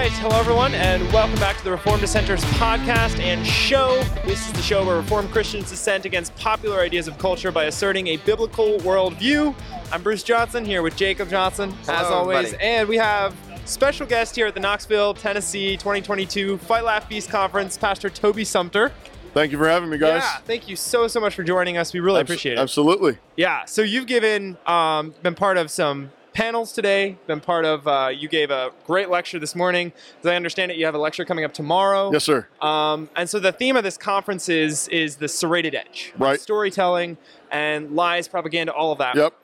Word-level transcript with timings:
All 0.00 0.06
right, 0.06 0.16
hello 0.16 0.40
everyone, 0.40 0.74
and 0.74 1.02
welcome 1.12 1.38
back 1.38 1.58
to 1.58 1.64
the 1.64 1.70
Reformed 1.70 2.00
Dissenters 2.00 2.40
podcast 2.54 3.20
and 3.20 3.46
show. 3.46 4.02
This 4.24 4.46
is 4.46 4.52
the 4.54 4.62
show 4.62 4.82
where 4.82 4.96
Reformed 4.96 5.30
Christians 5.30 5.68
dissent 5.68 6.06
against 6.06 6.34
popular 6.36 6.80
ideas 6.80 7.06
of 7.06 7.18
culture 7.18 7.52
by 7.52 7.64
asserting 7.64 8.06
a 8.06 8.16
biblical 8.16 8.78
worldview. 8.78 9.54
I'm 9.92 10.02
Bruce 10.02 10.22
Johnson 10.22 10.64
here 10.64 10.80
with 10.80 10.96
Jacob 10.96 11.28
Johnson, 11.28 11.74
as 11.82 12.06
always, 12.06 12.46
everybody. 12.46 12.64
and 12.64 12.88
we 12.88 12.96
have 12.96 13.36
special 13.66 14.06
guest 14.06 14.34
here 14.34 14.46
at 14.46 14.54
the 14.54 14.60
Knoxville, 14.60 15.12
Tennessee 15.12 15.76
2022 15.76 16.56
Fight 16.56 16.84
Laugh 16.84 17.06
Feast 17.06 17.28
Conference, 17.28 17.76
Pastor 17.76 18.08
Toby 18.08 18.46
Sumpter. 18.46 18.92
Thank 19.34 19.52
you 19.52 19.58
for 19.58 19.68
having 19.68 19.90
me, 19.90 19.98
guys. 19.98 20.22
Yeah, 20.22 20.38
thank 20.46 20.66
you 20.66 20.76
so 20.76 21.08
so 21.08 21.20
much 21.20 21.34
for 21.34 21.42
joining 21.42 21.76
us. 21.76 21.92
We 21.92 22.00
really 22.00 22.20
Abs- 22.20 22.30
appreciate 22.30 22.54
it. 22.54 22.58
Absolutely. 22.58 23.18
Yeah, 23.36 23.66
so 23.66 23.82
you've 23.82 24.06
given, 24.06 24.56
um, 24.64 25.12
been 25.22 25.34
part 25.34 25.58
of 25.58 25.70
some 25.70 26.10
panels 26.40 26.72
today, 26.72 27.18
been 27.26 27.38
part 27.38 27.66
of, 27.66 27.86
uh, 27.86 28.08
you 28.08 28.26
gave 28.26 28.50
a 28.50 28.70
great 28.86 29.10
lecture 29.10 29.38
this 29.38 29.54
morning. 29.54 29.92
As 30.20 30.26
I 30.26 30.36
understand 30.36 30.72
it, 30.72 30.78
you 30.78 30.86
have 30.86 30.94
a 30.94 30.98
lecture 30.98 31.22
coming 31.22 31.44
up 31.44 31.52
tomorrow. 31.52 32.10
Yes, 32.10 32.24
sir. 32.24 32.48
Um, 32.62 33.10
and 33.14 33.28
so 33.28 33.38
the 33.38 33.52
theme 33.52 33.76
of 33.76 33.84
this 33.84 33.98
conference 33.98 34.48
is, 34.48 34.88
is 34.88 35.16
the 35.16 35.28
serrated 35.28 35.74
edge. 35.74 36.14
Right. 36.16 36.40
Storytelling 36.40 37.18
and 37.50 37.94
lies, 37.94 38.26
propaganda, 38.26 38.72
all 38.72 38.90
of 38.90 38.96
that. 39.00 39.16
Yep. 39.16 39.34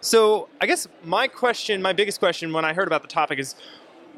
So 0.00 0.48
I 0.60 0.66
guess 0.66 0.88
my 1.04 1.28
question, 1.28 1.80
my 1.80 1.92
biggest 1.92 2.18
question 2.18 2.52
when 2.52 2.64
I 2.64 2.72
heard 2.72 2.88
about 2.88 3.02
the 3.02 3.08
topic 3.08 3.38
is, 3.38 3.54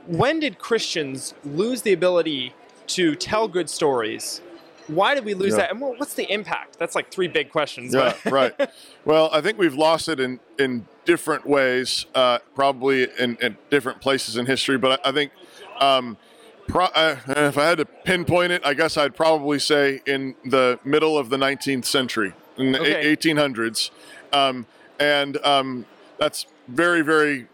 when 0.06 0.40
did 0.40 0.58
Christians 0.58 1.34
lose 1.44 1.82
the 1.82 1.92
ability 1.92 2.54
to 2.86 3.14
tell 3.14 3.46
good 3.46 3.68
stories? 3.68 4.40
Why 4.88 5.14
did 5.14 5.24
we 5.24 5.34
lose 5.34 5.52
Yeah. 5.52 5.58
that? 5.58 5.70
And 5.70 5.80
what- 5.80 5.98
what's 5.98 6.14
the 6.14 6.30
impact? 6.32 6.78
That's 6.78 6.94
like 6.94 7.10
three 7.10 7.28
big 7.28 7.50
questions. 7.50 7.94
Yeah, 7.94 8.14
right. 8.26 8.54
Well, 9.04 9.30
I 9.32 9.40
think 9.40 9.58
we've 9.58 9.74
lost 9.74 10.08
it 10.08 10.20
in, 10.20 10.38
in 10.60 10.86
different 11.04 11.44
ways, 11.46 12.06
uh, 12.14 12.38
probably 12.54 13.08
in, 13.18 13.36
in 13.42 13.56
different 13.68 14.00
places 14.00 14.36
in 14.36 14.46
history. 14.46 14.78
But 14.78 15.00
I, 15.04 15.08
I 15.08 15.12
think 15.12 15.32
um, 15.80 16.16
pro- 16.68 16.84
uh, 16.86 17.16
if 17.26 17.58
I 17.58 17.64
had 17.64 17.78
to 17.78 17.84
pinpoint 17.84 18.52
it, 18.52 18.62
I 18.64 18.74
guess 18.74 18.96
I'd 18.96 19.16
probably 19.16 19.58
say 19.58 20.00
in 20.06 20.36
the 20.44 20.78
middle 20.84 21.18
of 21.18 21.30
the 21.30 21.36
19th 21.36 21.84
century, 21.84 22.32
in 22.56 22.70
the 22.72 22.78
Okay. 22.80 22.94
eight- 23.08 23.20
1800s. 23.20 23.90
Um, 24.32 24.66
and 25.00 25.44
um, 25.44 25.84
that's 26.18 26.46
very, 26.68 27.02
very, 27.02 27.48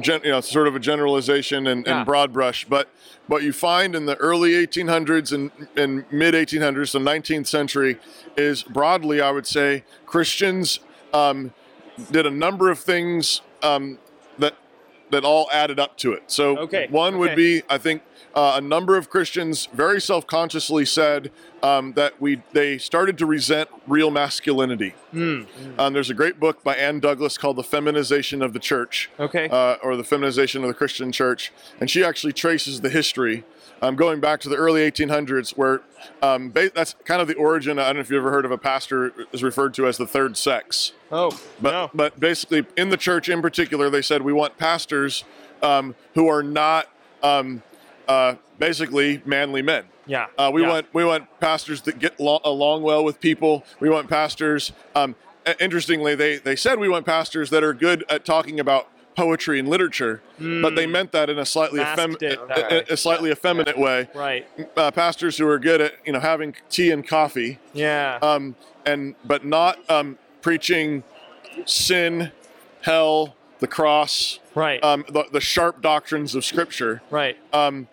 gen- 0.00 0.20
you 0.24 0.30
know, 0.30 0.40
sort 0.40 0.68
of 0.68 0.74
a 0.76 0.78
generalization 0.80 1.66
and, 1.66 1.86
Yeah. 1.86 1.98
and 1.98 2.06
broad 2.06 2.32
brush. 2.32 2.64
But 2.68 2.88
what 3.26 3.42
you 3.42 3.52
find 3.52 3.94
in 3.94 4.06
the 4.06 4.16
early 4.16 4.52
1800s 4.52 5.32
and, 5.32 5.50
and 5.76 6.04
mid 6.12 6.34
1800s, 6.34 6.92
the 6.92 6.98
19th 6.98 7.46
century, 7.46 7.98
is 8.36 8.62
broadly, 8.62 9.20
I 9.20 9.30
would 9.30 9.46
say, 9.46 9.84
Christians 10.06 10.80
um, 11.12 11.52
did 12.10 12.26
a 12.26 12.30
number 12.30 12.70
of 12.70 12.78
things 12.78 13.40
um, 13.62 13.98
that 14.38 14.54
that 15.10 15.24
all 15.24 15.48
added 15.52 15.78
up 15.78 15.96
to 15.98 16.12
it. 16.12 16.24
So 16.26 16.58
Okay, 16.58 16.88
one 16.90 17.18
would 17.18 17.36
be, 17.36 17.62
I 17.70 17.78
think, 17.78 18.02
uh, 18.36 18.52
a 18.56 18.60
number 18.60 18.96
of 18.98 19.08
Christians 19.08 19.66
very 19.72 20.00
self-consciously 20.00 20.84
said 20.84 21.30
um, 21.62 21.94
that 21.94 22.20
we 22.20 22.42
they 22.52 22.76
started 22.78 23.16
to 23.18 23.26
resent 23.26 23.68
real 23.86 24.10
masculinity. 24.10 24.90
Hmm. 25.10 25.42
Um, 25.78 25.94
there's 25.94 26.10
a 26.10 26.14
great 26.14 26.38
book 26.38 26.62
by 26.62 26.76
Ann 26.76 27.00
Douglas 27.00 27.38
called 27.38 27.56
"The 27.56 27.64
Feminization 27.64 28.42
of 28.42 28.52
the 28.52 28.58
Church," 28.58 29.10
Okay. 29.18 29.48
uh, 29.48 29.76
or 29.82 29.96
"The 29.96 30.04
Feminization 30.04 30.62
of 30.62 30.68
the 30.68 30.74
Christian 30.74 31.10
Church," 31.12 31.50
and 31.80 31.90
she 31.90 32.04
actually 32.04 32.34
traces 32.34 32.82
the 32.82 32.90
history. 32.90 33.44
Um, 33.82 33.94
going 33.94 34.20
back 34.20 34.40
to 34.40 34.48
the 34.48 34.56
early 34.56 34.90
1800s, 34.90 35.50
where 35.50 35.82
um, 36.22 36.48
ba- 36.50 36.70
that's 36.74 36.94
kind 37.04 37.20
of 37.20 37.28
the 37.28 37.34
origin. 37.34 37.78
I 37.78 37.86
don't 37.88 37.96
know 37.96 38.00
if 38.00 38.10
you've 38.10 38.20
ever 38.22 38.30
heard 38.30 38.46
of 38.46 38.50
a 38.50 38.56
pastor 38.56 39.12
is 39.32 39.42
referred 39.42 39.74
to 39.74 39.86
as 39.86 39.98
the 39.98 40.06
third 40.06 40.38
sex. 40.38 40.92
oh, 41.12 41.38
But 41.60 41.70
no. 41.72 41.90
but 41.92 42.18
basically, 42.18 42.64
in 42.78 42.88
the 42.88 42.96
church 42.96 43.28
in 43.28 43.42
particular, 43.42 43.90
they 43.90 44.00
said 44.00 44.22
we 44.22 44.32
want 44.32 44.56
pastors 44.56 45.24
um, 45.62 45.94
who 46.14 46.26
are 46.26 46.42
not 46.42 46.86
um, 47.22 47.62
uh, 48.08 48.34
basically 48.58 49.22
manly 49.24 49.62
men. 49.62 49.84
Yeah. 50.06 50.26
Uh, 50.38 50.50
we 50.54 50.62
yeah. 50.62 50.68
want 50.68 50.86
we 50.94 51.04
want 51.04 51.28
pastors 51.40 51.80
that 51.82 51.98
get 51.98 52.18
lo- 52.20 52.40
along 52.44 52.82
well 52.82 53.04
with 53.04 53.20
people. 53.20 53.64
We 53.80 53.90
want 53.90 54.08
pastors. 54.08 54.72
Um, 54.94 55.16
interestingly, 55.60 56.14
they 56.14 56.36
they 56.38 56.56
said 56.56 56.78
we 56.78 56.88
want 56.88 57.06
pastors 57.06 57.50
that 57.50 57.62
are 57.64 57.74
good 57.74 58.04
at 58.08 58.24
talking 58.24 58.60
about 58.60 58.88
poetry 59.16 59.58
and 59.58 59.66
literature, 59.68 60.20
but 60.38 60.74
they 60.76 60.86
meant 60.86 61.10
that 61.12 61.30
in 61.30 61.38
a 61.38 61.46
slightly 61.46 61.80
Hmm. 61.82 61.86
Effem- 61.86 62.22
a- 62.22 62.90
a, 62.90 62.92
a 62.92 62.96
slightly 62.98 63.30
effeminate 63.30 63.78
way. 63.78 64.08
Right. 64.14 64.46
Uh, 64.76 64.90
pastors 64.90 65.38
who 65.38 65.48
are 65.48 65.58
good 65.58 65.80
at 65.80 65.94
you 66.04 66.12
know 66.12 66.20
having 66.20 66.54
tea 66.68 66.90
and 66.90 67.06
coffee 67.06 67.58
Yeah. 67.72 68.18
um, 68.22 68.56
and 68.84 69.14
but 69.24 69.44
not 69.44 69.78
um, 69.90 70.18
preaching 70.42 71.02
sin, 71.64 72.30
hell, 72.82 73.34
the 73.60 73.66
cross, 73.66 74.38
right. 74.54 74.82
um, 74.84 75.04
the, 75.08 75.24
the 75.32 75.40
sharp 75.40 75.80
doctrines 75.82 76.34
of 76.34 76.44
Scripture. 76.44 77.02
right. 77.10 77.36
Um, 77.52 77.88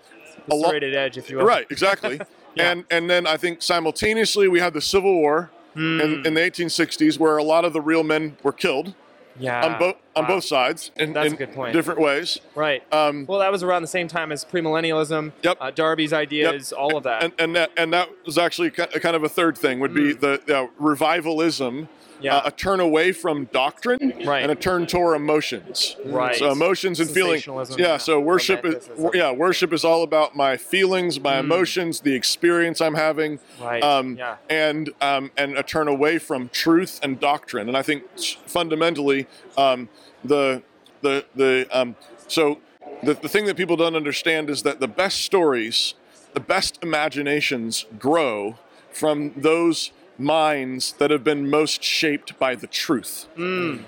The 0.48 0.54
a 0.54 0.56
lo- 0.56 0.70
serrated 0.70 0.94
edge, 0.94 1.18
if 1.18 1.30
you 1.30 1.38
will. 1.38 1.46
right, 1.46 1.66
exactly. 1.70 2.20
Yeah. 2.56 2.70
And 2.72 2.86
and 2.92 3.10
then 3.10 3.26
I 3.26 3.36
think 3.38 3.64
simultaneously 3.64 4.48
we 4.48 4.60
had 4.60 4.74
the 4.76 4.82
Civil 4.82 5.14
War 5.16 5.50
Hmm. 5.74 6.00
in, 6.00 6.28
in 6.28 6.34
the 6.36 6.40
1860s, 6.42 7.18
where 7.18 7.38
a 7.38 7.44
lot 7.44 7.66
of 7.66 7.74
the 7.74 7.82
real 7.82 8.04
men 8.04 8.38
were 8.44 8.52
killed 8.54 8.94
Yeah. 9.40 9.66
on 9.66 9.80
both 9.80 9.96
on 10.16 10.24
Wow. 10.24 10.28
both 10.30 10.44
sides 10.44 10.92
in, 10.96 11.14
That's 11.14 11.34
a 11.34 11.36
good 11.36 11.54
point. 11.54 11.74
different 11.74 12.00
ways. 12.00 12.40
Right. 12.56 12.84
Um, 12.94 13.26
well, 13.28 13.40
that 13.40 13.52
was 13.52 13.64
around 13.64 13.82
the 13.82 13.88
same 13.88 14.08
time 14.08 14.32
as 14.32 14.46
premillennialism. 14.46 15.32
Yep. 15.42 15.58
Uh, 15.60 15.72
Darby's 15.72 16.14
ideas, 16.14 16.72
all 16.72 16.96
of 16.98 17.04
that. 17.04 17.24
and 17.24 17.34
and 17.40 17.56
that 17.56 17.72
and 17.78 17.92
that 17.94 18.10
was 18.26 18.38
actually 18.38 18.70
kind 18.72 19.16
of 19.16 19.24
a 19.24 19.30
third 19.30 19.58
thing 19.58 19.80
would 19.80 19.94
be 19.94 20.14
the 20.14 20.42
uh, 20.56 20.68
revivalism. 20.80 21.90
Yeah. 22.22 22.38
uh, 22.38 22.42
a 22.46 22.52
turn 22.52 22.80
away 22.80 23.12
from 23.12 23.46
doctrine, 23.52 24.14
Right. 24.26 24.44
and 24.44 24.50
a 24.50 24.56
turn 24.56 24.86
toward 24.88 25.18
emotions. 25.18 25.98
Right. 26.06 26.34
So 26.38 26.52
emotions 26.54 27.02
and 27.02 27.10
feelings. 27.10 27.46
Yeah. 27.46 27.76
yeah. 27.78 27.98
So 27.98 28.18
worship 28.18 28.64
is 28.64 28.90
yeah 29.14 29.32
worship 29.34 29.74
is 29.74 29.84
all 29.84 30.04
about 30.04 30.34
my 30.34 30.56
feelings, 30.56 31.20
my 31.20 31.40
emotions, 31.40 32.00
the 32.00 32.16
experience 32.16 32.80
I'm 32.80 32.94
having. 32.96 33.40
Right, 33.62 33.84
Um, 33.84 34.16
yeah. 34.16 34.38
And 34.50 34.92
um, 35.02 35.32
and 35.36 35.58
a 35.58 35.64
turn 35.64 35.90
away 35.90 36.18
from 36.18 36.48
truth 36.48 36.98
and 37.04 37.20
doctrine. 37.20 37.68
And 37.68 37.76
I 37.76 37.82
think 37.82 38.04
fundamentally 38.48 39.28
um, 39.58 39.90
the 40.24 40.62
the 41.02 41.26
the 41.36 41.68
um, 41.72 41.96
so 42.28 42.60
the, 43.04 43.14
the 43.14 43.28
thing 43.30 43.46
that 43.46 43.58
people 43.58 43.76
don't 43.76 43.96
understand 43.96 44.50
is 44.50 44.64
that 44.64 44.80
the 44.80 44.88
best 44.88 45.22
stories, 45.22 45.94
the 46.34 46.40
best 46.40 46.80
imaginations 46.82 47.86
grow 48.00 48.58
from 48.92 49.34
those 49.36 49.92
minds 50.18 50.94
that 51.00 51.10
have 51.10 51.24
been 51.24 51.50
most 51.50 51.84
shaped 51.84 52.38
by 52.38 52.54
the 52.56 52.68
truth. 52.68 53.28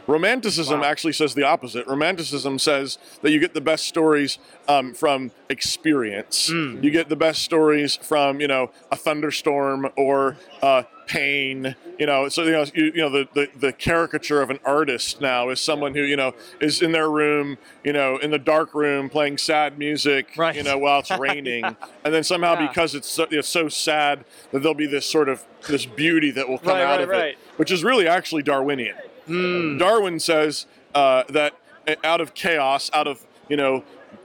Romanticism 0.07 0.79
Wow. 0.81 0.85
actually 0.87 1.13
says 1.13 1.35
the 1.35 1.43
opposite. 1.43 1.85
Romanticism 1.87 2.57
says 2.59 2.97
that 3.21 3.31
you 3.31 3.39
get 3.39 3.53
the 3.53 3.61
best 3.61 3.85
stories 3.85 4.39
um, 4.67 4.93
from 4.95 5.31
experience. 5.49 6.49
You 6.49 6.89
get 6.91 7.09
the 7.09 7.15
best 7.15 7.43
stories 7.43 7.95
from 7.95 8.41
you 8.41 8.47
know 8.47 8.71
a 8.91 8.95
thunderstorm 8.95 9.87
or 9.95 10.37
uh, 10.61 10.83
pain. 11.07 11.75
You 11.99 12.05
know, 12.05 12.27
so 12.29 12.43
you 12.43 12.51
know 12.51 12.65
you, 12.73 12.85
you 12.95 13.01
know 13.01 13.09
the, 13.09 13.27
the 13.33 13.49
the 13.57 13.71
caricature 13.73 14.41
of 14.41 14.49
an 14.49 14.59
artist 14.65 15.21
now 15.21 15.49
is 15.49 15.61
someone 15.61 15.93
who 15.95 16.01
you 16.01 16.15
know 16.17 16.33
is 16.59 16.81
in 16.81 16.91
their 16.91 17.09
room, 17.09 17.57
you 17.83 17.93
know, 17.93 18.17
in 18.17 18.31
the 18.31 18.39
dark 18.39 18.73
room 18.73 19.09
playing 19.09 19.37
sad 19.37 19.77
music, 19.79 20.33
Right. 20.37 20.55
you 20.55 20.63
know, 20.63 20.77
while 20.77 20.99
it's 20.99 21.11
raining, 21.19 21.63
and 21.63 22.13
then 22.13 22.23
somehow 22.23 22.53
Yeah. 22.59 22.67
because 22.67 22.95
it's 22.95 23.07
so, 23.09 23.27
it's 23.31 23.47
so 23.47 23.69
sad 23.69 24.25
that 24.51 24.59
there'll 24.59 24.73
be 24.73 24.87
this 24.87 25.05
sort 25.05 25.29
of 25.29 25.43
this 25.67 25.85
beauty 25.85 26.31
that 26.31 26.47
will 26.49 26.57
come 26.59 26.73
Right, 26.73 26.81
out 26.81 26.89
right, 26.99 27.01
of 27.01 27.09
right. 27.09 27.25
it, 27.29 27.37
which 27.57 27.71
is 27.71 27.83
really 27.83 28.07
actually 28.07 28.43
Darwinian. 28.43 28.95
Hmm. 29.25 29.77
Darwin 29.77 30.19
says 30.19 30.65
uh, 30.93 31.23
that 31.29 31.53
out 32.03 32.21
of 32.21 32.33
chaos, 32.33 32.89
out 32.93 33.07
of 33.07 33.25
you 33.49 33.57
know 33.57 33.83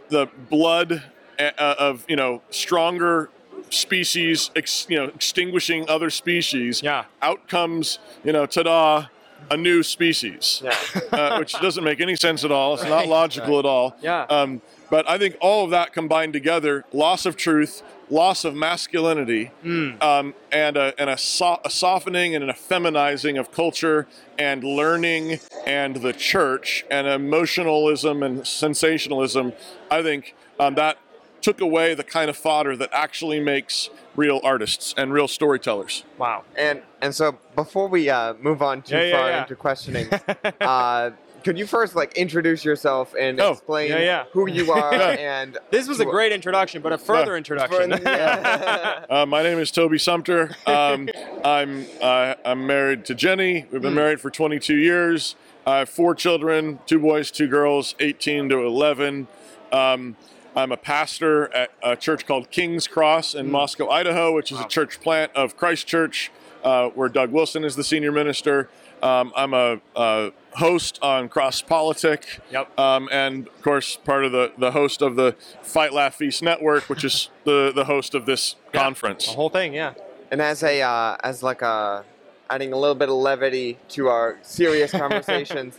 the 0.08 0.26
blood 0.48 1.04
uh, 1.38 1.52
of 1.78 2.04
you 2.08 2.16
know 2.16 2.42
stronger 2.50 3.30
species, 3.70 4.50
ex, 4.56 4.86
you 4.88 4.96
know 4.96 5.04
extinguishing 5.06 5.88
other 5.88 6.10
species. 6.10 6.82
Yeah. 6.82 7.04
Out 7.22 7.48
comes 7.48 7.98
you 8.24 8.32
know 8.32 8.46
ta-da, 8.46 9.06
a 9.50 9.56
new 9.56 9.82
species. 9.82 10.62
Yeah. 10.64 10.74
uh, 11.12 11.38
which 11.38 11.52
doesn't 11.60 11.84
make 11.84 12.00
any 12.00 12.16
sense 12.16 12.44
at 12.44 12.52
all. 12.52 12.74
It's 12.74 12.84
not 12.84 13.06
logical 13.08 13.58
at 13.58 13.64
all. 13.66 13.96
Yeah. 14.02 14.22
Um, 14.28 14.60
but 14.90 15.08
I 15.08 15.18
think 15.18 15.36
all 15.40 15.64
of 15.64 15.70
that 15.70 15.92
combined 15.92 16.32
together, 16.32 16.84
loss 16.92 17.24
of 17.24 17.36
truth, 17.36 17.80
loss 18.10 18.44
of 18.44 18.56
masculinity, 18.56 19.52
Hmm. 19.62 19.90
um, 20.00 20.34
and 20.50 20.76
a, 20.76 20.92
and 20.98 21.08
a, 21.08 21.16
so- 21.16 21.60
a 21.64 21.70
softening 21.70 22.34
and 22.34 22.42
an 22.42 22.50
effeminizing 22.50 23.38
of 23.38 23.52
culture 23.52 24.08
and 24.36 24.64
learning 24.64 25.38
and 25.64 25.94
the 25.96 26.12
church 26.12 26.84
and 26.90 27.06
emotionalism 27.06 28.24
and 28.24 28.44
sensationalism, 28.44 29.52
I 29.92 30.02
think 30.02 30.34
um, 30.58 30.74
that 30.74 30.98
took 31.40 31.60
away 31.60 31.94
the 31.94 32.04
kind 32.04 32.28
of 32.30 32.36
fodder 32.36 32.76
that 32.76 32.90
actually 32.92 33.40
makes 33.40 33.90
real 34.16 34.40
artists 34.44 34.94
and 34.96 35.12
real 35.12 35.28
storytellers. 35.28 36.04
wow. 36.18 36.44
And 36.56 36.82
and 37.00 37.14
so 37.14 37.38
before 37.56 37.88
we 37.88 38.10
uh, 38.10 38.34
move 38.34 38.62
on 38.62 38.82
too 38.82 38.96
Yeah, 38.96 39.02
yeah, 39.04 39.16
far 39.18 39.28
yeah. 39.30 39.42
into 39.42 39.56
questioning, 39.56 40.08
uh, 40.60 41.10
could 41.42 41.56
you 41.58 41.66
first 41.66 41.96
like 41.96 42.12
introduce 42.18 42.64
yourself 42.64 43.14
and 43.18 43.40
Oh, 43.40 43.52
explain 43.52 43.90
yeah, 43.90 43.98
yeah. 44.00 44.24
who 44.32 44.46
you 44.50 44.70
are 44.72 44.92
Yeah. 45.02 45.40
and 45.40 45.56
This 45.70 45.88
was 45.88 45.98
a 46.00 46.04
great 46.04 46.32
introduction, 46.32 46.82
but 46.82 46.92
a 46.92 46.98
further 46.98 47.32
Yeah. 47.32 47.38
introduction. 47.38 47.90
Yeah. 48.04 49.04
Uh, 49.08 49.24
my 49.26 49.42
name 49.42 49.58
is 49.58 49.70
Toby 49.70 49.98
Sumpter. 49.98 50.50
Um, 50.66 51.08
I'm 51.44 51.86
uh, 52.02 52.34
I'm 52.44 52.66
married 52.66 53.04
to 53.06 53.14
Jenny. 53.14 53.64
We've 53.72 53.80
been 53.80 53.94
married 53.94 54.20
for 54.20 54.30
22 54.30 54.76
years. 54.76 55.36
I 55.66 55.78
have 55.78 55.88
four 55.88 56.14
children: 56.14 56.80
two 56.86 56.98
boys, 56.98 57.30
two 57.30 57.46
girls, 57.46 57.94
18 58.00 58.48
to 58.50 58.58
11. 58.66 59.28
Um, 59.72 60.16
I'm 60.56 60.72
a 60.72 60.76
pastor 60.76 61.52
at 61.54 61.70
a 61.82 61.96
church 61.96 62.26
called 62.26 62.50
King's 62.50 62.88
Cross 62.88 63.34
in 63.34 63.50
Moscow, 63.50 63.88
Idaho, 63.88 64.34
which 64.34 64.50
is 64.50 64.58
a 64.58 64.66
church 64.66 65.00
plant 65.00 65.30
of 65.34 65.56
Christ 65.56 65.86
Church, 65.86 66.30
uh, 66.64 66.88
where 66.88 67.08
Doug 67.08 67.30
Wilson 67.30 67.64
is 67.64 67.76
the 67.76 67.84
senior 67.84 68.10
minister. 68.12 68.68
Um, 69.02 69.32
I'm 69.34 69.54
a, 69.54 69.80
a 69.96 70.32
host 70.56 70.98
on 71.02 71.28
Cross 71.28 71.62
Politic, 71.62 72.40
Yep. 72.50 72.78
um, 72.78 73.08
and 73.10 73.46
of 73.46 73.62
course 73.62 73.96
part 73.96 74.24
of 74.24 74.32
the, 74.32 74.52
the 74.58 74.72
host 74.72 75.00
of 75.00 75.16
the 75.16 75.36
Fight 75.62 75.92
Laugh 75.92 76.16
Feast 76.16 76.42
Network, 76.42 76.88
which 76.90 77.04
is 77.04 77.30
the, 77.44 77.72
the 77.74 77.84
host 77.84 78.14
of 78.14 78.26
this 78.26 78.56
conference. 78.72 79.26
The 79.26 79.32
whole 79.32 79.48
thing, 79.50 79.72
yeah. 79.72 79.94
And 80.30 80.42
as 80.42 80.62
a 80.62 80.82
uh, 80.82 81.16
as 81.24 81.42
like 81.42 81.62
a 81.62 82.04
adding 82.50 82.72
a 82.72 82.76
little 82.76 82.94
bit 82.94 83.08
of 83.08 83.14
levity 83.14 83.78
to 83.90 84.08
our 84.08 84.38
serious 84.42 84.90
conversations, 85.02 85.78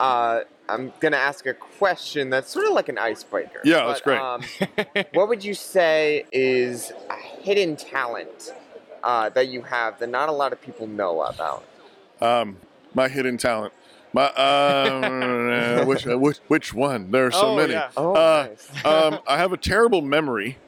uh, 0.00 0.40
I'm 0.68 0.92
gonna 1.00 1.16
ask 1.16 1.44
a 1.46 1.54
question 1.54 2.30
that's 2.30 2.50
sort 2.50 2.66
of 2.66 2.72
like 2.72 2.88
an 2.88 2.98
icebreaker. 2.98 3.60
Yeah, 3.64 3.86
that's 3.86 4.00
great. 4.00 4.18
Um, 4.18 4.42
what 5.12 5.28
would 5.28 5.44
you 5.44 5.54
say 5.54 6.24
is 6.32 6.92
a 7.10 7.16
hidden 7.16 7.76
talent 7.76 8.52
uh, 9.02 9.28
that 9.30 9.48
you 9.48 9.62
have 9.62 9.98
that 9.98 10.08
not 10.08 10.28
a 10.28 10.32
lot 10.32 10.52
of 10.52 10.60
people 10.62 10.86
know 10.86 11.22
about? 11.22 11.64
Um, 12.20 12.56
my 12.94 13.08
hidden 13.08 13.36
talent. 13.36 13.72
My 14.12 14.24
uh, 14.26 15.84
which, 15.86 16.04
which 16.04 16.38
which 16.48 16.74
one? 16.74 17.10
There 17.10 17.26
are 17.26 17.30
so 17.32 17.50
Oh, 17.52 17.56
many. 17.56 17.72
yeah. 17.72 17.90
Oh, 17.96 18.14
Uh, 18.14 18.48
nice. 18.48 18.84
um, 18.84 19.18
I 19.26 19.38
have 19.38 19.52
a 19.52 19.56
terrible 19.56 20.02
memory. 20.02 20.58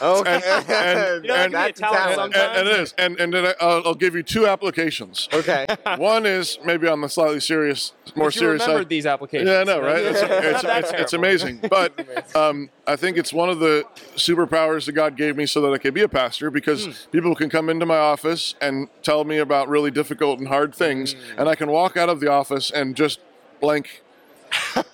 Okay. 0.00 0.40
and- 0.44 0.70
and- 0.70 1.24
You 1.24 1.28
know, 1.28 1.48
that 1.48 1.74
can 1.76 1.92
That's 1.92 2.18
and, 2.18 2.34
and 2.34 2.68
it 2.68 2.80
is. 2.80 2.94
And 2.98 3.18
and 3.20 3.32
then 3.32 3.46
I, 3.46 3.54
I'll, 3.60 3.82
I'll 3.88 3.94
give 3.94 4.14
you 4.14 4.22
two 4.22 4.46
applications. 4.46 5.28
Okay. 5.32 5.66
One 5.96 6.26
is 6.26 6.58
maybe 6.64 6.88
on 6.88 7.00
the 7.00 7.08
slightly 7.08 7.40
serious, 7.40 7.92
more 8.16 8.26
But 8.28 8.34
you 8.34 8.38
serious 8.40 8.62
remembered 8.62 8.84
side. 8.84 8.88
these 8.88 9.06
applications. 9.06 9.48
Yeah, 9.50 9.60
I 9.60 9.64
know, 9.64 9.80
right? 9.80 10.02
It's, 10.02 10.20
it's, 10.22 10.64
it's, 10.64 11.00
it's 11.02 11.12
amazing. 11.12 11.60
But 11.68 12.34
um, 12.36 12.70
I 12.86 12.96
think 12.96 13.16
it's 13.16 13.32
one 13.32 13.48
of 13.50 13.58
the 13.60 13.84
superpowers 14.16 14.86
that 14.86 14.92
God 14.92 15.16
gave 15.16 15.36
me 15.36 15.46
so 15.46 15.60
that 15.62 15.72
I 15.72 15.78
could 15.78 15.94
be 15.94 16.02
a 16.02 16.08
pastor 16.08 16.50
because 16.50 16.84
Hmm. 16.86 16.90
people 17.12 17.34
can 17.34 17.48
come 17.50 17.68
into 17.68 17.86
my 17.86 17.96
office 17.98 18.54
and 18.60 18.88
tell 19.02 19.24
me 19.24 19.38
about 19.38 19.68
really 19.68 19.90
difficult 19.90 20.38
and 20.38 20.48
hard 20.48 20.74
things, 20.74 21.12
Hmm. 21.14 21.40
and 21.40 21.48
I 21.48 21.54
can 21.54 21.70
walk 21.70 21.96
out 21.96 22.08
of 22.08 22.20
the 22.20 22.30
office 22.30 22.70
and 22.70 22.94
just 22.96 23.20
blank. 23.60 24.02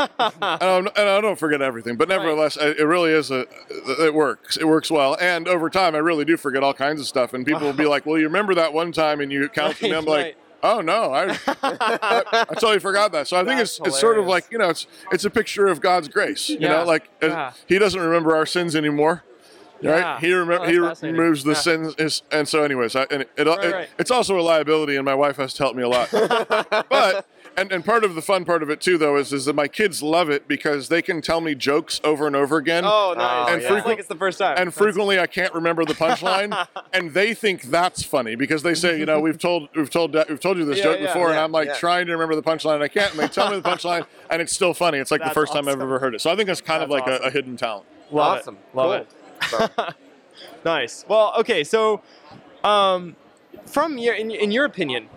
And, 0.01 0.63
I'm, 0.63 0.87
and 0.89 1.09
I 1.09 1.21
don't 1.21 1.39
forget 1.39 1.61
everything, 1.63 1.97
but 1.97 2.09
nevertheless, 2.09 2.57
it 2.57 2.79
it 2.79 2.85
really 2.85 3.13
is 3.13 3.31
a. 3.31 3.47
It 4.01 4.15
works. 4.15 4.57
It 4.57 4.65
works 4.67 4.91
well, 4.91 5.17
and 5.21 5.47
over 5.49 5.69
time, 5.71 5.95
I 5.95 5.99
really 5.99 6.25
do 6.25 6.37
forget 6.37 6.63
all 6.63 6.75
kinds 6.75 7.01
of 7.01 7.07
stuff. 7.07 7.35
And 7.35 7.45
people 7.47 7.63
will 7.63 7.73
be 7.73 7.87
like, 7.87 8.07
"Well, 8.07 8.19
you 8.19 8.25
remember 8.25 8.55
that 8.55 8.73
one 8.73 8.93
time?" 8.93 9.21
And 9.21 9.31
you 9.33 9.49
count 9.49 9.77
to 9.77 9.85
me. 9.85 9.91
I'm 9.95 10.05
Right, 10.07 10.25
like, 10.25 10.37
"Oh 10.63 10.81
no, 10.81 11.13
I, 11.13 11.37
I, 11.47 12.23
I 12.51 12.55
totally 12.55 12.79
forgot 12.79 13.13
that." 13.13 13.29
So 13.29 13.37
I 13.37 13.45
think 13.45 13.59
That's 13.59 13.79
it's 13.79 13.89
it's 13.89 14.01
sort 14.01 14.19
of 14.19 14.27
like 14.27 14.51
you 14.51 14.59
know, 14.59 14.71
it's 14.71 14.87
it's 15.13 15.25
a 15.25 15.31
picture 15.31 15.67
of 15.67 15.81
God's 15.81 16.09
grace. 16.09 16.49
You 16.49 16.59
Yeah, 16.61 16.69
know, 16.69 16.85
like 16.85 17.09
uh, 17.23 17.27
yeah. 17.29 17.53
He 17.67 17.79
doesn't 17.79 18.01
remember 18.01 18.35
our 18.35 18.47
sins 18.47 18.75
anymore. 18.77 19.25
Yeah. 19.83 20.13
Right? 20.13 20.21
He 20.21 20.33
Oh, 20.35 20.41
remember 20.41 20.67
he 20.69 20.79
removes 21.11 21.43
the 21.43 21.53
Yeah. 21.53 21.57
sins, 21.57 21.95
is, 21.97 22.23
and 22.31 22.47
so, 22.47 22.63
anyways, 22.65 22.95
I, 22.97 23.07
and 23.11 23.23
it, 23.23 23.31
it, 23.39 23.47
Right, 23.47 23.65
it- 23.65 23.73
right. 23.73 23.89
it's 23.99 24.11
also 24.11 24.39
a 24.39 24.43
liability, 24.43 24.97
and 24.97 25.07
my 25.07 25.15
wife 25.15 25.37
has 25.39 25.55
to 25.55 25.63
help 25.63 25.75
me 25.75 25.83
a 25.83 25.89
lot. 25.89 26.11
but 26.91 27.27
and, 27.61 27.73
and 27.73 27.85
part 27.85 28.05
of 28.05 28.15
the 28.15 28.23
fun 28.23 28.45
part 28.45 28.63
of 28.63 28.71
it 28.71 28.81
too, 28.81 28.99
though, 28.99 29.17
is 29.17 29.33
is 29.33 29.45
that 29.45 29.55
my 29.55 29.69
kids 29.69 30.03
love 30.03 30.31
it 30.31 30.49
because 30.49 30.89
they 30.89 31.03
can 31.03 31.21
tell 31.21 31.41
me 31.41 31.55
jokes 31.55 32.01
over 32.03 32.27
and 32.27 32.35
over 32.35 32.57
again. 32.57 32.85
Oh, 32.85 33.15
nice. 33.17 33.49
Oh, 33.49 33.53
and 33.53 33.63
yeah. 33.63 33.69
frequent, 33.69 33.87
like 33.87 33.99
it's 33.99 34.09
the 34.09 34.15
first 34.17 34.39
time. 34.39 34.57
And 34.59 34.73
frequently, 34.73 35.19
I 35.21 35.27
can't 35.27 35.53
remember 35.55 35.85
the 35.85 35.95
punchline, 35.95 36.67
and 36.93 37.13
they 37.13 37.35
think 37.35 37.63
that's 37.63 38.03
funny 38.03 38.35
because 38.35 38.63
they 38.63 38.75
say, 38.75 38.99
you 38.99 39.07
know, 39.07 39.21
we've 39.21 39.39
told 39.39 39.69
we've 39.77 39.91
told 39.91 40.15
we've 40.29 40.41
told 40.41 40.59
you 40.59 40.65
this 40.65 40.79
Yeah, 40.79 40.85
joke 40.85 41.01
yeah, 41.01 41.07
before, 41.07 41.31
and 41.31 41.39
I'm 41.39 41.53
like 41.53 41.69
yeah. 41.69 41.75
trying 41.75 42.07
to 42.07 42.13
remember 42.13 42.35
the 42.35 42.43
punchline, 42.43 42.77
and 42.77 42.83
I 42.83 42.89
can't, 42.89 43.11
and 43.13 43.21
they 43.21 43.29
tell 43.29 43.51
me 43.51 43.61
the 43.61 43.69
punchline, 43.69 44.07
and 44.31 44.41
it's 44.41 44.53
still 44.53 44.75
funny. 44.75 44.99
It's 44.99 45.11
like 45.11 45.21
That's 45.21 45.31
the 45.31 45.41
first 45.41 45.53
time 45.53 45.69
I've 45.69 45.81
ever 45.81 45.99
heard 45.99 46.15
it. 46.15 46.21
So 46.21 46.31
I 46.31 46.37
think 46.37 46.47
that's 46.47 46.61
kind 46.61 46.83
of 46.83 46.91
like 46.91 47.05
awesome. 47.05 47.25
a, 47.25 47.29
a 47.29 47.31
hidden 47.31 47.57
talent. 47.57 47.87
Love 48.11 48.39
awesome. 48.39 48.57
it. 48.57 48.77
Love 48.77 49.07
Cool. 49.43 49.61
it. 49.67 49.95
Nice. 50.65 51.05
Well, 51.09 51.35
okay. 51.39 51.65
So, 51.65 52.03
um, 52.65 53.17
from 53.67 53.99
your 53.99 54.15
in, 54.15 54.31
in 54.31 54.51
your 54.51 54.65
opinion, 54.65 55.09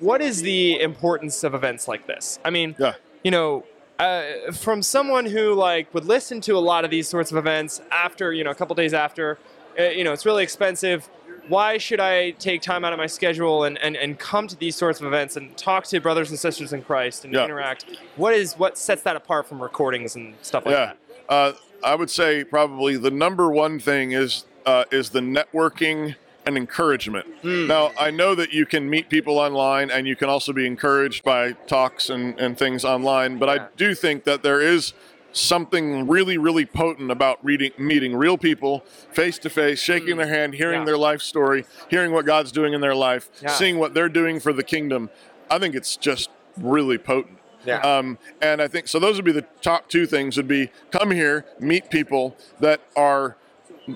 what 0.00 0.20
is 0.20 0.42
the 0.42 0.80
importance 0.80 1.44
of 1.44 1.54
events 1.54 1.86
like 1.88 2.06
this? 2.06 2.38
I 2.44 2.50
mean, 2.50 2.74
Yeah. 2.78 2.94
you 3.22 3.30
know, 3.30 3.64
uh, 3.98 4.50
from 4.52 4.82
someone 4.82 5.26
who 5.26 5.54
like 5.54 5.92
would 5.94 6.06
listen 6.06 6.40
to 6.42 6.56
a 6.56 6.58
lot 6.58 6.84
of 6.84 6.90
these 6.90 7.06
sorts 7.08 7.30
of 7.30 7.36
events 7.36 7.80
after 7.92 8.32
you 8.32 8.42
know 8.42 8.50
a 8.50 8.54
couple 8.54 8.74
days 8.74 8.94
after, 8.94 9.38
uh, 9.78 9.84
you 9.84 10.04
know, 10.04 10.12
it's 10.12 10.24
really 10.26 10.42
expensive. 10.42 11.08
Why 11.48 11.78
should 11.78 12.00
I 12.00 12.30
take 12.32 12.62
time 12.62 12.84
out 12.84 12.92
of 12.92 12.98
my 12.98 13.06
schedule 13.08 13.64
and, 13.64 13.76
and, 13.78 13.96
and 13.96 14.18
come 14.18 14.46
to 14.46 14.56
these 14.56 14.76
sorts 14.76 15.00
of 15.00 15.06
events 15.06 15.36
and 15.36 15.56
talk 15.56 15.84
to 15.86 16.00
brothers 16.00 16.30
and 16.30 16.38
sisters 16.38 16.72
in 16.72 16.82
Christ 16.82 17.24
and 17.24 17.34
Yeah. 17.34 17.44
interact? 17.44 17.86
What 18.16 18.34
is 18.34 18.54
what 18.54 18.78
sets 18.78 19.02
that 19.02 19.16
apart 19.16 19.48
from 19.48 19.60
recordings 19.60 20.14
and 20.16 20.34
stuff 20.42 20.64
like 20.64 20.74
yeah. 20.74 20.86
that? 20.86 20.96
Uh, 21.28 21.52
I 21.82 21.94
would 21.94 22.10
say 22.10 22.44
probably 22.44 22.96
the 22.96 23.10
number 23.10 23.50
one 23.50 23.78
thing 23.78 24.12
is 24.12 24.44
uh, 24.66 24.84
is 24.90 25.10
the 25.10 25.20
networking 25.20 26.14
and 26.50 26.58
encouragement. 26.58 27.26
Hmm. 27.42 27.66
Now 27.68 27.92
I 27.98 28.10
know 28.10 28.34
that 28.34 28.52
you 28.52 28.66
can 28.66 28.90
meet 28.90 29.08
people 29.08 29.38
online 29.38 29.90
and 29.90 30.06
you 30.06 30.16
can 30.16 30.28
also 30.28 30.52
be 30.52 30.66
encouraged 30.66 31.22
by 31.24 31.52
talks 31.52 32.10
and, 32.10 32.38
and 32.40 32.58
things 32.58 32.84
online, 32.84 33.38
but 33.38 33.48
I 33.48 33.68
do 33.76 33.94
think 33.94 34.24
that 34.24 34.42
there 34.42 34.60
is 34.60 34.92
something 35.32 36.08
really 36.08 36.36
really 36.36 36.66
potent 36.66 37.08
about 37.08 37.38
reading 37.44 37.70
meeting 37.78 38.16
real 38.16 38.36
people 38.36 38.80
face 39.12 39.38
to 39.38 39.48
face 39.48 39.78
shaking 39.80 40.16
their 40.16 40.26
hand 40.26 40.54
hearing 40.54 40.80
Hmm. 40.80 40.82
Yeah. 40.82 40.86
their 40.86 40.98
life 40.98 41.22
story 41.22 41.64
hearing 41.88 42.10
what 42.10 42.26
god's 42.26 42.50
doing 42.50 42.72
in 42.72 42.80
their 42.80 42.96
life 42.96 43.30
Yeah. 43.40 43.50
seeing 43.50 43.78
what 43.78 43.94
they're 43.94 44.08
doing 44.08 44.40
for 44.40 44.52
the 44.52 44.64
kingdom 44.64 45.08
i 45.48 45.56
think 45.60 45.76
it's 45.76 45.96
just 45.96 46.30
really 46.58 46.98
potent 46.98 47.38
Yeah. 47.64 47.78
um, 47.78 48.18
and 48.42 48.60
I 48.60 48.66
think 48.66 48.88
so. 48.88 48.98
Those 48.98 49.14
would 49.16 49.24
be 49.24 49.30
the 49.30 49.46
top 49.62 49.88
two 49.88 50.04
things. 50.06 50.36
Would 50.36 50.48
be 50.48 50.70
come 50.90 51.10
here, 51.12 51.44
meet 51.60 51.90
people 51.90 52.34
that 52.58 52.80
are 52.96 53.36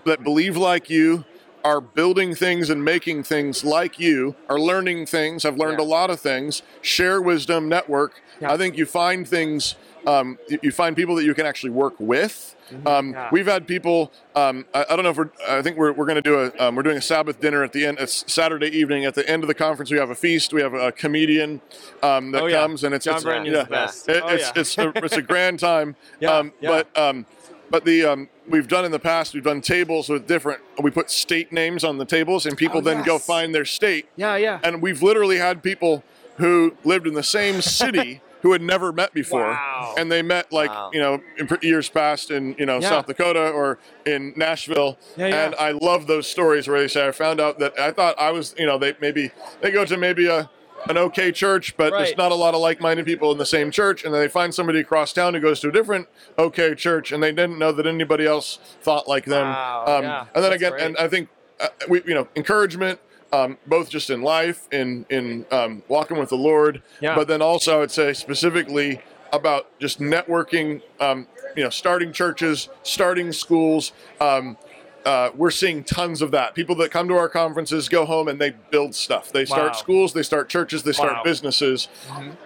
that 0.04 0.22
believe 0.22 0.56
like 0.56 0.88
you, 0.90 1.24
are 1.64 1.80
building 1.80 2.34
things 2.34 2.68
and 2.68 2.84
making 2.84 3.22
things 3.22 3.64
like 3.64 3.98
you, 3.98 4.36
are 4.50 4.60
learning 4.60 5.06
things, 5.06 5.44
I've 5.46 5.56
learned 5.56 5.78
Yeah. 5.78 5.84
a 5.84 5.88
lot 5.88 6.10
of 6.10 6.20
things. 6.20 6.62
Share 6.82 7.20
wisdom, 7.22 7.68
network. 7.70 8.20
Yeah. 8.40 8.52
I 8.52 8.58
think 8.58 8.76
you 8.76 8.84
find 8.86 9.26
things. 9.26 9.74
Um, 10.06 10.38
you- 10.62 10.70
find 10.70 10.94
people 10.94 11.14
that 11.16 11.24
you 11.24 11.32
can 11.32 11.46
actually 11.46 11.70
work 11.70 11.94
with. 11.98 12.54
Um, 12.84 13.12
Yeah. 13.12 13.28
We've 13.32 13.46
had 13.46 13.66
people. 13.66 14.12
Um, 14.36 14.66
I, 14.74 14.84
I 14.90 14.96
don't 14.96 15.02
know 15.04 15.08
if 15.10 15.16
we're. 15.16 15.30
I 15.48 15.62
think 15.62 15.78
we're, 15.78 15.92
we're 15.92 16.04
going 16.04 16.16
to 16.16 16.22
do 16.22 16.38
a. 16.40 16.52
Um, 16.62 16.74
we're 16.76 16.82
doing 16.82 16.98
a 16.98 17.02
Sabbath 17.02 17.40
dinner 17.40 17.62
at 17.64 17.72
the 17.72 17.86
end. 17.86 17.98
It's 17.98 18.30
Saturday 18.30 18.68
evening. 18.68 19.06
At 19.06 19.14
the 19.14 19.26
end 19.26 19.42
of 19.44 19.48
the 19.48 19.54
conference, 19.54 19.90
we 19.90 19.96
have 19.98 20.10
a 20.10 20.14
feast. 20.14 20.52
We 20.52 20.60
have 20.60 20.74
a 20.74 20.92
comedian 20.92 21.62
um, 22.02 22.32
that 22.32 22.42
Oh, 22.42 22.50
comes, 22.50 22.84
and 22.84 22.94
it's 22.94 23.06
John 23.06 23.16
it's, 23.16 23.24
is 23.24 23.52
the 23.54 23.66
best. 23.70 24.08
It, 24.10 24.22
oh, 24.22 24.28
it's, 24.28 24.52
it's, 24.56 24.76
a, 24.78 24.92
it's 25.02 25.16
a 25.16 25.22
grand 25.22 25.58
time. 25.60 25.96
Yeah, 26.20 26.36
um, 26.36 26.52
yeah. 26.60 26.68
But 26.92 26.98
um, 26.98 27.26
but 27.74 27.84
the 27.84 28.04
um, 28.04 28.28
we've 28.48 28.68
done 28.68 28.84
in 28.84 28.92
the 28.92 29.00
past. 29.00 29.34
We've 29.34 29.42
done 29.42 29.60
tables 29.60 30.08
with 30.08 30.28
different. 30.28 30.60
We 30.80 30.92
put 30.92 31.10
state 31.10 31.52
names 31.52 31.82
on 31.82 31.98
the 31.98 32.04
tables, 32.04 32.46
and 32.46 32.56
people 32.56 32.78
Oh, 32.78 32.82
then 32.82 33.02
go 33.02 33.18
find 33.18 33.52
their 33.52 33.64
state. 33.64 34.06
yeah, 34.14 34.36
yeah. 34.36 34.60
And 34.62 34.80
we've 34.80 35.02
literally 35.02 35.38
had 35.38 35.60
people 35.60 36.04
who 36.36 36.76
lived 36.84 37.08
in 37.08 37.14
the 37.14 37.22
same 37.24 37.60
city 37.60 38.20
who 38.42 38.52
had 38.52 38.62
never 38.62 38.92
met 38.92 39.12
before, 39.12 39.40
Wow. 39.50 39.94
and 39.98 40.12
they 40.12 40.22
met 40.22 40.52
like 40.52 40.70
Wow. 40.70 40.90
you 40.92 41.00
know 41.00 41.20
in 41.36 41.48
years 41.62 41.88
past 41.88 42.30
in 42.30 42.54
you 42.60 42.66
know 42.66 42.78
Yeah. 42.78 42.90
South 42.90 43.06
Dakota 43.06 43.48
or 43.50 43.78
in 44.06 44.34
Nashville. 44.36 44.96
Yeah, 45.16 45.26
yeah. 45.26 45.44
And 45.46 45.54
I 45.56 45.72
love 45.72 46.06
those 46.06 46.28
stories 46.28 46.68
where 46.68 46.78
they 46.78 46.86
say 46.86 47.08
I 47.08 47.10
found 47.10 47.40
out 47.40 47.58
that 47.58 47.76
I 47.76 47.90
thought 47.90 48.14
I 48.20 48.30
was 48.30 48.54
you 48.56 48.66
know 48.66 48.78
they 48.78 48.94
maybe 49.00 49.32
they 49.62 49.72
go 49.72 49.84
to 49.84 49.96
maybe 49.96 50.28
a 50.28 50.48
an 50.88 50.98
okay 50.98 51.32
church, 51.32 51.76
but 51.76 51.92
Right. 51.92 52.04
there's 52.04 52.16
not 52.16 52.32
a 52.32 52.34
lot 52.34 52.54
of 52.54 52.60
like-minded 52.60 53.06
people 53.06 53.32
in 53.32 53.38
the 53.38 53.46
same 53.46 53.70
church, 53.70 54.04
and 54.04 54.12
then 54.12 54.20
they 54.20 54.28
find 54.28 54.54
somebody 54.54 54.80
across 54.80 55.12
town 55.12 55.34
who 55.34 55.40
goes 55.40 55.60
to 55.60 55.68
a 55.68 55.72
different 55.72 56.08
okay 56.38 56.74
church, 56.74 57.12
and 57.12 57.22
they 57.22 57.32
didn't 57.32 57.58
know 57.58 57.72
that 57.72 57.86
anybody 57.86 58.26
else 58.26 58.58
thought 58.82 59.08
like 59.08 59.24
them. 59.24 59.46
Wow, 59.48 59.84
um, 59.86 60.02
yeah, 60.04 60.26
and 60.34 60.44
then 60.44 60.52
again, 60.52 60.72
great. 60.72 60.82
and 60.84 60.96
I 60.96 61.08
think 61.08 61.28
uh, 61.60 61.68
we 61.88 62.02
you 62.06 62.14
know 62.14 62.28
encouragement. 62.36 63.00
Um, 63.32 63.58
both 63.66 63.90
just 63.90 64.10
in 64.10 64.22
life, 64.22 64.68
in 64.70 65.06
in 65.10 65.44
um, 65.50 65.82
walking 65.88 66.18
with 66.18 66.28
the 66.28 66.36
Lord, 66.36 66.82
Yeah. 67.00 67.16
but 67.16 67.26
then 67.26 67.42
also 67.42 67.82
I'd 67.82 67.90
say 67.90 68.12
specifically 68.12 69.00
about 69.32 69.66
just 69.80 69.98
networking. 70.00 70.82
Um, 71.00 71.26
you 71.56 71.64
know, 71.64 71.70
starting 71.70 72.12
churches, 72.12 72.68
starting 72.84 73.32
schools. 73.32 73.92
Um, 74.20 74.56
uh, 75.04 75.30
we're 75.34 75.50
seeing 75.50 75.84
tons 75.84 76.22
of 76.22 76.30
that. 76.30 76.54
People 76.54 76.74
that 76.76 76.90
come 76.90 77.08
to 77.08 77.14
our 77.14 77.28
conferences 77.28 77.88
go 77.88 78.04
home 78.04 78.28
and 78.28 78.40
they 78.40 78.50
build 78.70 78.94
stuff. 78.94 79.30
They 79.32 79.44
start 79.44 79.68
Wow. 79.68 79.72
schools, 79.72 80.12
they 80.12 80.22
start 80.22 80.48
churches, 80.48 80.82
they 80.82 80.92
start 80.92 81.12
Wow. 81.14 81.22
businesses. 81.24 81.88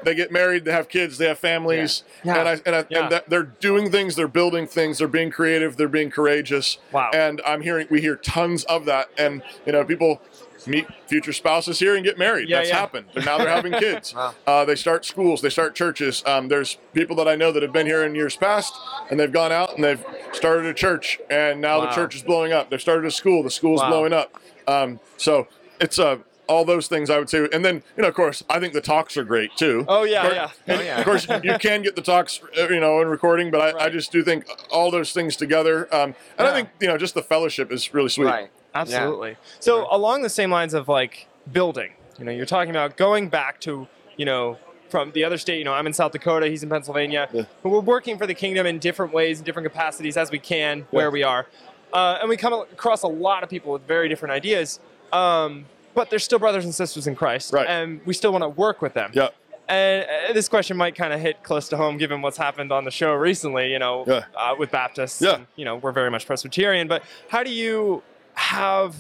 They 0.05 0.15
get 0.15 0.33
married, 0.33 0.65
they 0.65 0.73
have 0.73 0.89
kids, 0.89 1.19
they 1.19 1.27
have 1.29 1.39
families, 1.39 2.03
Mm-hmm. 2.19 2.29
Yeah. 2.29 2.39
and 2.39 2.49
I, 2.49 2.53
and, 2.67 2.77
I, 2.77 2.85
Yeah. 2.89 2.99
and 3.03 3.13
that 3.13 3.31
they're 3.31 3.43
doing 3.45 3.91
things, 3.91 4.17
they're 4.17 4.27
building 4.29 4.67
things, 4.67 4.99
they're 4.99 5.09
being 5.09 5.31
creative, 5.31 5.77
they're 5.77 5.89
being 5.89 6.11
courageous. 6.11 6.79
Wow. 6.93 7.11
And 7.13 7.41
I'm 7.47 7.61
hearing 7.63 7.87
we 7.91 8.01
hear 8.01 8.17
tons 8.17 8.65
of 8.65 8.85
that, 8.87 9.09
and 9.17 9.43
you 9.67 9.73
know 9.73 9.85
people 9.85 10.21
meet 10.69 10.87
future 11.07 11.33
spouses 11.33 11.79
here 11.79 11.97
and 11.97 12.05
get 12.05 12.19
married. 12.19 12.49
Yeah, 12.49 12.59
That's 12.59 12.69
yeah. 12.71 12.77
happened. 12.79 13.07
And 13.15 13.25
now 13.25 13.39
they're 13.39 13.49
having 13.49 13.73
kids. 13.73 14.15
Wow. 14.19 14.35
uh, 14.47 14.65
they 14.65 14.75
start 14.75 15.05
schools, 15.05 15.41
they 15.43 15.51
start 15.51 15.75
churches. 15.75 16.23
Um, 16.27 16.49
there's 16.49 16.79
people 16.95 17.15
that 17.17 17.29
I 17.29 17.37
know 17.37 17.53
that 17.53 17.63
have 17.63 17.73
been 17.73 17.87
here 17.87 18.05
in 18.05 18.15
years 18.15 18.37
past, 18.37 18.75
and 19.11 19.19
they've 19.19 19.33
gone 19.33 19.53
out 19.53 19.75
and 19.75 19.85
they've 19.85 20.05
started 20.33 20.67
a 20.67 20.75
church, 20.75 21.19
and 21.31 21.61
now 21.61 21.79
Wow. 21.79 21.87
the 21.87 21.93
church 21.93 22.15
is 22.17 22.23
blowing 22.23 22.53
up. 22.53 22.71
They've 22.71 22.81
started 22.81 23.05
a 23.07 23.11
school, 23.11 23.43
the 23.43 23.51
school's 23.51 23.81
Wow. 23.81 23.91
blowing 23.91 24.13
up. 24.13 24.41
Um, 24.67 25.01
so 25.17 25.47
it's 25.81 25.99
a 25.99 26.21
all 26.49 26.65
those 26.65 26.89
things 26.89 27.11
I 27.11 27.19
would 27.19 27.29
say, 27.29 27.47
and 27.53 27.63
then 27.63 27.83
you 27.95 28.03
know, 28.03 28.09
of 28.09 28.15
course, 28.15 28.43
I 28.49 28.59
think 28.59 28.73
the 28.73 28.81
talks 28.81 29.19
are 29.19 29.25
great 29.25 29.55
too. 29.57 29.85
Oh, 29.87 30.05
yeah, 30.05 30.23
Of 30.23 30.23
course- 30.23 30.35
yeah. 30.67 30.73
and 30.75 30.81
Oh, 30.81 30.85
yeah. 30.85 30.99
Of 30.99 31.05
course, 31.05 31.29
you 31.45 31.59
can 31.59 31.83
get 31.83 31.95
the 31.95 32.01
talks, 32.01 32.41
uh, 32.59 32.69
you 32.69 32.81
know, 32.81 33.03
in 33.03 33.09
recording, 33.09 33.51
but 33.51 33.61
I, 33.61 33.85
I 33.85 33.89
just 33.91 34.11
do 34.11 34.23
think 34.25 34.47
all 34.71 34.91
those 34.91 35.13
things 35.13 35.37
together, 35.37 35.95
um, 35.95 36.15
and 36.39 36.47
Yeah. 36.47 36.47
I 36.47 36.53
think 36.55 36.71
you 36.81 36.89
know, 36.89 36.97
just 36.97 37.13
the 37.15 37.23
fellowship 37.23 37.71
is 37.71 37.93
really 37.93 38.09
sweet. 38.09 38.25
Right. 38.25 38.51
Absolutely. 38.81 39.37
So 39.61 39.87
along 39.91 40.23
the 40.23 40.29
same 40.31 40.51
lines 40.51 40.75
of 40.75 40.89
like 40.89 41.27
building, 41.53 41.93
you 42.19 42.25
know, 42.25 42.33
you're 42.33 42.47
talking 42.47 42.71
about 42.71 42.97
going 42.97 43.29
back 43.29 43.61
to, 43.63 43.87
you 44.17 44.25
know, 44.25 44.59
from 44.89 45.13
the 45.13 45.23
other 45.25 45.37
state, 45.37 45.59
you 45.59 45.65
know, 45.65 45.75
I'm 45.75 45.87
in 45.87 45.93
South 45.93 46.13
Dakota, 46.13 46.47
he's 46.49 46.63
in 46.63 46.71
Pennsylvania. 46.71 47.29
Yeah. 47.33 47.43
But 47.63 47.71
we're 47.71 47.81
working 47.81 48.17
for 48.17 48.27
the 48.27 48.35
kingdom 48.35 48.67
in 48.67 48.79
different 48.79 49.13
ways, 49.13 49.39
in 49.39 49.45
different 49.45 49.69
capacities 49.71 50.17
as 50.17 50.31
we 50.31 50.39
can 50.39 50.87
where 50.91 51.11
we 51.11 51.23
are. 51.23 51.47
Uh, 51.93 52.19
and 52.21 52.29
we 52.29 52.37
come 52.37 52.53
across 52.53 53.03
a 53.03 53.09
lot 53.09 53.43
of 53.43 53.51
people 53.51 53.73
with 53.73 53.83
very 53.87 54.09
different 54.09 54.33
ideas. 54.33 54.81
Um, 55.13 55.67
but 55.95 56.11
they're 56.11 56.19
still 56.19 56.39
brothers 56.39 56.65
and 56.65 56.75
sisters 56.75 57.07
in 57.07 57.15
Christ. 57.17 57.53
Right. 57.53 57.67
And 57.69 58.01
we 58.07 58.15
still 58.15 58.33
want 58.33 58.43
to 58.43 58.49
work 58.49 58.81
with 58.83 58.95
them. 58.95 59.11
Yeah. 59.15 59.29
And 59.69 60.07
uh, 60.31 60.33
this 60.33 60.49
question 60.49 60.77
might 60.79 60.95
kind 60.95 61.13
of 61.13 61.21
hit 61.21 61.43
close 61.43 61.69
to 61.69 61.77
home 61.77 61.99
given 61.99 62.23
what's 62.23 62.39
happened 62.39 62.73
on 62.73 62.85
the 62.85 62.91
show 62.91 63.13
recently, 63.13 63.71
you 63.73 63.79
know, 63.79 64.05
Yeah. 64.07 64.25
uh, 64.35 64.55
with 64.59 64.71
Baptists. 64.71 65.21
Yeah. 65.21 65.35
And, 65.37 65.47
you 65.57 65.65
know, 65.67 65.77
we're 65.77 65.93
very 65.93 66.11
much 66.11 66.27
Presbyterian. 66.27 66.89
But 66.89 67.03
how 67.29 67.43
do 67.43 67.51
you 67.51 68.03
have 68.39 68.95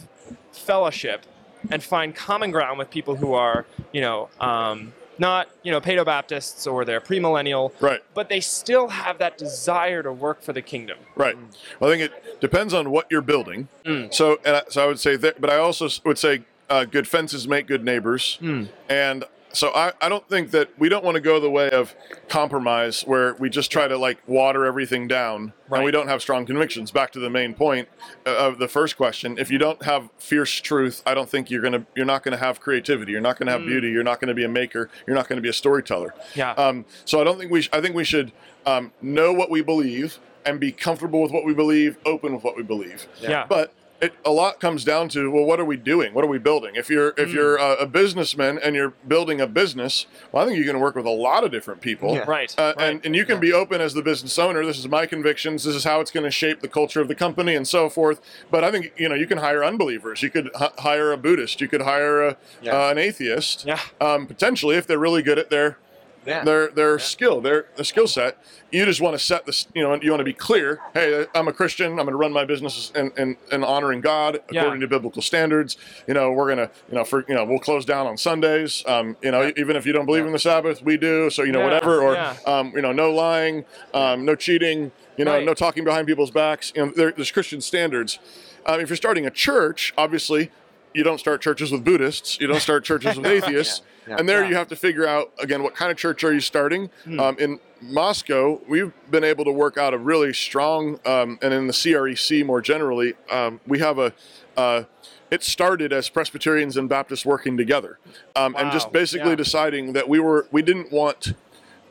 fellowship 0.52 1.24
and 1.70 1.82
find 1.82 2.14
common 2.14 2.50
ground 2.50 2.78
with 2.78 2.90
people 2.90 3.16
who 3.16 3.34
are, 3.34 3.64
you 3.92 4.00
know, 4.00 4.28
um, 4.40 4.92
not, 5.18 5.48
you 5.62 5.72
know, 5.72 5.80
Paedo 5.80 6.04
Baptists 6.04 6.66
or 6.66 6.84
they're 6.84 7.00
premillennial, 7.00 7.72
Right. 7.80 8.00
but 8.14 8.28
they 8.28 8.40
still 8.40 8.88
have 8.88 9.18
that 9.18 9.38
desire 9.38 10.02
to 10.02 10.12
work 10.12 10.42
for 10.42 10.52
the 10.52 10.62
kingdom? 10.62 10.98
Right. 11.16 11.36
Well, 11.80 11.90
I 11.90 11.96
think 11.96 12.10
it 12.12 12.40
depends 12.40 12.72
on 12.74 12.90
what 12.90 13.06
you're 13.10 13.22
building. 13.22 13.68
Mm. 13.84 14.12
So, 14.14 14.38
and 14.44 14.56
I, 14.56 14.62
so 14.68 14.84
I 14.84 14.86
would 14.86 15.00
say 15.00 15.16
that, 15.16 15.40
but 15.40 15.50
I 15.50 15.56
also 15.56 15.88
would 16.04 16.18
say 16.18 16.42
uh, 16.70 16.84
good 16.84 17.08
fences 17.08 17.48
make 17.48 17.66
good 17.66 17.84
neighbors. 17.84 18.38
Mm. 18.40 18.68
And 18.88 19.24
so 19.52 19.70
I, 19.74 19.92
I 20.00 20.08
don't 20.08 20.28
think 20.28 20.50
that 20.50 20.70
we 20.78 20.88
don't 20.88 21.04
want 21.04 21.14
to 21.16 21.20
go 21.20 21.40
the 21.40 21.50
way 21.50 21.70
of 21.70 21.94
compromise 22.28 23.02
where 23.02 23.34
we 23.34 23.48
just 23.48 23.70
try 23.70 23.88
to 23.88 23.96
like 23.96 24.18
water 24.26 24.64
everything 24.66 25.08
down 25.08 25.52
and 25.70 25.84
we 25.84 25.90
don't 25.90 26.08
have 26.08 26.20
strong 26.22 26.46
convictions. 26.46 26.90
Back 26.90 27.12
to 27.12 27.18
the 27.18 27.30
main 27.30 27.54
point 27.54 27.88
uh, 28.26 28.36
of 28.36 28.58
the 28.58 28.68
first 28.68 28.96
question. 28.96 29.36
If 29.38 29.50
you 29.50 29.58
don't 29.58 29.82
have 29.84 30.08
fierce 30.18 30.52
truth, 30.60 31.02
I 31.06 31.14
don't 31.14 31.28
think 31.28 31.50
you're 31.50 31.60
going 31.62 31.72
to, 31.72 31.86
you're 31.96 32.06
not 32.06 32.22
going 32.22 32.32
to 32.32 32.38
have 32.44 32.60
creativity. 32.60 33.12
You're 33.12 33.20
not 33.20 33.38
going 33.38 33.46
to 33.46 33.52
have 33.52 33.62
Mm. 33.62 33.66
beauty. 33.66 33.88
You're 33.90 34.04
not 34.04 34.20
going 34.20 34.28
to 34.28 34.34
be 34.34 34.44
a 34.44 34.48
maker. 34.48 34.88
You're 35.06 35.16
not 35.16 35.28
going 35.28 35.36
to 35.36 35.42
be 35.42 35.48
a 35.48 35.52
storyteller. 35.54 36.14
Yeah. 36.34 36.52
Um, 36.52 36.84
so 37.04 37.20
I 37.20 37.24
don't 37.24 37.38
think 37.38 37.50
we. 37.50 37.62
Sh- 37.62 37.70
I 37.72 37.80
think 37.80 37.94
we 37.96 38.04
should 38.04 38.32
um, 38.66 38.92
know 39.02 39.32
what 39.32 39.50
we 39.50 39.62
believe 39.62 40.18
and 40.44 40.60
be 40.60 40.72
comfortable 40.72 41.20
with 41.22 41.32
what 41.32 41.44
we 41.44 41.52
believe, 41.54 41.98
open 42.06 42.32
with 42.34 42.44
what 42.44 42.56
we 42.56 42.62
believe. 42.62 43.06
yeah. 43.20 43.44
But 43.48 43.72
it, 44.00 44.12
a 44.24 44.30
lot 44.30 44.60
comes 44.60 44.84
down 44.84 45.08
to 45.10 45.30
well, 45.30 45.44
what 45.44 45.58
are 45.58 45.64
we 45.64 45.76
doing? 45.76 46.14
What 46.14 46.24
are 46.24 46.28
we 46.28 46.38
building? 46.38 46.76
If 46.76 46.88
you're 46.88 47.12
Mm. 47.12 47.18
if 47.18 47.32
you're 47.32 47.56
a, 47.56 47.72
a 47.76 47.86
businessman 47.86 48.58
and 48.62 48.76
you're 48.76 48.92
building 49.06 49.40
a 49.40 49.46
business, 49.46 50.06
well, 50.32 50.42
I 50.42 50.46
think 50.46 50.58
you 50.58 50.64
can 50.64 50.78
work 50.80 50.94
with 50.94 51.06
a 51.06 51.10
lot 51.10 51.42
of 51.44 51.50
different 51.50 51.80
people. 51.80 52.14
Yeah. 52.14 52.24
right. 52.28 52.54
Uh, 52.58 52.74
right. 52.76 52.90
and, 52.90 53.04
and 53.06 53.16
you 53.16 53.24
can 53.24 53.40
be 53.40 53.52
open 53.52 53.80
as 53.80 53.94
the 53.94 54.02
business 54.02 54.38
owner. 54.38 54.64
This 54.64 54.78
is 54.78 54.86
my 54.88 55.06
convictions. 55.06 55.64
This 55.64 55.74
is 55.74 55.84
how 55.84 56.00
it's 56.00 56.10
going 56.10 56.24
to 56.24 56.30
shape 56.30 56.60
the 56.60 56.68
culture 56.68 57.00
of 57.00 57.08
the 57.08 57.14
company 57.14 57.54
and 57.54 57.66
so 57.66 57.88
forth. 57.88 58.20
But 58.50 58.62
I 58.64 58.70
think 58.70 58.92
you 58.96 59.08
know 59.08 59.14
you 59.14 59.26
can 59.26 59.38
hire 59.38 59.64
unbelievers. 59.64 60.22
You 60.22 60.30
could 60.30 60.50
h- 60.60 60.70
hire 60.78 61.12
a 61.12 61.16
Buddhist. 61.16 61.60
You 61.60 61.68
could 61.68 61.82
hire 61.82 62.22
a, 62.28 62.36
Yeah. 62.62 62.76
uh, 62.86 62.90
an 62.90 62.98
atheist. 62.98 63.64
Yeah. 63.66 63.80
Um, 64.00 64.26
potentially, 64.26 64.76
if 64.76 64.86
they're 64.86 64.98
really 64.98 65.22
good 65.22 65.38
at 65.38 65.50
their 65.50 65.78
Yeah. 66.26 66.44
their 66.44 66.68
their 66.68 66.98
skill, 66.98 67.40
their 67.40 67.66
their 67.76 67.84
skill 67.84 68.06
set. 68.06 68.36
You 68.70 68.84
just 68.84 69.00
want 69.00 69.14
to 69.18 69.24
set 69.24 69.46
this. 69.46 69.66
You 69.74 69.82
know, 69.82 69.94
you 70.00 70.10
want 70.10 70.20
to 70.20 70.24
be 70.24 70.32
clear. 70.34 70.80
Hey, 70.92 71.26
I'm 71.34 71.48
a 71.48 71.52
Christian. 71.52 71.90
I'm 71.92 71.96
going 71.96 72.08
to 72.08 72.16
run 72.16 72.32
my 72.32 72.44
business 72.44 72.92
in, 72.94 73.10
in, 73.16 73.36
in 73.50 73.64
honoring 73.64 74.02
God 74.02 74.40
Yeah. 74.50 74.60
according 74.60 74.80
to 74.82 74.88
biblical 74.88 75.22
standards. 75.22 75.76
You 76.06 76.12
know, 76.14 76.30
we're 76.32 76.48
gonna 76.48 76.70
you 76.90 76.94
know 76.96 77.04
for 77.04 77.24
you 77.28 77.34
know 77.34 77.44
we'll 77.44 77.58
close 77.60 77.84
down 77.86 78.06
on 78.06 78.16
Sundays. 78.18 78.84
Um, 78.86 79.16
you 79.22 79.30
know, 79.30 79.52
even 79.56 79.74
if 79.76 79.86
you 79.86 79.92
don't 79.92 80.06
believe 80.06 80.26
in 80.26 80.32
the 80.32 80.38
Sabbath, 80.38 80.82
we 80.82 80.96
do. 80.98 81.30
So 81.30 81.42
you 81.44 81.52
know 81.52 81.60
Yeah, 81.60 81.64
whatever. 81.64 82.02
Or 82.02 82.14
yeah. 82.14 82.36
um, 82.46 82.72
you 82.74 82.82
know, 82.82 82.92
no 82.92 83.10
lying, 83.10 83.64
um, 83.94 84.24
no 84.24 84.34
cheating. 84.34 84.92
You 85.16 85.24
know, 85.24 85.32
Right. 85.32 85.44
no 85.46 85.54
talking 85.54 85.82
behind 85.84 86.06
people's 86.06 86.30
backs. 86.30 86.72
You 86.76 86.86
know, 86.86 86.92
there, 86.94 87.12
there's 87.12 87.30
Christian 87.30 87.60
standards. 87.60 88.18
Um, 88.66 88.80
if 88.80 88.90
you're 88.90 88.96
starting 88.96 89.24
a 89.26 89.30
church, 89.30 89.94
obviously. 89.96 90.50
You 90.94 91.02
don't 91.04 91.18
start 91.18 91.40
churches 91.40 91.70
with 91.70 91.84
Buddhists. 91.84 92.40
You 92.40 92.46
don't 92.46 92.60
start 92.60 92.84
churches 92.84 93.16
with 93.16 93.26
atheists. 93.36 93.82
Yeah, 94.06 94.14
yeah. 94.14 94.16
And 94.18 94.28
there 94.28 94.42
Yeah. 94.42 94.48
you 94.50 94.54
have 94.56 94.68
to 94.68 94.76
figure 94.76 95.06
out 95.06 95.32
again 95.38 95.62
what 95.62 95.74
kind 95.74 95.90
of 95.90 95.96
church 95.96 96.24
are 96.24 96.32
you 96.32 96.40
starting. 96.40 96.90
Hmm. 97.04 97.20
Um, 97.20 97.36
in 97.38 97.60
Moscow, 97.80 98.60
we've 98.68 98.92
been 99.10 99.24
able 99.24 99.44
to 99.44 99.52
work 99.52 99.76
out 99.78 99.94
a 99.94 99.98
really 99.98 100.32
strong, 100.32 100.98
um, 101.06 101.38
and 101.42 101.54
in 101.54 101.66
the 101.66 101.72
CREC 101.72 102.44
more 102.44 102.60
generally, 102.60 103.14
um, 103.30 103.60
we 103.66 103.78
have 103.78 103.98
a. 103.98 104.12
Uh, 104.56 104.84
it 105.30 105.42
started 105.44 105.92
as 105.92 106.08
Presbyterians 106.08 106.76
and 106.78 106.88
Baptists 106.88 107.24
working 107.26 107.56
together, 107.56 107.98
um, 108.34 108.56
and 108.58 108.72
just 108.72 108.90
basically 108.92 109.36
deciding 109.36 109.92
that 109.92 110.08
we 110.08 110.18
were 110.18 110.46
we 110.50 110.62
didn't 110.62 110.90
want 110.90 111.34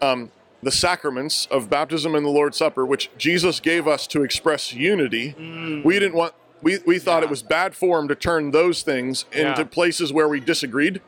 um, 0.01 0.31
the 0.63 0.71
sacraments 0.71 1.45
of 1.51 1.69
baptism 1.69 2.15
and 2.15 2.25
the 2.25 2.29
Lord's 2.31 2.57
Supper, 2.57 2.83
which 2.85 3.11
Jesus 3.17 3.59
gave 3.59 3.87
us 3.87 4.07
to 4.07 4.23
express 4.23 4.73
unity. 4.73 5.35
Mm. 5.39 5.85
We 5.85 5.99
didn't 5.99 6.15
want. 6.15 6.33
We, 6.61 6.79
we 6.85 6.99
thought 6.99 7.19
Yeah. 7.21 7.25
it 7.25 7.29
was 7.29 7.43
bad 7.43 7.75
form 7.75 8.07
to 8.07 8.15
turn 8.15 8.51
those 8.51 8.81
things 8.81 9.25
Yeah. 9.33 9.49
into 9.51 9.65
places 9.65 10.11
where 10.11 10.27
we 10.27 10.39
disagreed 10.39 11.01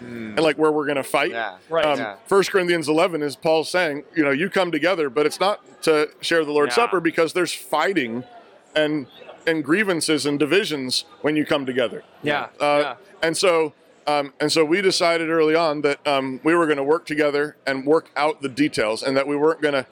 and 0.00 0.38
like 0.40 0.58
where 0.58 0.72
we're 0.72 0.84
going 0.86 0.96
to 0.96 1.02
fight. 1.04 1.30
Yeah. 1.30 1.56
Right. 1.68 1.84
Um, 1.84 1.98
Yeah. 1.98 2.16
1 2.28 2.44
Corinthians 2.50 2.88
11 2.88 3.22
is 3.22 3.36
Paul 3.36 3.62
saying, 3.64 4.04
you 4.16 4.24
know, 4.24 4.30
you 4.32 4.50
come 4.50 4.72
together, 4.72 5.08
but 5.10 5.26
it's 5.26 5.38
not 5.40 5.60
to 5.82 6.08
share 6.20 6.44
the 6.44 6.52
Lord's 6.52 6.72
Yeah. 6.76 6.84
Supper 6.86 7.00
because 7.00 7.32
there's 7.32 7.52
fighting 7.52 8.24
and 8.74 9.06
and 9.44 9.64
grievances 9.64 10.24
and 10.24 10.38
divisions 10.38 11.04
when 11.22 11.34
you 11.34 11.44
come 11.44 11.66
together. 11.66 12.04
yeah. 12.22 12.46
Uh, 12.60 12.78
yeah. 12.80 12.94
And 13.22 13.36
so 13.36 13.72
um, 14.06 14.32
and 14.40 14.50
so 14.50 14.64
we 14.64 14.80
decided 14.82 15.30
early 15.30 15.54
on 15.54 15.82
that 15.82 16.04
um, 16.06 16.40
we 16.42 16.54
were 16.56 16.66
going 16.66 16.76
to 16.78 16.84
work 16.84 17.06
together 17.06 17.56
and 17.66 17.86
work 17.86 18.10
out 18.16 18.42
the 18.42 18.48
details, 18.48 19.00
and 19.02 19.16
that 19.16 19.28
we 19.28 19.36
weren't 19.36 19.60
going 19.60 19.74
to 19.74 19.86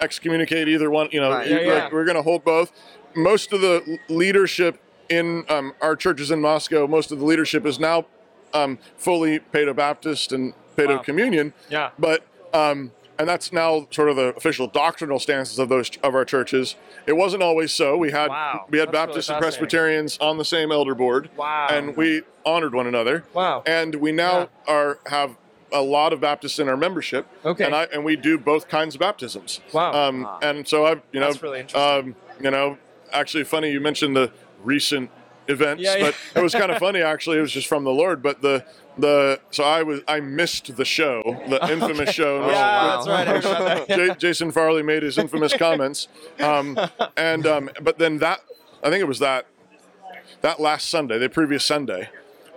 excommunicate 0.00 0.68
either 0.68 0.90
one. 0.90 1.08
You 1.12 1.20
know, 1.20 1.30
Right. 1.30 1.48
Yeah, 1.48 1.56
like, 1.56 1.66
yeah. 1.66 1.88
we're 1.92 2.04
going 2.04 2.16
to 2.16 2.22
hold 2.22 2.44
both. 2.44 2.72
Most 3.14 3.52
of 3.52 3.60
the 3.60 3.98
leadership 4.08 4.80
in 5.08 5.44
um, 5.48 5.72
our 5.80 5.94
churches 5.96 6.30
in 6.30 6.40
Moscow, 6.40 6.86
most 6.86 7.12
of 7.12 7.18
the 7.18 7.24
leadership 7.24 7.64
is 7.66 7.78
now 7.78 8.06
um, 8.52 8.78
fully 8.96 9.40
Paedo 9.40 9.74
Baptist 9.76 10.32
and 10.32 10.54
Paedo 10.76 10.96
Wow. 10.96 11.02
Communion. 11.02 11.52
Yeah. 11.68 11.90
But 11.98 12.26
um, 12.52 12.92
and 13.18 13.28
that's 13.28 13.52
now 13.52 13.86
sort 13.92 14.08
of 14.08 14.16
the 14.16 14.34
official 14.36 14.66
doctrinal 14.66 15.20
stances 15.20 15.58
of 15.60 15.68
those 15.68 15.90
of 16.02 16.14
our 16.16 16.24
churches. 16.24 16.74
It 17.06 17.12
wasn't 17.12 17.42
always 17.44 17.72
so. 17.72 17.96
We 17.96 18.10
had 18.10 18.28
Wow. 18.30 18.66
we 18.70 18.78
had 18.78 18.88
That's 18.88 18.94
really 18.94 19.06
Baptists 19.06 19.28
and. 19.30 19.38
Presbyterians 19.38 20.18
on 20.18 20.38
the 20.38 20.44
same 20.44 20.72
elder 20.72 20.94
board, 20.96 21.30
Wow. 21.36 21.68
and 21.70 21.96
we 21.96 22.22
honored 22.44 22.74
one 22.74 22.86
another. 22.88 23.24
Wow. 23.32 23.62
And 23.66 23.96
we 23.96 24.10
now 24.10 24.48
are 24.66 24.98
have 25.06 25.36
a 25.74 25.82
lot 25.82 26.12
of 26.14 26.20
Baptists 26.20 26.58
in 26.58 26.68
our 26.68 26.76
membership. 26.76 27.26
Okay. 27.44 27.64
And 27.64 27.74
I 27.74 27.84
and 27.92 28.04
we 28.04 28.16
do 28.16 28.38
both 28.38 28.68
kinds 28.68 28.94
of 28.94 29.00
baptisms. 29.00 29.60
Wow. 29.72 29.92
Um, 29.92 30.22
Wow. 30.22 30.38
and 30.42 30.66
so 30.66 30.86
I, 30.86 30.90
you 31.12 31.20
know, 31.20 31.26
That's 31.26 31.42
really 31.42 31.60
interesting. 31.60 32.10
um, 32.10 32.16
you 32.40 32.50
know, 32.50 32.78
actually 33.12 33.44
funny 33.44 33.70
you 33.70 33.80
mentioned 33.80 34.16
the 34.16 34.30
recent 34.62 35.10
events, 35.48 35.82
Yeah, 35.82 35.96
yeah. 35.96 36.04
but 36.32 36.40
it 36.40 36.42
was 36.42 36.54
kind 36.54 36.70
of 36.72 36.78
funny 36.78 37.02
actually. 37.02 37.36
It 37.38 37.42
was 37.42 37.52
just 37.52 37.66
from 37.66 37.84
the 37.84 37.90
Lord, 37.92 38.22
but 38.22 38.40
the 38.40 38.64
the 38.96 39.40
so 39.50 39.64
I 39.64 39.82
was 39.82 40.00
I 40.08 40.20
missed 40.20 40.76
the 40.76 40.84
show, 40.84 41.22
the 41.48 41.58
infamous 41.72 42.10
show. 42.14 42.36
in 42.36 42.42
which- 42.46 42.54
yeah, 42.54 42.86
wow. 42.86 42.96
that's 42.96 43.08
right. 43.08 43.28
I 43.28 43.32
heard 43.32 43.88
that. 43.88 43.88
J- 43.96 44.14
Jason 44.28 44.52
Farley 44.52 44.82
made 44.82 45.02
his 45.02 45.18
infamous 45.18 45.52
comments, 45.66 46.06
um, 46.40 46.78
and 47.16 47.46
um, 47.46 47.70
but 47.82 47.98
then 47.98 48.18
that 48.18 48.40
I 48.82 48.90
think 48.90 49.00
it 49.02 49.08
was 49.08 49.18
that 49.18 49.46
that 50.42 50.60
last 50.60 50.88
Sunday, 50.88 51.18
the 51.18 51.28
previous 51.28 51.64
Sunday, 51.64 52.08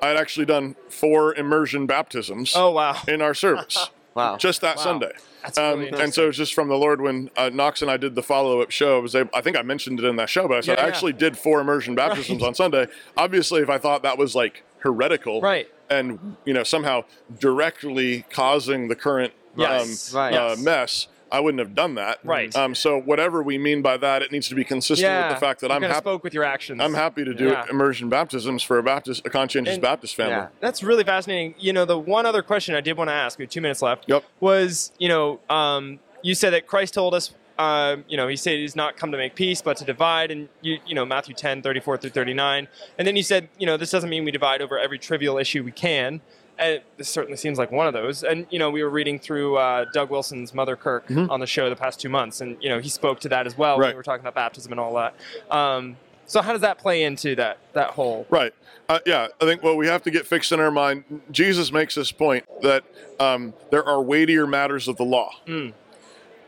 I 0.01 0.07
had 0.07 0.17
actually 0.17 0.45
done 0.45 0.75
four 0.89 1.33
immersion 1.35 1.85
baptisms 1.87 2.53
Oh 2.55 2.71
wow. 2.71 2.97
in 3.07 3.21
our 3.21 3.33
service, 3.33 3.89
Wow. 4.13 4.37
just 4.37 4.61
that 4.61 4.77
Wow. 4.77 4.83
Sunday. 4.83 5.11
That's 5.43 5.57
Um, 5.57 5.79
really 5.79 6.01
and 6.01 6.13
so 6.13 6.27
it's 6.27 6.37
just 6.37 6.53
from 6.53 6.67
the 6.67 6.75
Lord 6.77 6.99
when 7.01 7.29
uh, 7.37 7.49
Knox 7.53 7.81
and 7.81 7.89
I 7.91 7.97
did 7.97 8.15
the 8.15 8.23
follow 8.23 8.61
up 8.61 8.71
show. 8.71 8.97
I 8.97 9.01
was 9.01 9.15
able, 9.15 9.29
I 9.33 9.41
think 9.41 9.57
I 9.57 9.61
mentioned 9.61 9.99
it 9.99 10.05
in 10.05 10.15
that 10.17 10.29
show, 10.29 10.47
but 10.47 10.57
I 10.57 10.61
said 10.61 10.77
Yeah, 10.77 10.83
I 10.83 10.87
yeah. 10.87 10.93
actually 10.93 11.13
did 11.13 11.37
four 11.37 11.61
immersion 11.61 11.95
baptisms 11.95 12.41
Right. 12.41 12.47
on 12.47 12.55
Sunday. 12.55 12.87
Obviously, 13.15 13.61
if 13.61 13.69
I 13.69 13.77
thought 13.77 14.03
that 14.03 14.17
was 14.17 14.35
like 14.35 14.63
heretical, 14.79 15.39
Right. 15.41 15.67
and 15.89 16.35
you 16.45 16.53
know 16.53 16.63
somehow 16.63 17.03
directly 17.39 18.25
causing 18.29 18.87
the 18.87 18.95
current 18.95 19.33
Yes. 19.55 20.13
um, 20.13 20.19
Right. 20.19 20.33
uh, 20.33 20.49
Yes. 20.49 20.59
mess, 20.59 21.07
I 21.31 21.39
wouldn't 21.39 21.59
have 21.59 21.75
done 21.75 21.95
that. 21.95 22.19
Right. 22.23 22.55
Um, 22.55 22.73
so 22.75 22.99
whatever 22.99 23.43
we 23.43 23.57
mean 23.57 23.81
by 23.81 23.97
that, 23.97 24.21
it 24.21 24.31
needs 24.31 24.47
to 24.49 24.55
be 24.55 24.63
consistent 24.63 25.05
yeah. 25.09 25.27
with 25.27 25.37
the 25.37 25.39
fact 25.45 25.61
that 25.61 25.67
you 25.69 25.73
I'm 25.75 25.81
kinda 25.81 25.93
happy. 25.95 26.03
spoke 26.03 26.23
with 26.23 26.33
your 26.33 26.43
actions. 26.43 26.81
I'm 26.81 26.93
happy 26.93 27.25
to 27.25 27.33
do 27.33 27.49
Yeah. 27.49 27.65
immersion 27.69 28.09
baptisms 28.09 28.63
for 28.63 28.77
a 28.77 28.83
Baptist, 28.83 29.25
a 29.25 29.29
conscientious 29.29 29.73
And- 29.75 29.81
Baptist 29.81 30.15
family. 30.15 30.33
Yeah. 30.33 30.47
That's 30.59 30.83
really 30.83 31.03
fascinating. 31.03 31.55
You 31.59 31.73
know, 31.73 31.85
the 31.85 31.97
one 31.99 32.25
other 32.25 32.41
question 32.41 32.75
I 32.75 32.81
did 32.81 32.97
want 32.97 33.09
to 33.09 33.13
ask, 33.13 33.37
we 33.37 33.43
have 33.43 33.49
two 33.51 33.61
minutes 33.61 33.81
left, 33.81 34.05
Yep. 34.07 34.23
was, 34.39 34.91
you 34.99 35.09
know, 35.09 35.39
um, 35.49 35.99
you 36.21 36.33
said 36.35 36.51
that 36.53 36.65
Christ 36.67 36.93
told 36.93 37.13
us, 37.13 37.31
um, 37.59 38.05
you 38.07 38.17
know, 38.17 38.27
he 38.27 38.35
said 38.35 38.53
he's 38.59 38.75
not 38.75 38.97
come 38.97 39.11
to 39.11 39.17
make 39.17 39.33
peace, 39.35 39.61
but 39.61 39.77
to 39.77 39.83
divide, 39.83 40.29
and, 40.31 40.47
you, 40.61 40.77
you 40.85 40.93
know, 40.93 41.05
Matthew 41.05 41.33
10, 41.33 41.61
34 41.61 41.97
through 41.97 42.11
39. 42.11 42.67
And 42.97 43.07
then 43.07 43.15
you 43.15 43.23
said, 43.23 43.49
you 43.57 43.65
know, 43.65 43.77
this 43.77 43.89
doesn't 43.91 44.09
mean 44.09 44.23
we 44.23 44.31
divide 44.31 44.61
over 44.61 44.77
every 44.77 44.99
trivial 44.99 45.37
issue 45.37 45.63
we 45.63 45.71
can. 45.71 46.21
And 46.59 46.81
this 46.97 47.07
certainly 47.09 47.37
seems 47.37 47.57
like 47.59 47.71
one 47.71 47.85
of 47.87 47.93
those. 47.93 48.23
And, 48.23 48.47
you 48.49 48.57
know, 48.57 48.69
we 48.71 48.81
were 48.83 48.89
reading 48.89 49.19
through 49.19 49.57
uh, 49.57 49.85
Doug 49.93 50.09
Wilson's 50.09 50.53
Mother 50.53 50.75
Kirk 50.75 51.05
on 51.11 51.39
the 51.39 51.45
show 51.47 51.69
the 51.69 51.75
past 51.75 51.99
two 51.99 52.09
months, 52.09 52.41
and, 52.41 52.57
you 52.61 52.69
know, 52.69 52.79
he 52.79 52.89
spoke 52.89 53.19
to 53.21 53.29
that 53.29 53.45
as 53.45 53.57
well 53.57 53.77
when 53.77 53.79
Mm-hmm. 53.79 53.81
Right. 53.89 53.93
we 53.93 53.97
were 53.97 54.03
talking 54.03 54.21
about 54.21 54.33
baptism 54.35 54.71
and 54.71 54.79
all 54.79 54.93
that. 54.95 55.15
Um, 55.55 55.97
So 56.25 56.41
how 56.41 56.51
does 56.51 56.61
that 56.61 56.77
play 56.77 57.03
into 57.03 57.35
that 57.35 57.57
that 57.73 57.91
whole? 57.91 58.25
Right. 58.29 58.53
Uh, 58.89 58.99
yeah, 59.05 59.27
I 59.39 59.45
think 59.45 59.63
what 59.63 59.77
we 59.77 59.87
have 59.87 60.01
to 60.03 60.11
get 60.11 60.25
fixed 60.27 60.51
in 60.51 60.59
our 60.59 60.71
mind. 60.71 61.03
Jesus 61.31 61.71
makes 61.71 61.95
this 61.95 62.11
point 62.11 62.43
that 62.61 62.83
um, 63.19 63.53
there 63.71 63.83
are 63.85 64.01
weightier 64.01 64.47
matters 64.47 64.87
of 64.87 64.97
the 64.97 65.03
law, 65.05 65.31
and 65.45 65.73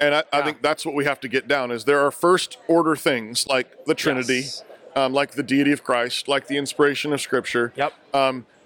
I, 0.02 0.24
I 0.34 0.42
think 0.42 0.62
that's 0.62 0.86
what 0.86 0.96
we 0.96 1.06
have 1.06 1.20
to 1.22 1.28
get 1.28 1.48
down. 1.48 1.72
Is 1.72 1.86
there 1.86 2.00
are 2.06 2.12
first 2.12 2.58
order 2.68 2.96
things 2.96 3.46
like 3.48 3.86
the 3.86 3.94
Trinity, 3.96 4.36
Yes. 4.42 4.64
um, 4.96 5.14
like 5.14 5.32
the 5.32 5.44
deity 5.44 5.72
of 5.72 5.84
Christ, 5.84 6.28
like 6.28 6.48
the 6.48 6.58
inspiration 6.58 7.14
of 7.14 7.22
Scripture. 7.22 7.74
Yep. 7.76 7.94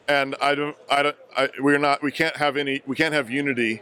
And 0.08 0.36
I 0.42 0.56
don't, 0.56 0.76
I 0.90 1.04
don't, 1.04 1.16
I, 1.38 1.50
we're 1.60 1.78
not, 1.78 2.04
we 2.04 2.12
can't 2.12 2.38
have 2.38 2.58
any, 2.58 2.82
we 2.86 2.96
can't 2.96 3.14
have 3.14 3.30
unity 3.30 3.82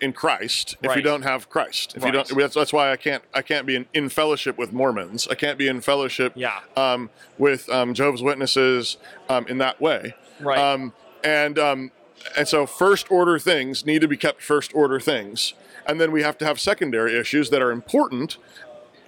in 0.00 0.12
Christ 0.12 0.76
if 0.82 0.88
Right. 0.88 0.96
you 0.96 1.02
don't 1.02 1.22
have 1.22 1.48
Christ. 1.50 1.94
If 1.94 2.02
you 2.02 2.06
Right. 2.06 2.26
don't, 2.26 2.38
that's, 2.38 2.54
that's 2.54 2.72
why 2.72 2.90
I 2.90 2.96
can't, 2.96 3.22
I 3.34 3.42
can't 3.42 3.66
be 3.66 3.76
in, 3.76 3.86
in 3.94 4.08
fellowship 4.08 4.56
with 4.58 4.72
Mormons. 4.72 5.28
I 5.30 5.34
can't 5.34 5.58
be 5.58 5.68
in 5.68 5.80
fellowship 5.80 6.32
Yeah. 6.34 6.60
um, 6.76 7.10
with 7.36 7.68
um, 7.68 7.94
Jehovah's 7.94 8.22
Witnesses 8.22 8.96
um, 9.28 9.46
in 9.46 9.58
that 9.58 9.80
way. 9.80 10.14
Right. 10.40 10.58
Um, 10.58 10.92
and 11.22 11.58
um, 11.58 11.90
and 12.36 12.46
so 12.48 12.64
first 12.66 13.10
order 13.10 13.38
things 13.38 13.84
need 13.86 14.00
to 14.00 14.08
be 14.08 14.16
kept 14.16 14.40
first 14.42 14.72
order 14.74 14.98
things, 15.00 15.54
and 15.86 16.00
then 16.00 16.12
we 16.12 16.22
have 16.22 16.38
to 16.38 16.44
have 16.44 16.58
secondary 16.60 17.18
issues 17.18 17.50
that 17.50 17.60
are 17.60 17.70
important. 17.72 18.38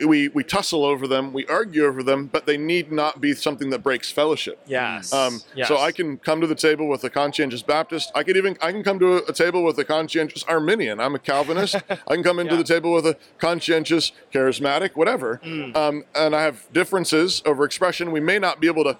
We 0.06 0.28
we 0.28 0.42
tussle 0.44 0.84
over 0.84 1.06
them, 1.06 1.32
we 1.32 1.46
argue 1.46 1.84
over 1.84 2.02
them, 2.02 2.26
but 2.26 2.46
they 2.46 2.56
need 2.56 2.90
not 2.92 3.20
be 3.20 3.34
something 3.34 3.70
that 3.70 3.82
breaks 3.82 4.10
fellowship. 4.10 4.60
Yes. 4.66 5.12
Um, 5.12 5.40
yes. 5.54 5.68
So 5.68 5.78
I 5.78 5.92
can 5.92 6.18
come 6.18 6.40
to 6.40 6.46
the 6.46 6.54
table 6.54 6.88
with 6.88 7.04
a 7.04 7.10
conscientious 7.10 7.62
Baptist. 7.62 8.10
I 8.14 8.22
could 8.22 8.36
even 8.36 8.56
I 8.62 8.72
can 8.72 8.82
come 8.82 8.98
to 8.98 9.18
a, 9.18 9.22
a 9.28 9.32
table 9.32 9.62
with 9.64 9.78
a 9.78 9.84
conscientious 9.84 10.42
Arminian. 10.44 11.00
I'm 11.00 11.14
a 11.14 11.18
Calvinist. 11.18 11.76
I 11.90 12.14
can 12.14 12.22
come 12.22 12.38
into 12.38 12.52
Yeah. 12.54 12.58
the 12.58 12.64
table 12.64 12.92
with 12.92 13.06
a 13.06 13.16
conscientious 13.38 14.12
charismatic, 14.32 14.96
whatever. 14.96 15.40
Mm. 15.44 15.76
Um, 15.76 16.04
and 16.14 16.34
I 16.34 16.42
have 16.42 16.66
differences 16.72 17.42
over 17.44 17.64
expression. 17.64 18.12
We 18.12 18.20
may 18.20 18.38
not 18.38 18.60
be 18.60 18.66
able 18.66 18.84
to 18.84 18.96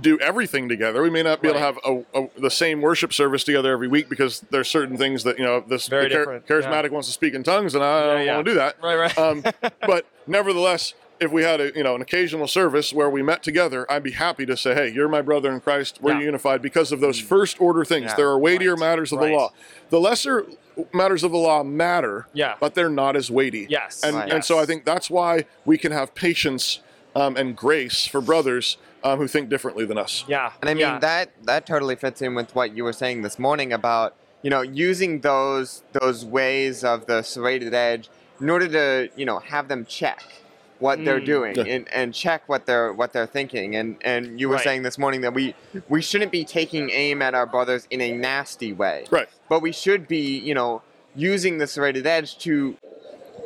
do 0.00 0.18
everything 0.18 0.68
together. 0.68 1.02
We 1.02 1.10
may 1.10 1.22
not 1.22 1.40
be 1.40 1.48
able 1.48 1.58
to 1.60 1.64
have 1.64 1.78
a, 1.84 2.02
a, 2.14 2.28
the 2.40 2.50
same 2.50 2.80
worship 2.80 3.12
service 3.12 3.44
together 3.44 3.72
every 3.72 3.88
week 3.88 4.08
because 4.08 4.40
there's 4.50 4.68
certain 4.68 4.96
things 4.96 5.22
that 5.24 5.38
you 5.38 5.44
know 5.44 5.60
this 5.60 5.86
Very 5.88 6.08
char- 6.08 6.18
different, 6.20 6.44
yeah. 6.48 6.56
charismatic 6.56 6.90
wants 6.90 7.08
to 7.08 7.14
speak 7.14 7.34
in 7.34 7.42
tongues, 7.42 7.74
and 7.74 7.84
I 7.84 8.02
don't 8.06 8.26
yeah. 8.26 8.34
want 8.34 8.46
to 8.46 8.50
do 8.52 8.54
that. 8.56 8.76
Right, 8.82 8.96
right. 8.96 9.18
Um, 9.18 9.44
but 9.86 10.06
nevertheless, 10.26 10.94
if 11.20 11.30
we 11.30 11.44
had 11.44 11.60
a 11.60 11.72
you 11.76 11.82
know 11.84 11.94
an 11.94 12.02
occasional 12.02 12.48
service 12.48 12.92
where 12.92 13.08
we 13.08 13.22
met 13.22 13.42
together, 13.42 13.90
I'd 13.90 14.02
be 14.02 14.10
happy 14.12 14.44
to 14.46 14.56
say, 14.56 14.74
"Hey, 14.74 14.88
you're 14.92 15.08
my 15.08 15.22
brother 15.22 15.52
in 15.52 15.60
Christ. 15.60 15.98
We're 16.02 16.12
Yeah. 16.14 16.20
Mm. 16.20 16.24
unified 16.24 16.62
because 16.62 16.90
of 16.92 17.00
those 17.00 17.20
first 17.20 17.60
order 17.60 17.84
things. 17.84 18.06
Yeah, 18.10 18.16
there 18.16 18.28
are 18.28 18.38
weightier 18.38 18.72
right, 18.72 18.80
matters 18.80 19.12
of 19.12 19.20
right. 19.20 19.28
the 19.28 19.34
law. 19.36 19.52
The 19.90 20.00
lesser 20.00 20.46
matters 20.92 21.22
of 21.22 21.30
the 21.30 21.38
law 21.38 21.62
matter, 21.62 22.26
Yeah. 22.32 22.56
but 22.58 22.74
they're 22.74 22.90
not 22.90 23.14
as 23.14 23.30
weighty. 23.30 23.68
Yes, 23.70 24.02
and 24.02 24.16
Right. 24.16 24.32
and 24.32 24.44
so 24.44 24.58
I 24.58 24.66
think 24.66 24.84
that's 24.84 25.08
why 25.08 25.44
we 25.64 25.78
can 25.78 25.92
have 25.92 26.16
patience 26.16 26.80
um, 27.14 27.36
and 27.36 27.54
grace 27.56 28.06
for 28.08 28.20
brothers 28.20 28.76
um, 29.04 29.18
who 29.18 29.28
think 29.28 29.48
differently 29.50 29.84
than 29.84 29.98
us. 29.98 30.24
yeah. 30.26 30.52
And 30.60 30.68
I 30.70 30.74
mean 30.74 30.80
yeah. 30.80 30.98
that 30.98 31.30
that 31.44 31.66
totally 31.66 31.94
fits 31.94 32.20
in 32.22 32.34
with 32.34 32.54
what 32.54 32.74
you 32.76 32.82
were 32.84 32.92
saying 32.92 33.22
this 33.22 33.38
morning 33.38 33.72
about 33.72 34.16
you 34.42 34.50
know 34.50 34.62
using 34.62 35.20
those 35.20 35.82
those 35.92 36.24
ways 36.24 36.82
of 36.82 37.06
the 37.06 37.22
serrated 37.22 37.74
edge 37.74 38.08
in 38.40 38.50
order 38.50 38.66
to 38.68 39.10
you 39.16 39.24
know 39.26 39.38
have 39.38 39.68
them 39.68 39.84
check 39.84 40.22
what 40.80 41.04
they're 41.04 41.20
Mm. 41.20 41.24
doing 41.26 41.54
Yeah. 41.56 41.64
and, 41.74 41.88
and 41.94 42.12
check 42.14 42.42
what 42.48 42.66
they're 42.66 42.92
what 42.92 43.12
they're 43.12 43.26
thinking 43.26 43.76
and 43.76 43.96
and 44.02 44.40
you 44.40 44.48
were 44.48 44.56
Right. 44.56 44.64
saying 44.64 44.82
this 44.82 44.98
morning 44.98 45.20
that 45.20 45.32
we 45.32 45.54
we 45.88 46.02
shouldn't 46.02 46.32
be 46.32 46.44
taking 46.44 46.90
aim 46.90 47.22
at 47.22 47.34
our 47.34 47.46
brothers 47.46 47.86
in 47.90 48.00
a 48.00 48.10
nasty 48.12 48.72
way 48.72 49.04
Right. 49.10 49.28
but 49.48 49.60
we 49.62 49.70
should 49.72 50.08
be 50.08 50.38
you 50.38 50.54
know 50.54 50.82
using 51.14 51.58
the 51.58 51.66
serrated 51.68 52.06
edge 52.06 52.38
to 52.38 52.76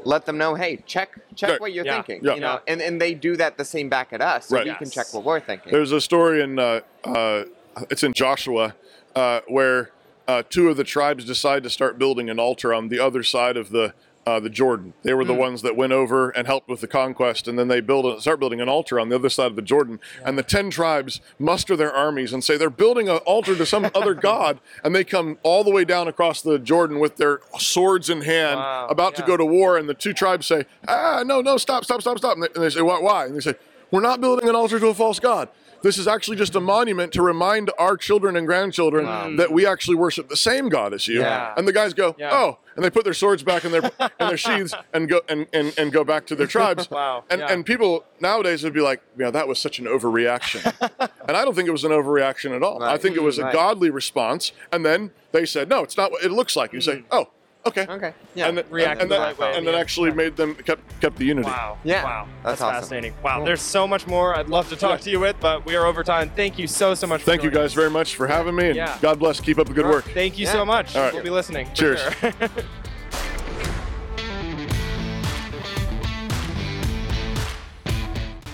let 0.04 0.26
them 0.26 0.38
know 0.38 0.54
hey 0.54 0.82
check 0.86 1.18
check 1.34 1.50
Right. 1.50 1.60
what 1.60 1.72
you're 1.72 1.84
Yeah. 1.84 2.02
thinking 2.02 2.24
Yeah. 2.24 2.34
you 2.34 2.40
know 2.40 2.60
and 2.66 2.80
and 2.80 3.00
they 3.00 3.14
do 3.14 3.36
that 3.36 3.56
the 3.56 3.64
same 3.64 3.88
back 3.88 4.12
at 4.12 4.20
us 4.20 4.46
so 4.48 4.56
Right. 4.56 4.66
we 4.66 4.74
can 4.74 4.90
check 4.90 5.12
what 5.12 5.24
we're 5.24 5.40
thinking 5.40 5.72
There's 5.72 5.92
a 5.92 6.00
story 6.00 6.40
in 6.42 6.58
uh, 6.58 6.80
uh, 7.04 7.44
it's 7.90 8.02
in 8.02 8.12
Joshua 8.12 8.74
uh, 9.14 9.40
where 9.48 9.90
uh, 10.26 10.42
two 10.50 10.68
of 10.68 10.76
the 10.76 10.84
tribes 10.84 11.24
decide 11.24 11.62
to 11.62 11.70
start 11.70 11.98
building 11.98 12.28
an 12.28 12.38
altar 12.38 12.74
on 12.74 12.88
the 12.88 12.98
other 13.00 13.22
side 13.22 13.56
of 13.56 13.70
the 13.70 13.94
uh, 14.28 14.38
the 14.38 14.50
Jordan. 14.50 14.92
They 15.02 15.14
were 15.14 15.24
the 15.24 15.32
ones 15.32 15.62
that 15.62 15.74
went 15.74 15.92
over 15.92 16.28
and 16.30 16.46
helped 16.46 16.68
with 16.68 16.82
the 16.82 16.86
conquest, 16.86 17.48
and 17.48 17.58
then 17.58 17.68
they 17.68 17.80
build 17.80 18.04
a, 18.04 18.20
start 18.20 18.38
building 18.38 18.60
an 18.60 18.68
altar 18.68 19.00
on 19.00 19.08
the 19.08 19.14
other 19.16 19.30
side 19.30 19.46
of 19.46 19.56
the 19.56 19.62
Jordan. 19.62 20.00
And 20.22 20.36
the 20.36 20.42
ten 20.42 20.68
tribes 20.68 21.22
muster 21.38 21.76
their 21.76 21.92
armies 21.92 22.34
and 22.34 22.44
say 22.44 22.58
they're 22.58 22.68
building 22.68 23.08
an 23.08 23.16
altar 23.18 23.56
to 23.56 23.64
some 23.64 23.90
other 23.94 24.12
god, 24.30 24.60
and 24.84 24.94
they 24.94 25.02
come 25.02 25.38
all 25.42 25.64
the 25.64 25.70
way 25.70 25.84
down 25.86 26.08
across 26.08 26.42
the 26.42 26.58
Jordan 26.58 26.98
with 26.98 27.16
their 27.16 27.40
swords 27.58 28.10
in 28.10 28.20
hand, 28.20 28.58
Wow, 28.58 28.88
about 28.90 29.14
to 29.16 29.22
go 29.22 29.38
to 29.38 29.46
war. 29.46 29.78
And 29.78 29.88
the 29.88 29.94
two 29.94 30.12
tribes 30.12 30.46
say, 30.46 30.66
"Ah, 30.86 31.22
no, 31.24 31.40
no, 31.40 31.56
stop, 31.56 31.84
stop, 31.84 32.02
stop, 32.02 32.18
stop!" 32.18 32.34
And 32.34 32.42
they, 32.42 32.48
and 32.54 32.62
they 32.62 32.70
say, 32.70 32.82
"Why?" 32.82 33.00
Why? 33.00 33.24
And 33.24 33.34
they 33.34 33.40
say, 33.40 33.54
"We're 33.90 34.02
not 34.02 34.20
building 34.20 34.46
an 34.48 34.54
altar 34.54 34.78
to 34.78 34.88
a 34.88 34.94
false 34.94 35.18
god." 35.18 35.48
This 35.82 35.96
is 35.98 36.08
actually 36.08 36.36
just 36.36 36.54
a 36.56 36.60
monument 36.60 37.12
to 37.12 37.22
remind 37.22 37.70
our 37.78 37.96
children 37.96 38.36
and 38.36 38.46
grandchildren 38.46 39.36
that 39.36 39.52
we 39.52 39.66
actually 39.66 39.96
worship 39.96 40.28
the 40.28 40.36
same 40.36 40.68
God 40.68 40.92
as 40.92 41.06
you. 41.06 41.20
Yeah. 41.20 41.54
And 41.56 41.66
the 41.68 41.72
guys 41.72 41.94
go, 41.94 42.14
Yeah. 42.18 42.30
"Oh," 42.32 42.58
and 42.76 42.84
they 42.84 42.90
put 42.90 43.04
their 43.04 43.14
swords 43.14 43.42
back 43.42 43.64
in 43.64 43.70
their 43.72 43.82
in 43.84 44.28
their 44.28 44.36
sheaths 44.46 44.74
and 44.92 45.08
go 45.08 45.20
and, 45.28 45.46
and, 45.52 45.72
and 45.78 45.92
go 45.92 46.04
back 46.04 46.26
to 46.26 46.36
their 46.36 46.46
tribes. 46.46 46.88
Wow, 46.98 47.24
And 47.30 47.40
yeah. 47.40 47.52
and 47.52 47.64
people 47.64 48.04
nowadays 48.20 48.64
would 48.64 48.72
be 48.72 48.80
like, 48.80 49.00
"Yeah, 49.16 49.30
that 49.30 49.46
was 49.46 49.58
such 49.60 49.78
an 49.78 49.86
overreaction," 49.86 50.64
and 51.28 51.36
I 51.36 51.44
don't 51.44 51.54
think 51.54 51.68
it 51.68 51.72
was 51.72 51.84
an 51.84 51.92
overreaction 51.92 52.54
at 52.56 52.62
all. 52.62 52.82
I 52.82 52.98
think 52.98 53.16
it 53.16 53.22
was 53.22 53.38
a 53.38 53.44
Right. 53.44 53.52
godly 53.52 53.90
response. 53.90 54.52
And 54.72 54.84
then 54.84 55.12
they 55.32 55.46
said, 55.46 55.68
"No, 55.68 55.82
it's 55.84 55.96
not 55.96 56.10
what 56.10 56.24
it 56.24 56.32
looks 56.32 56.56
like." 56.56 56.72
You 56.72 56.80
say, 56.80 56.96
mm. 56.98 57.04
"Oh." 57.10 57.28
Okay. 57.66 57.86
okay 57.88 58.14
yeah 58.34 58.46
And, 58.48 58.56
then- 58.56 58.64
React 58.70 59.02
and, 59.02 59.10
the 59.10 59.14
then, 59.16 59.22
right 59.22 59.38
way 59.38 59.46
and 59.48 59.56
the 59.66 59.70
then 59.72 59.74
end. 59.74 59.80
actually 59.82 60.10
made 60.12 60.36
them 60.36 60.54
kept 60.54 61.00
kept 61.00 61.16
the 61.18 61.24
unity. 61.26 61.48
Wow. 61.48 61.76
Yeah, 61.84 62.02
Wow. 62.04 62.28
That's, 62.42 62.44
that's 62.44 62.60
awesome. 62.62 62.80
fascinating. 62.82 63.14
Wow. 63.22 63.36
Cool. 63.38 63.46
There's 63.46 63.60
so 63.62 63.86
much 63.86 64.06
more 64.06 64.34
I'd 64.36 64.48
love 64.48 64.68
to 64.70 64.76
talk 64.76 65.00
to 65.00 65.10
you 65.10 65.20
with, 65.20 65.36
but 65.40 65.66
we 65.66 65.76
are 65.76 65.84
over 65.84 66.02
time. 66.02 66.30
Thank 66.34 66.58
you 66.58 66.66
so, 66.66 66.94
so 66.94 67.06
much 67.06 67.20
for 67.22 67.26
Thank 67.26 67.42
you 67.42 67.50
guys 67.50 67.66
us. 67.66 67.74
very 67.74 67.90
much 67.90 68.16
for 68.16 68.26
having 68.26 68.54
me, 68.54 68.68
and 68.68 68.76
Yeah. 68.76 68.96
God 69.02 69.18
bless. 69.18 69.40
Keep 69.40 69.58
up 69.58 69.66
the 69.66 69.74
good 69.74 69.86
work. 69.86 70.04
Thank 70.14 70.38
you 70.38 70.46
Yeah. 70.46 70.52
so 70.52 70.64
much. 70.64 70.96
All 70.96 71.02
right. 71.02 71.12
We'll 71.12 71.22
be 71.22 71.30
listening. 71.30 71.68
Cheers. 71.74 72.00
sure. 72.00 72.32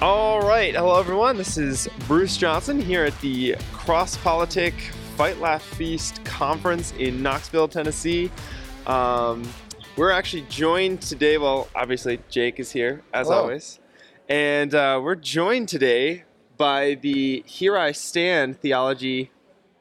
All 0.01 0.41
right. 0.43 0.75
Hello, 0.75 0.99
everyone. 0.99 1.37
This 1.37 1.57
is 1.57 1.89
Bruce 2.07 2.37
Johnson 2.37 2.81
here 2.81 3.05
at 3.05 3.19
the 3.21 3.57
Cross 3.73 4.19
Politic 4.19 4.75
Fight 5.17 5.39
Laugh 5.41 5.63
Feast 5.63 6.23
conference 6.25 6.93
in 6.99 7.23
Knoxville, 7.23 7.69
Tennessee. 7.69 8.31
Um, 8.87 9.43
we're 9.97 10.11
actually 10.11 10.45
joined 10.49 11.01
today. 11.03 11.39
Well, 11.39 11.69
obviously, 11.75 12.21
Jake 12.29 12.59
is 12.61 12.73
here, 12.73 13.03
as 13.13 13.27
Hello. 13.29 13.43
always. 13.43 13.79
And 14.29 14.75
uh, 14.75 15.01
we're 15.03 15.15
joined 15.15 15.69
today 15.69 16.25
by 16.57 16.95
the 16.95 17.43
Here 17.47 17.77
I 17.77 17.93
Stand 17.93 18.59
Theology 18.61 19.31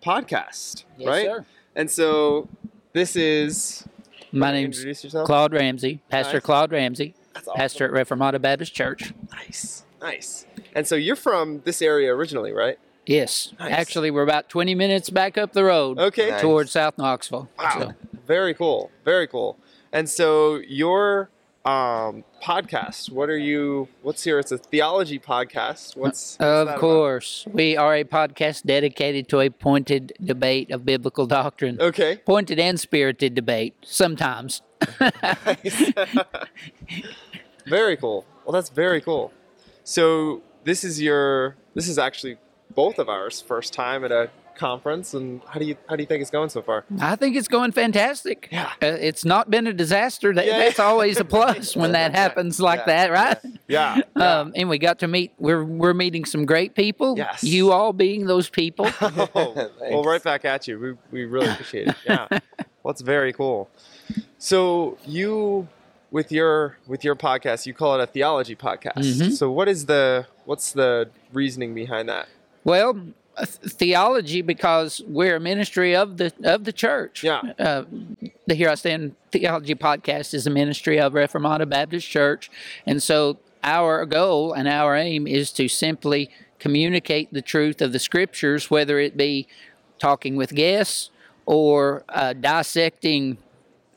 podcast, 0.03 0.83
Yes, 0.97 1.07
right? 1.07 1.25
sir. 1.25 1.45
And 1.75 1.89
so 1.89 2.47
this 2.93 3.15
is. 3.15 3.85
My 4.31 4.47
Wanna 4.47 4.61
name's. 4.61 5.05
Claude 5.25 5.53
Ramsey, 5.53 6.01
Pastor 6.09 6.37
Nice. 6.37 6.43
Claude 6.43 6.71
Ramsey, 6.71 7.13
That's 7.33 7.47
awesome. 7.47 7.59
pastor 7.59 7.85
at 7.85 8.07
Reformata 8.07 8.41
Baptist 8.41 8.73
Church. 8.73 9.13
Nice, 9.31 9.83
nice. 10.01 10.45
And 10.75 10.87
so 10.87 10.95
you're 10.95 11.15
from 11.15 11.61
this 11.65 11.81
area 11.83 12.13
originally, 12.13 12.51
right? 12.51 12.79
Yes, 13.05 13.53
Nice. 13.59 13.71
actually, 13.73 14.11
we're 14.11 14.23
about 14.23 14.47
20 14.49 14.75
minutes 14.75 15.09
back 15.09 15.37
up 15.37 15.51
the 15.53 15.63
road 15.63 15.99
Okay. 15.99 16.29
Nice. 16.31 16.41
towards 16.41 16.71
South 16.71 16.97
Knoxville. 16.97 17.49
Wow. 17.59 17.79
So, 17.79 17.91
Very 18.25 18.53
cool. 18.53 18.91
Very 19.03 19.27
cool. 19.27 19.57
And 19.91 20.09
so 20.09 20.55
your 20.67 21.29
um, 21.65 22.23
podcast, 22.41 23.11
what 23.11 23.29
are 23.29 23.37
you? 23.37 23.87
What's 24.01 24.25
your? 24.25 24.39
It's 24.39 24.51
a 24.51 24.57
theology 24.57 25.19
podcast. 25.19 25.95
What's? 25.95 25.97
what's 25.97 26.35
that 26.37 26.47
of 26.47 26.67
about? 26.69 26.79
course, 26.79 27.45
we 27.51 27.77
are 27.77 27.95
a 27.95 28.03
podcast 28.03 28.63
dedicated 28.63 29.27
to 29.29 29.39
a 29.41 29.49
pointed 29.49 30.13
debate 30.23 30.71
of 30.71 30.83
biblical 30.85 31.25
doctrine. 31.25 31.77
Okay. 31.79 32.17
Pointed 32.25 32.59
and 32.59 32.79
spirited 32.79 33.35
debate, 33.35 33.75
sometimes. 33.83 34.61
very 37.65 37.97
cool. 37.97 38.25
Well, 38.45 38.53
that's 38.53 38.69
very 38.69 39.01
cool. 39.01 39.31
So 39.83 40.41
this 40.63 40.83
is 40.83 41.01
your. 41.01 41.55
This 41.75 41.87
is 41.87 41.97
actually 41.97 42.37
both 42.75 42.99
of 42.99 43.09
ours 43.09 43.41
first 43.41 43.73
time 43.73 44.03
at 44.03 44.11
a 44.11 44.29
conference. 44.55 45.15
And 45.15 45.41
how 45.47 45.59
do 45.59 45.65
you 45.65 45.75
how 45.89 45.95
do 45.95 46.03
you 46.03 46.07
think 46.07 46.21
it's 46.21 46.29
going 46.29 46.49
so 46.49 46.61
far? 46.61 46.85
I 47.01 47.15
think 47.15 47.35
it's 47.35 47.47
going 47.47 47.71
fantastic. 47.71 48.49
Yeah. 48.51 48.71
Uh, 48.81 48.85
it's 48.99 49.25
not 49.25 49.49
been 49.49 49.65
a 49.65 49.73
disaster. 49.73 50.31
That, 50.33 50.45
Yeah. 50.45 50.59
That's 50.59 50.79
always 50.79 51.19
a 51.19 51.25
plus 51.25 51.75
when 51.75 51.93
that 51.93 52.13
happens 52.23 52.59
like 52.59 52.81
Yeah. 52.81 53.07
that, 53.07 53.11
right? 53.11 53.37
Yeah. 53.67 54.01
Um, 54.15 54.53
and 54.55 54.69
we 54.69 54.77
got 54.77 54.99
to 54.99 55.07
meet. 55.07 55.31
We're 55.39 55.63
we're 55.63 55.93
meeting 55.95 56.23
some 56.25 56.45
great 56.45 56.75
people. 56.75 57.17
Yes. 57.17 57.43
You 57.43 57.71
all 57.71 57.93
being 57.93 58.27
those 58.27 58.49
people. 58.49 58.87
Oh, 59.01 59.69
well, 59.81 60.03
right 60.03 60.21
back 60.23 60.45
at 60.45 60.67
you. 60.67 60.79
We, 60.79 60.93
we 61.11 61.25
really 61.25 61.49
appreciate 61.49 61.87
it. 61.87 61.95
Yeah. 62.05 62.27
well, 62.83 62.91
it's 62.91 63.01
very 63.01 63.33
cool. 63.33 63.69
So 64.37 64.97
you, 65.05 65.67
with 66.11 66.31
your 66.31 66.77
with 66.87 67.03
your 67.03 67.15
podcast, 67.15 67.65
you 67.65 67.73
call 67.73 67.99
it 67.99 68.03
a 68.03 68.07
theology 68.07 68.55
podcast. 68.55 68.97
Mhm. 68.97 69.31
So 69.31 69.49
what 69.51 69.67
is 69.67 69.87
the 69.87 70.27
what's 70.45 70.71
the 70.73 71.09
reasoning 71.33 71.73
behind 71.73 72.07
that? 72.09 72.27
Well, 72.63 72.99
uh, 73.35 73.45
theology 73.45 74.41
because 74.41 75.01
we're 75.07 75.37
a 75.37 75.39
ministry 75.39 75.95
of 75.95 76.17
the 76.17 76.31
of 76.43 76.63
the 76.65 76.71
church. 76.71 77.23
Yeah. 77.23 77.41
Uh, 77.57 77.83
the 78.47 78.53
Here 78.55 78.69
I 78.69 78.75
Stand 78.75 79.15
Theology 79.31 79.75
podcast 79.75 80.33
is 80.33 80.45
a 80.45 80.49
ministry 80.51 80.99
of 80.99 81.13
Reformata 81.13 81.67
Baptist 81.67 82.07
Church, 82.07 82.51
and 82.85 83.01
so 83.01 83.37
our 83.63 84.05
goal 84.05 84.53
and 84.53 84.67
our 84.67 84.95
aim 84.95 85.25
is 85.25 85.51
to 85.53 85.67
simply 85.67 86.29
communicate 86.59 87.33
the 87.33 87.41
truth 87.41 87.81
of 87.81 87.91
the 87.91 87.99
scriptures, 87.99 88.69
whether 88.69 88.99
it 88.99 89.17
be 89.17 89.47
talking 89.99 90.35
with 90.35 90.53
guests 90.53 91.09
or 91.45 92.03
uh, 92.09 92.33
dissecting 92.33 93.37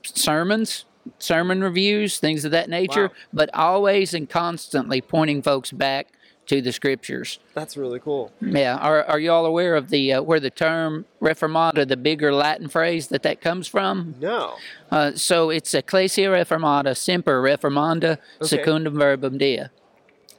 sermons, 0.04 0.84
sermon 1.18 1.62
reviews, 1.62 2.18
things 2.18 2.44
of 2.44 2.50
that 2.52 2.68
nature, 2.68 3.08
Wow. 3.08 3.14
but 3.32 3.50
always 3.54 4.14
and 4.14 4.28
constantly 4.28 5.00
pointing 5.00 5.42
folks 5.42 5.70
back 5.72 6.08
to 6.46 6.62
the 6.62 6.72
scriptures. 6.72 7.38
That's 7.54 7.76
really 7.76 7.98
cool. 8.00 8.32
Yeah, 8.40 8.76
are, 8.76 9.04
are 9.04 9.18
you 9.18 9.32
all 9.32 9.46
aware 9.46 9.74
of 9.74 9.90
the 9.90 10.14
uh, 10.14 10.22
where 10.22 10.40
the 10.40 10.50
term 10.50 11.04
reformata, 11.20 11.86
the 11.86 11.96
bigger 11.96 12.32
Latin 12.32 12.68
phrase 12.68 13.08
that 13.08 13.22
that 13.22 13.40
comes 13.40 13.66
from? 13.68 14.14
No. 14.20 14.56
Uh, 14.90 15.12
so 15.12 15.50
it's 15.50 15.74
Ecclesia 15.74 16.28
Reformata 16.28 16.96
Semper 16.96 17.42
Reformanda 17.42 18.18
Okay. 18.40 18.46
Secundum 18.46 18.94
Verbum 18.98 19.38
Dei. 19.38 19.66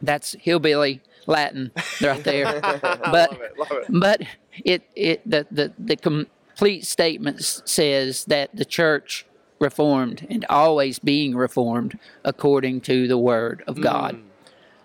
That's 0.01 0.33
hillbilly 0.39 1.01
Latin 1.25 1.71
right 2.01 2.23
there. 2.23 2.61
but 2.81 3.31
love 3.31 3.41
it. 3.41 3.59
Love 3.59 3.71
it. 3.71 3.85
but 3.89 4.21
it 4.63 4.83
it 4.95 5.29
the, 5.29 5.45
the 5.51 5.73
the 5.77 5.95
complete 5.95 6.85
statement 6.85 7.43
says 7.43 8.25
that 8.25 8.55
the 8.55 8.65
church 8.65 9.25
reformed 9.59 10.25
and 10.29 10.45
always 10.49 10.99
being 10.99 11.35
reformed 11.35 11.97
according 12.23 12.81
to 12.81 13.07
the 13.07 13.17
word 13.17 13.63
of 13.67 13.81
God. 13.81 14.15
Mm. 14.15 14.23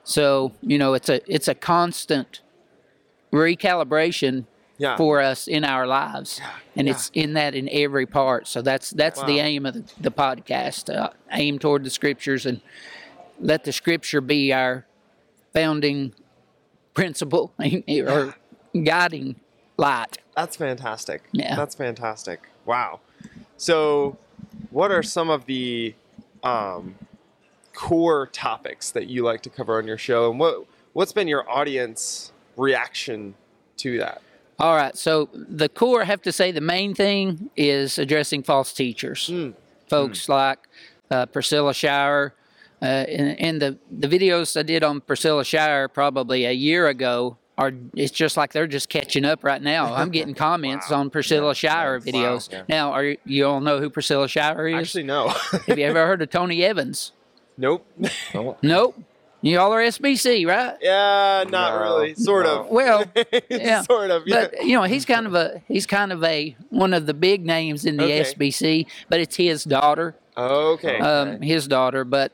So 0.04 0.52
you 0.60 0.78
know 0.78 0.94
it's 0.94 1.08
a 1.08 1.20
it's 1.32 1.48
a 1.48 1.54
constant 1.54 2.40
recalibration 3.32 4.44
Yeah. 4.78 4.96
for 4.96 5.20
us 5.20 5.46
in 5.46 5.64
our 5.64 5.86
lives, 5.86 6.40
and 6.76 6.86
yeah. 6.86 6.94
it's 6.94 7.10
in 7.14 7.34
that 7.34 7.54
in 7.54 7.68
every 7.70 8.06
part. 8.06 8.46
So 8.48 8.62
that's 8.62 8.90
that's 8.90 9.22
the 9.22 9.38
aim 9.38 9.66
of 9.66 9.74
the, 9.74 9.84
the 10.00 10.10
podcast. 10.10 10.94
Uh, 10.94 11.10
aim 11.30 11.58
toward 11.58 11.84
the 11.84 11.90
scriptures 11.90 12.46
and 12.46 12.60
let 13.40 13.64
the 13.64 13.72
scripture 13.72 14.20
be 14.20 14.52
our 14.52 14.86
founding 15.52 16.14
principle 16.94 17.52
or 18.06 18.34
guiding 18.84 19.36
light. 19.76 20.18
That's 20.36 20.56
fantastic. 20.56 21.22
Yeah. 21.32 21.56
That's 21.56 21.74
fantastic. 21.74 22.48
Wow. 22.64 23.00
So, 23.56 24.16
what 24.70 24.90
are 24.90 25.02
some 25.02 25.30
of 25.30 25.46
the 25.46 25.94
um, 26.42 26.94
core 27.74 28.28
topics 28.28 28.90
that 28.90 29.08
you 29.08 29.24
like 29.24 29.42
to 29.42 29.50
cover 29.50 29.78
on 29.78 29.86
your 29.86 29.98
show, 29.98 30.30
and 30.30 30.38
what 30.38 30.66
what's 30.92 31.12
been 31.12 31.28
your 31.28 31.48
audience 31.50 32.32
reaction 32.56 33.34
to 33.78 33.98
that? 33.98 34.22
All 34.58 34.76
right. 34.76 34.96
So 34.96 35.28
the 35.32 35.68
core, 35.68 36.02
I 36.02 36.04
have 36.04 36.22
to 36.22 36.32
say, 36.32 36.52
the 36.52 36.60
main 36.60 36.94
thing 36.94 37.50
is 37.56 37.98
addressing 37.98 38.42
false 38.42 38.72
teachers. 38.72 39.28
Mm. 39.28 39.54
Folks 39.88 40.28
like 40.28 40.58
uh, 41.10 41.26
Priscilla 41.26 41.74
Shirer. 41.74 42.34
Uh, 42.80 42.84
and, 42.84 43.40
and 43.40 43.62
the, 43.62 43.78
the 43.90 44.08
videos 44.08 44.56
I 44.58 44.62
did 44.62 44.82
on 44.82 45.00
Priscilla 45.00 45.44
Shirer 45.44 45.88
probably 45.88 46.44
a 46.44 46.52
year 46.52 46.88
ago 46.88 47.38
are 47.58 47.72
it's 47.94 48.10
just 48.10 48.36
like 48.36 48.52
they're 48.52 48.66
just 48.66 48.88
catching 48.88 49.24
up 49.24 49.44
right 49.44 49.62
now. 49.62 49.94
I'm 49.94 50.10
getting 50.12 50.34
comments 50.34 50.90
on 50.90 51.10
Priscilla 51.10 51.54
Shirer 51.54 52.00
videos. 52.00 52.50
Yeah. 52.50 52.62
Now, 52.68 52.92
are 52.92 53.04
you, 53.04 53.18
you 53.24 53.46
all 53.46 53.60
know 53.60 53.78
who 53.78 53.90
Priscilla 53.90 54.26
Shirer 54.26 54.68
is? 54.68 54.74
Actually, 54.88 55.04
no. 55.04 55.28
Have 55.66 55.78
you 55.78 55.84
ever 55.84 56.06
heard 56.06 56.22
of 56.22 56.30
Tony 56.30 56.64
Evans? 56.64 57.12
Nope. 57.56 57.86
Nope. 58.62 58.98
You 59.44 59.58
all 59.58 59.72
are 59.74 59.82
SBC, 59.82 60.46
right? 60.46 60.76
yeah, 60.80 61.42
not 61.48 61.74
No, 61.74 61.80
really. 61.82 62.14
Sort 62.14 62.46
no. 62.46 62.60
of. 62.60 62.68
Well, 62.68 63.04
yeah. 63.50 63.82
sort 63.82 64.12
of. 64.12 64.22
Yeah. 64.24 64.46
But 64.52 64.64
you 64.64 64.76
know, 64.76 64.84
he's 64.84 65.04
kind 65.04 65.26
of 65.26 65.34
a 65.34 65.60
he's 65.66 65.84
kind 65.84 66.12
of 66.12 66.22
a 66.22 66.56
one 66.70 66.94
of 66.94 67.06
the 67.06 67.14
big 67.14 67.44
names 67.44 67.84
in 67.84 67.96
the 67.96 68.04
Okay. 68.04 68.20
SBC, 68.22 68.86
but 69.08 69.18
it's 69.18 69.34
his 69.34 69.64
daughter, 69.64 70.14
okay. 70.36 70.98
um, 71.00 71.42
his 71.42 71.66
daughter. 71.66 72.04
But 72.04 72.30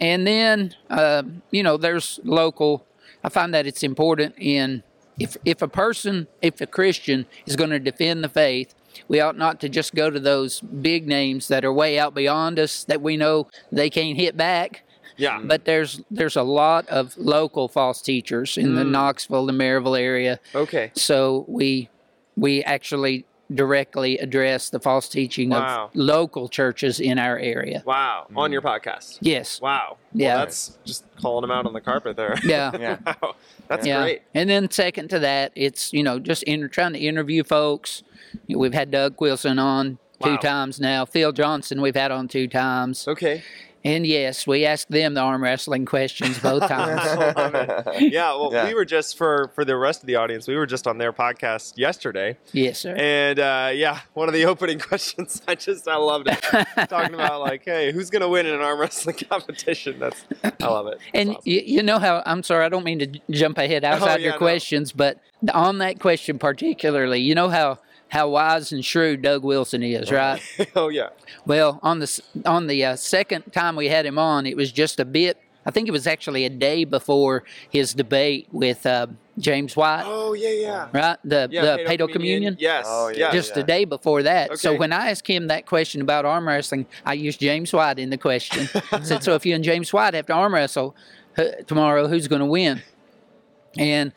and 0.00 0.24
then 0.24 0.74
um, 0.88 1.42
you 1.50 1.64
know, 1.64 1.76
there's 1.76 2.20
local. 2.22 2.86
I 3.24 3.28
find 3.28 3.52
that 3.54 3.66
it's 3.66 3.82
important 3.82 4.36
in 4.38 4.84
if 5.18 5.36
if 5.44 5.62
a 5.62 5.68
person, 5.68 6.28
if 6.42 6.60
a 6.60 6.66
Christian 6.68 7.26
is 7.44 7.56
going 7.56 7.70
to 7.70 7.80
defend 7.80 8.22
the 8.22 8.28
faith, 8.28 8.72
we 9.08 9.20
ought 9.20 9.36
not 9.36 9.60
to 9.60 9.68
just 9.68 9.94
go 9.94 10.10
to 10.10 10.20
those 10.20 10.60
big 10.60 11.06
names 11.06 11.48
that 11.48 11.64
are 11.64 11.72
way 11.72 11.98
out 11.98 12.14
beyond 12.14 12.58
us 12.58 12.84
that 12.84 13.00
we 13.00 13.16
know 13.16 13.48
they 13.70 13.90
can't 13.90 14.16
hit 14.16 14.36
back. 14.36 14.82
yeah. 15.16 15.40
But 15.44 15.64
there's 15.64 16.00
there's 16.10 16.36
a 16.36 16.42
lot 16.42 16.88
of 16.88 17.16
local 17.16 17.68
false 17.68 18.00
teachers 18.02 18.56
in 18.56 18.74
the 18.74 18.84
mm. 18.84 18.90
Knoxville, 18.90 19.46
the 19.46 19.52
Maryville 19.52 20.00
area. 20.00 20.40
okay. 20.54 20.90
So 20.94 21.44
we 21.48 21.88
we 22.36 22.62
actually 22.64 23.26
directly 23.54 24.16
address 24.16 24.70
the 24.70 24.80
false 24.80 25.08
teaching 25.10 25.50
Wow. 25.50 25.84
of 25.84 25.90
local 25.94 26.48
churches 26.48 26.98
in 27.00 27.18
our 27.18 27.38
area. 27.38 27.82
Wow. 27.84 28.26
On 28.34 28.50
your 28.50 28.62
podcast. 28.62 29.18
Yes. 29.20 29.60
Wow. 29.60 29.98
Yeah. 30.14 30.36
Well, 30.36 30.38
that's 30.46 30.78
just 30.86 31.04
calling 31.20 31.42
them 31.42 31.50
out 31.50 31.66
on 31.66 31.74
the 31.74 31.80
carpet 31.82 32.16
there. 32.16 32.34
Yeah. 32.42 32.70
Yeah. 32.80 32.96
wow. 33.06 33.34
That's 33.68 33.86
yeah. 33.86 34.00
great. 34.02 34.22
And 34.34 34.48
then 34.48 34.70
second 34.70 35.08
to 35.10 35.18
that, 35.18 35.52
it's 35.54 35.92
you 35.92 36.02
know 36.02 36.18
just 36.18 36.42
inter- 36.44 36.68
trying 36.68 36.94
to 36.94 36.98
interview 36.98 37.44
folks. 37.44 38.02
We've 38.48 38.74
had 38.74 38.90
Doug 38.90 39.20
Wilson 39.20 39.58
on 39.58 39.98
two 40.22 40.36
times 40.38 40.78
now. 40.80 41.04
Phil 41.04 41.32
Johnson 41.32 41.80
we've 41.80 41.96
had 41.96 42.10
on 42.12 42.28
two 42.28 42.46
times. 42.48 43.06
Okay. 43.08 43.42
And 43.84 44.06
yes, 44.06 44.46
we 44.46 44.64
asked 44.64 44.92
them 44.92 45.14
the 45.14 45.20
arm 45.20 45.42
wrestling 45.42 45.84
questions 45.86 46.38
both 46.38 46.62
times. 46.68 47.00
Yeah, 48.00 48.30
well, 48.36 48.50
Yeah. 48.52 48.68
we 48.68 48.74
were 48.74 48.84
just 48.84 49.18
for 49.18 49.50
for 49.56 49.64
the 49.64 49.76
rest 49.76 50.02
of 50.02 50.06
the 50.06 50.14
audience. 50.14 50.46
We 50.46 50.54
were 50.54 50.66
just 50.66 50.86
on 50.86 50.98
their 50.98 51.12
podcast 51.12 51.76
yesterday, 51.76 52.38
yes, 52.52 52.78
sir. 52.78 52.94
and 52.96 53.40
uh, 53.40 53.70
yeah, 53.74 54.00
one 54.14 54.28
of 54.28 54.34
the 54.34 54.44
opening 54.52 54.78
questions, 54.78 55.42
I 55.48 55.56
just 55.56 55.88
I 55.88 55.96
loved 55.96 56.28
it, 56.28 56.40
talking 56.88 57.14
about 57.14 57.40
like, 57.40 57.64
hey, 57.64 57.90
who's 57.90 58.08
gonna 58.08 58.28
win 58.28 58.46
in 58.46 58.54
an 58.54 58.60
arm 58.60 58.78
wrestling 58.78 59.16
competition? 59.28 59.98
That's 59.98 60.24
I 60.62 60.66
love 60.68 60.86
it. 60.86 60.98
That's 61.00 61.10
And 61.14 61.30
awesome. 61.30 61.42
you, 61.44 61.62
you 61.64 61.82
know 61.82 61.98
how 61.98 62.22
I'm 62.24 62.44
sorry, 62.44 62.64
I 62.64 62.68
don't 62.68 62.84
mean 62.84 63.00
to 63.00 63.06
j- 63.06 63.22
jump 63.32 63.58
ahead 63.58 63.82
outside 63.82 64.10
Oh, 64.10 64.16
yeah, 64.18 64.24
your 64.26 64.32
no. 64.34 64.38
questions, 64.38 64.92
but 64.92 65.18
on 65.52 65.78
that 65.78 65.98
question 65.98 66.38
particularly, 66.38 67.18
you 67.20 67.34
know 67.34 67.48
how 67.48 67.80
how 68.12 68.28
wise 68.28 68.72
and 68.72 68.84
shrewd 68.84 69.22
Doug 69.22 69.42
Wilson 69.42 69.82
is, 69.82 70.12
right? 70.12 70.38
oh 70.76 70.90
yeah, 70.90 71.08
well, 71.46 71.80
on 71.82 71.98
the 71.98 72.22
on 72.44 72.66
the 72.66 72.84
uh, 72.84 72.96
second 72.96 73.50
time 73.54 73.74
we 73.74 73.88
had 73.88 74.04
him 74.04 74.18
on, 74.18 74.44
it 74.44 74.54
was 74.54 74.70
just 74.70 75.00
a 75.00 75.06
bit. 75.06 75.38
I 75.64 75.70
think 75.70 75.88
it 75.88 75.92
was 75.92 76.06
actually 76.06 76.44
a 76.44 76.50
day 76.50 76.84
before 76.84 77.44
his 77.70 77.94
debate 77.94 78.48
with 78.52 78.84
uh, 78.84 79.06
James 79.38 79.74
White, 79.76 80.02
oh 80.04 80.34
yeah, 80.34 80.50
yeah. 80.50 80.88
right? 80.92 81.16
The 81.24 81.48
Yeah, 81.50 81.62
the 81.62 81.84
Paedo 81.84 82.12
Communion. 82.12 82.56
Yes. 82.60 82.84
Oh, 82.86 83.08
yeah. 83.08 83.16
yeah. 83.16 83.32
Just 83.32 83.54
the 83.54 83.62
day 83.62 83.86
before 83.86 84.22
that. 84.24 84.58
So 84.58 84.76
when 84.76 84.92
I 84.92 85.10
asked 85.10 85.26
him 85.26 85.46
that 85.46 85.64
question 85.64 86.02
about 86.02 86.26
arm 86.26 86.46
wrestling, 86.46 86.84
I 87.06 87.14
used 87.14 87.40
James 87.40 87.72
White 87.72 87.98
in 87.98 88.10
the 88.10 88.18
question. 88.18 88.68
I 88.92 89.00
said, 89.00 89.24
"So 89.24 89.34
if 89.34 89.46
you 89.46 89.54
and 89.54 89.64
James 89.64 89.90
White 89.90 90.12
have 90.12 90.26
to 90.26 90.34
arm 90.34 90.52
wrestle 90.52 90.94
uh, 91.38 91.44
tomorrow, 91.66 92.08
who's 92.08 92.28
going 92.28 92.40
to 92.40 92.46
win?" 92.46 92.82
And 93.78 94.12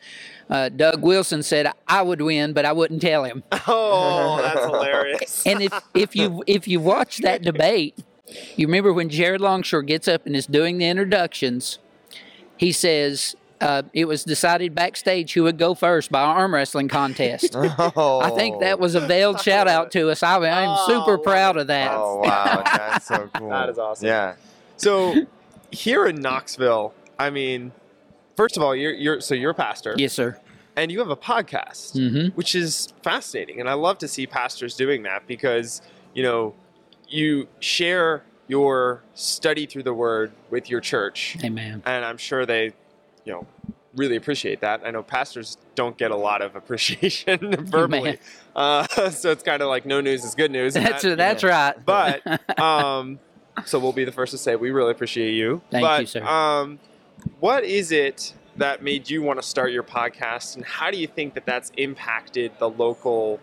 uh, 0.48 0.68
Doug 0.68 1.02
Wilson 1.02 1.42
said, 1.42 1.70
"I 1.88 2.02
would 2.02 2.20
win, 2.22 2.52
but 2.52 2.64
I 2.64 2.72
wouldn't 2.72 3.02
tell 3.02 3.24
him." 3.24 3.42
Oh, 3.68 4.40
that's 4.42 4.64
hilarious. 4.64 5.46
And 5.46 5.60
if 5.62 5.72
if 5.94 6.14
you 6.14 6.42
if 6.46 6.68
you 6.68 6.78
watch 6.80 7.18
that 7.18 7.42
debate, 7.42 7.98
you 8.56 8.66
remember 8.66 8.92
when 8.92 9.08
Jared 9.08 9.40
Longshore 9.40 9.82
gets 9.82 10.06
up 10.08 10.24
and 10.26 10.36
is 10.36 10.46
doing 10.46 10.78
the 10.78 10.86
introductions, 10.86 11.78
he 12.56 12.72
says. 12.72 13.34
Uh, 13.58 13.80
it 13.94 14.04
was 14.04 14.22
decided 14.22 14.74
backstage 14.74 15.32
who 15.32 15.42
would 15.44 15.56
go 15.56 15.74
first 15.74 16.12
by 16.12 16.20
arm 16.20 16.52
wrestling 16.52 16.88
contest. 16.88 17.52
oh. 17.56 18.20
I 18.22 18.28
think 18.28 18.60
that 18.60 18.78
was 18.78 18.94
a 18.94 19.00
veiled 19.00 19.40
shout 19.40 19.66
out 19.66 19.90
to 19.92 20.10
us. 20.10 20.22
I, 20.22 20.36
I'm 20.36 20.68
Oh, 20.68 20.86
super 20.86 21.16
love 21.16 21.24
proud 21.24 21.56
of 21.56 21.68
that. 21.68 21.90
Oh 21.94 22.16
wow, 22.18 22.62
that's 22.76 23.06
so 23.06 23.30
cool. 23.32 23.48
That 23.48 23.70
is 23.70 23.78
awesome. 23.78 24.06
Yeah. 24.08 24.34
So 24.76 25.14
here 25.70 26.04
in 26.06 26.16
Knoxville, 26.20 26.92
I 27.18 27.30
mean, 27.30 27.72
first 28.36 28.56
of 28.56 28.62
all, 28.62 28.74
you're 28.76 28.92
you're 28.92 29.20
so 29.20 29.34
you're 29.34 29.50
a 29.50 29.54
pastor. 29.54 29.94
Yes, 29.96 30.12
sir. 30.12 30.38
and 30.76 30.92
you 30.92 30.98
have 30.98 31.08
a 31.08 31.16
podcast, 31.16 31.94
Mhm. 31.96 32.34
which 32.34 32.54
is 32.54 32.92
fascinating. 33.02 33.60
And 33.60 33.68
I 33.68 33.72
love 33.72 33.96
to 33.98 34.08
see 34.08 34.26
pastors 34.26 34.74
doing 34.76 35.04
that 35.04 35.26
because, 35.26 35.80
you 36.14 36.22
know, 36.22 36.54
you 37.08 37.48
share 37.60 38.22
your 38.46 39.02
study 39.14 39.64
through 39.66 39.84
the 39.84 39.94
word 39.94 40.32
with 40.50 40.68
your 40.68 40.80
church. 40.82 41.36
Amen. 41.42 41.82
And 41.86 42.04
I'm 42.04 42.18
sure 42.18 42.44
they, 42.44 42.74
you 43.24 43.32
know, 43.32 43.46
really 43.96 44.16
appreciate 44.16 44.60
that. 44.60 44.82
I 44.84 44.90
know 44.90 45.02
pastors 45.02 45.56
don't 45.74 45.96
get 45.96 46.10
a 46.10 46.16
lot 46.16 46.42
of 46.42 46.54
appreciation 46.54 47.38
verbally. 47.64 48.18
Uh, 48.54 48.86
so 49.10 49.30
it's 49.30 49.42
kind 49.42 49.62
of 49.62 49.68
like 49.68 49.86
no 49.86 50.02
news 50.02 50.24
is 50.24 50.34
good 50.34 50.50
news. 50.50 50.74
That's 50.74 51.02
that- 51.02 51.16
that's 51.16 51.42
right. 51.42 51.74
but 51.86 52.20
um, 52.60 53.18
so 53.64 53.78
we'll 53.78 53.94
be 53.94 54.04
the 54.04 54.12
first 54.12 54.32
to 54.32 54.38
say 54.38 54.56
we 54.56 54.70
really 54.72 54.90
appreciate 54.90 55.32
you. 55.32 55.62
Thank 55.70 55.82
but, 55.84 56.00
you, 56.02 56.06
sir. 56.06 56.22
Um, 56.22 56.78
what 57.40 57.64
is 57.64 57.92
it 57.92 58.34
that 58.56 58.82
made 58.82 59.08
you 59.10 59.22
want 59.22 59.40
to 59.40 59.46
start 59.46 59.72
your 59.72 59.82
podcast, 59.82 60.56
and 60.56 60.64
how 60.64 60.90
do 60.90 60.98
you 60.98 61.06
think 61.06 61.34
that 61.34 61.46
that's 61.46 61.70
impacted 61.76 62.52
the 62.58 62.68
local 62.68 63.40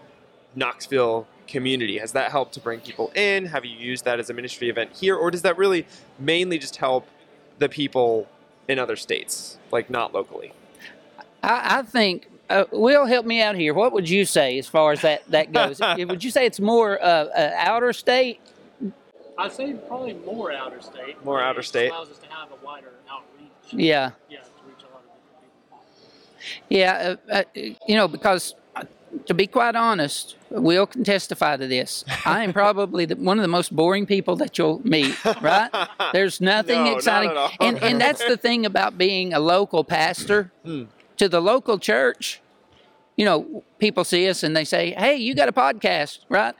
Knoxville 0.56 1.28
community? 1.48 1.98
Has 1.98 2.12
that 2.14 2.32
helped 2.32 2.54
to 2.56 2.60
bring 2.60 2.80
people 2.80 3.12
in? 3.16 3.46
Have 3.46 3.66
you 3.66 3.76
used 3.76 4.06
that 4.06 4.20
as 4.20 4.30
a 4.30 4.34
ministry 4.34 4.70
event 4.70 4.92
here, 4.96 5.16
or 5.16 5.32
does 5.32 5.44
that 5.44 5.58
really 5.58 5.86
mainly 6.20 6.58
just 6.58 6.78
help 6.78 7.08
the 7.60 7.70
people 7.70 8.28
in 8.68 8.80
other 8.80 8.96
states, 8.96 9.58
like 9.72 9.90
not 9.90 10.14
locally? 10.14 10.54
I, 11.42 11.80
I 11.80 11.82
think. 11.84 12.30
Uh, 12.50 12.66
Will 12.72 13.06
help 13.06 13.26
me 13.26 13.42
out 13.42 13.56
here. 13.56 13.74
What 13.74 13.94
would 13.94 14.08
you 14.08 14.26
say 14.26 14.60
as 14.60 14.68
far 14.68 14.92
as 14.92 15.02
that 15.02 15.24
that 15.32 15.54
goes? 15.54 15.80
would 15.98 16.24
you 16.24 16.30
say 16.30 16.46
it's 16.46 16.60
more 16.60 17.02
uh, 17.02 17.06
uh, 17.06 17.52
outer 17.56 17.94
state 17.94 18.42
I'd 19.38 19.52
say 19.52 19.74
probably 19.88 20.14
more 20.14 20.52
outer 20.52 20.82
state. 20.82 21.24
More 21.24 21.42
outer 21.42 21.62
just 21.62 21.70
state. 21.70 21.90
allows 21.90 22.10
us 22.10 22.20
to 22.20 22.28
have 22.28 22.52
a 22.52 22.66
wider 22.66 22.92
outreach. 23.10 23.33
Yeah. 23.72 24.12
Yeah, 24.30 24.40
to 24.40 24.44
reach 24.68 24.84
a 24.84 24.94
lot 24.94 25.04
of 25.04 25.12
different 25.14 25.42
people. 25.70 25.80
Yeah, 26.70 27.16
uh, 27.32 27.32
uh, 27.32 27.76
you 27.88 27.96
know, 27.96 28.08
because 28.08 28.56
uh, 28.76 28.84
to 29.26 29.34
be 29.34 29.48
quite 29.48 29.76
honest, 29.76 30.36
Will 30.50 30.86
can 30.86 31.04
testify 31.04 31.58
to 31.58 31.68
this. 31.68 32.04
I 32.26 32.44
am 32.44 32.54
probably 32.54 33.06
the, 33.06 33.16
one 33.16 33.40
of 33.40 33.42
the 33.42 33.48
most 33.48 33.76
boring 33.76 34.06
people 34.06 34.36
that 34.38 34.58
you'll 34.58 34.82
meet, 34.88 35.16
right? 35.42 35.70
There's 36.14 36.40
nothing 36.54 36.76
No, 36.84 36.90
not 36.92 36.98
exciting. 36.98 37.30
at 37.32 37.38
all. 37.38 37.52
And, 37.60 37.82
and 37.82 38.00
that's 38.02 38.24
the 38.28 38.38
thing 38.38 38.66
about 38.66 38.98
being 38.98 39.34
a 39.34 39.40
local 39.40 39.84
pastor. 39.84 40.52
Hmm. 40.64 40.84
To 41.18 41.30
the 41.30 41.42
local 41.42 41.78
church, 41.80 42.42
you 43.16 43.24
know, 43.26 43.64
people 43.80 44.04
see 44.04 44.28
us 44.28 44.42
and 44.44 44.56
they 44.58 44.64
say, 44.66 44.92
hey, 44.98 45.16
you 45.16 45.36
got 45.36 45.48
a 45.48 45.52
podcast, 45.54 46.20
right? 46.28 46.56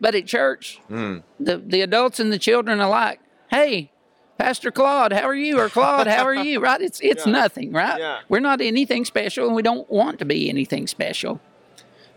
But 0.00 0.14
at 0.14 0.26
church, 0.26 0.78
Hmm. 0.88 1.18
the, 1.40 1.56
the 1.58 1.80
adults 1.80 2.20
and 2.20 2.30
the 2.32 2.38
children 2.38 2.78
alike, 2.80 3.20
hey, 3.50 3.90
Pastor 4.38 4.70
Claude, 4.70 5.12
how 5.12 5.22
are 5.28 5.34
you? 5.34 5.58
Or 5.58 5.68
Claude, 5.68 6.06
how 6.06 6.24
are 6.24 6.34
you? 6.44 6.60
Right? 6.60 6.80
It's 6.80 7.00
it's 7.00 7.26
Yeah. 7.26 7.32
nothing, 7.32 7.72
right? 7.72 7.98
Yeah. 7.98 8.18
We're 8.28 8.40
not 8.40 8.60
anything 8.60 9.04
special, 9.04 9.46
and 9.46 9.54
we 9.56 9.62
don't 9.62 9.90
want 9.90 10.18
to 10.18 10.24
be 10.24 10.48
anything 10.48 10.86
special. 10.86 11.40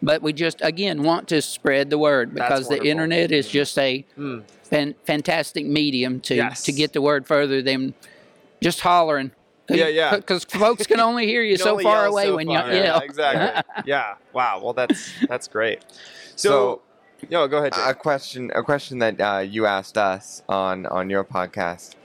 But 0.02 0.22
we 0.22 0.32
just 0.34 0.60
again 0.62 1.04
want 1.04 1.28
to 1.30 1.42
spread 1.42 1.90
the 1.90 1.98
word 1.98 2.34
because 2.34 2.68
the. 2.70 2.82
Internet 2.84 3.32
is 3.32 3.48
just 3.50 3.78
a 3.78 4.06
fan, 4.64 4.96
fantastic 5.06 5.66
medium 5.66 6.20
to 6.22 6.36
Yes. 6.36 6.64
to 6.64 6.72
get 6.72 6.94
the 6.94 7.02
word 7.02 7.28
further 7.28 7.62
than 7.62 7.94
just 8.62 8.80
hollering. 8.82 9.32
Yeah, 9.70 9.88
yeah. 9.88 10.16
Because 10.16 10.46
folks 10.46 10.88
can 10.88 11.00
only 11.00 11.26
hear 11.28 11.44
you 11.44 11.52
You 11.52 11.58
so 11.58 11.78
far 11.80 12.06
away 12.06 12.26
so 12.28 12.36
when 12.38 12.48
far. 12.48 12.72
you 12.74 12.80
yell. 12.82 13.00
exactly. 13.02 13.64
yeah. 13.86 14.16
Wow. 14.34 14.62
Well, 14.64 14.74
that's 14.74 15.12
that's 15.28 15.48
great. 15.48 15.80
So, 16.36 16.82
yo, 17.30 17.48
go 17.48 17.58
ahead. 17.58 17.74
a 17.78 17.94
question 17.94 18.52
a 18.56 18.64
question 18.64 19.00
that 19.00 19.20
uh, 19.22 19.40
you 19.40 19.66
asked 19.66 19.98
us 19.98 20.42
on 20.50 20.86
on 20.88 21.10
your 21.10 21.24
podcast 21.26 21.96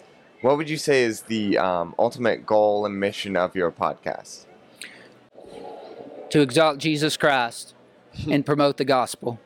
what 0.44 0.59
would 0.59 0.68
you 0.68 0.76
say 0.76 1.04
is 1.04 1.22
the 1.22 1.57
um, 1.57 1.94
ultimate 1.98 2.44
goal 2.44 2.85
and 2.85 3.00
mission 3.00 3.35
of 3.35 3.57
your 3.57 3.72
podcast 3.72 4.44
To 6.28 6.40
exalt 6.42 6.76
Jesus 6.76 7.16
Christ 7.16 7.74
and 8.30 8.44
promote 8.50 8.76
the 8.76 8.85
gospel. 8.85 9.40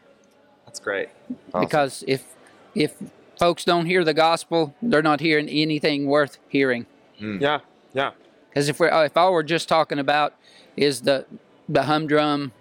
That's 0.67 0.81
great. 0.81 1.09
Awesome. 1.55 1.61
because 1.61 2.05
if 2.09 2.35
if 2.75 2.97
folks 3.39 3.65
don't 3.65 3.87
hear 3.87 4.03
the 4.03 4.13
gospel, 4.13 4.75
they're 4.83 5.03
not 5.03 5.21
hearing 5.21 5.49
anything 5.49 6.07
worth 6.07 6.39
hearing. 6.49 6.87
Hmm. 7.19 7.39
Yeah. 7.41 7.61
Yeah. 7.93 8.11
Because 8.49 8.69
if 8.69 8.81
we 8.81 8.89
uh, 8.89 9.03
if 9.03 9.17
all 9.17 9.33
we're 9.33 9.45
just 9.45 9.69
talking 9.69 10.01
about 10.01 10.35
is 10.77 11.03
the 11.03 11.27
the 11.69 11.85
humdrum 11.85 12.53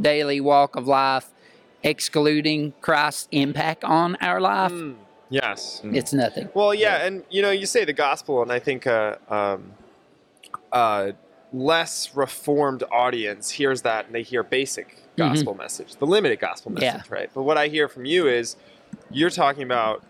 daily 0.00 0.40
walk 0.40 0.76
of 0.76 0.86
life, 0.86 1.30
excluding 1.82 2.72
Christ's 2.80 3.28
impact 3.32 3.84
on 3.84 4.16
our 4.16 4.40
life, 4.40 4.72
hmm. 4.72 4.92
Yes. 5.32 5.80
it's 5.84 6.12
nothing. 6.12 6.48
Well, 6.54 6.74
yeah, 6.74 7.04
and 7.06 7.24
you 7.30 7.40
know, 7.42 7.50
you 7.50 7.66
say 7.66 7.84
the 7.84 7.92
gospel, 7.92 8.42
and 8.42 8.52
I 8.52 8.58
think 8.58 8.86
a 8.86 9.18
um, 9.28 9.72
uh, 10.72 11.12
less 11.52 12.14
reformed 12.14 12.82
audience 12.90 13.50
hears 13.50 13.82
that 13.82 14.06
and 14.06 14.14
they 14.14 14.22
hear 14.22 14.42
basic 14.42 14.98
gospel 15.16 15.54
message, 15.54 15.96
the 15.96 16.06
limited 16.06 16.38
gospel 16.38 16.72
Yeah. 16.78 16.94
message, 16.94 17.10
right? 17.10 17.30
But 17.34 17.42
what 17.42 17.58
I 17.58 17.68
hear 17.68 17.88
from 17.88 18.04
you 18.04 18.26
is 18.28 18.56
you're 19.10 19.30
talking 19.30 19.62
about 19.62 20.02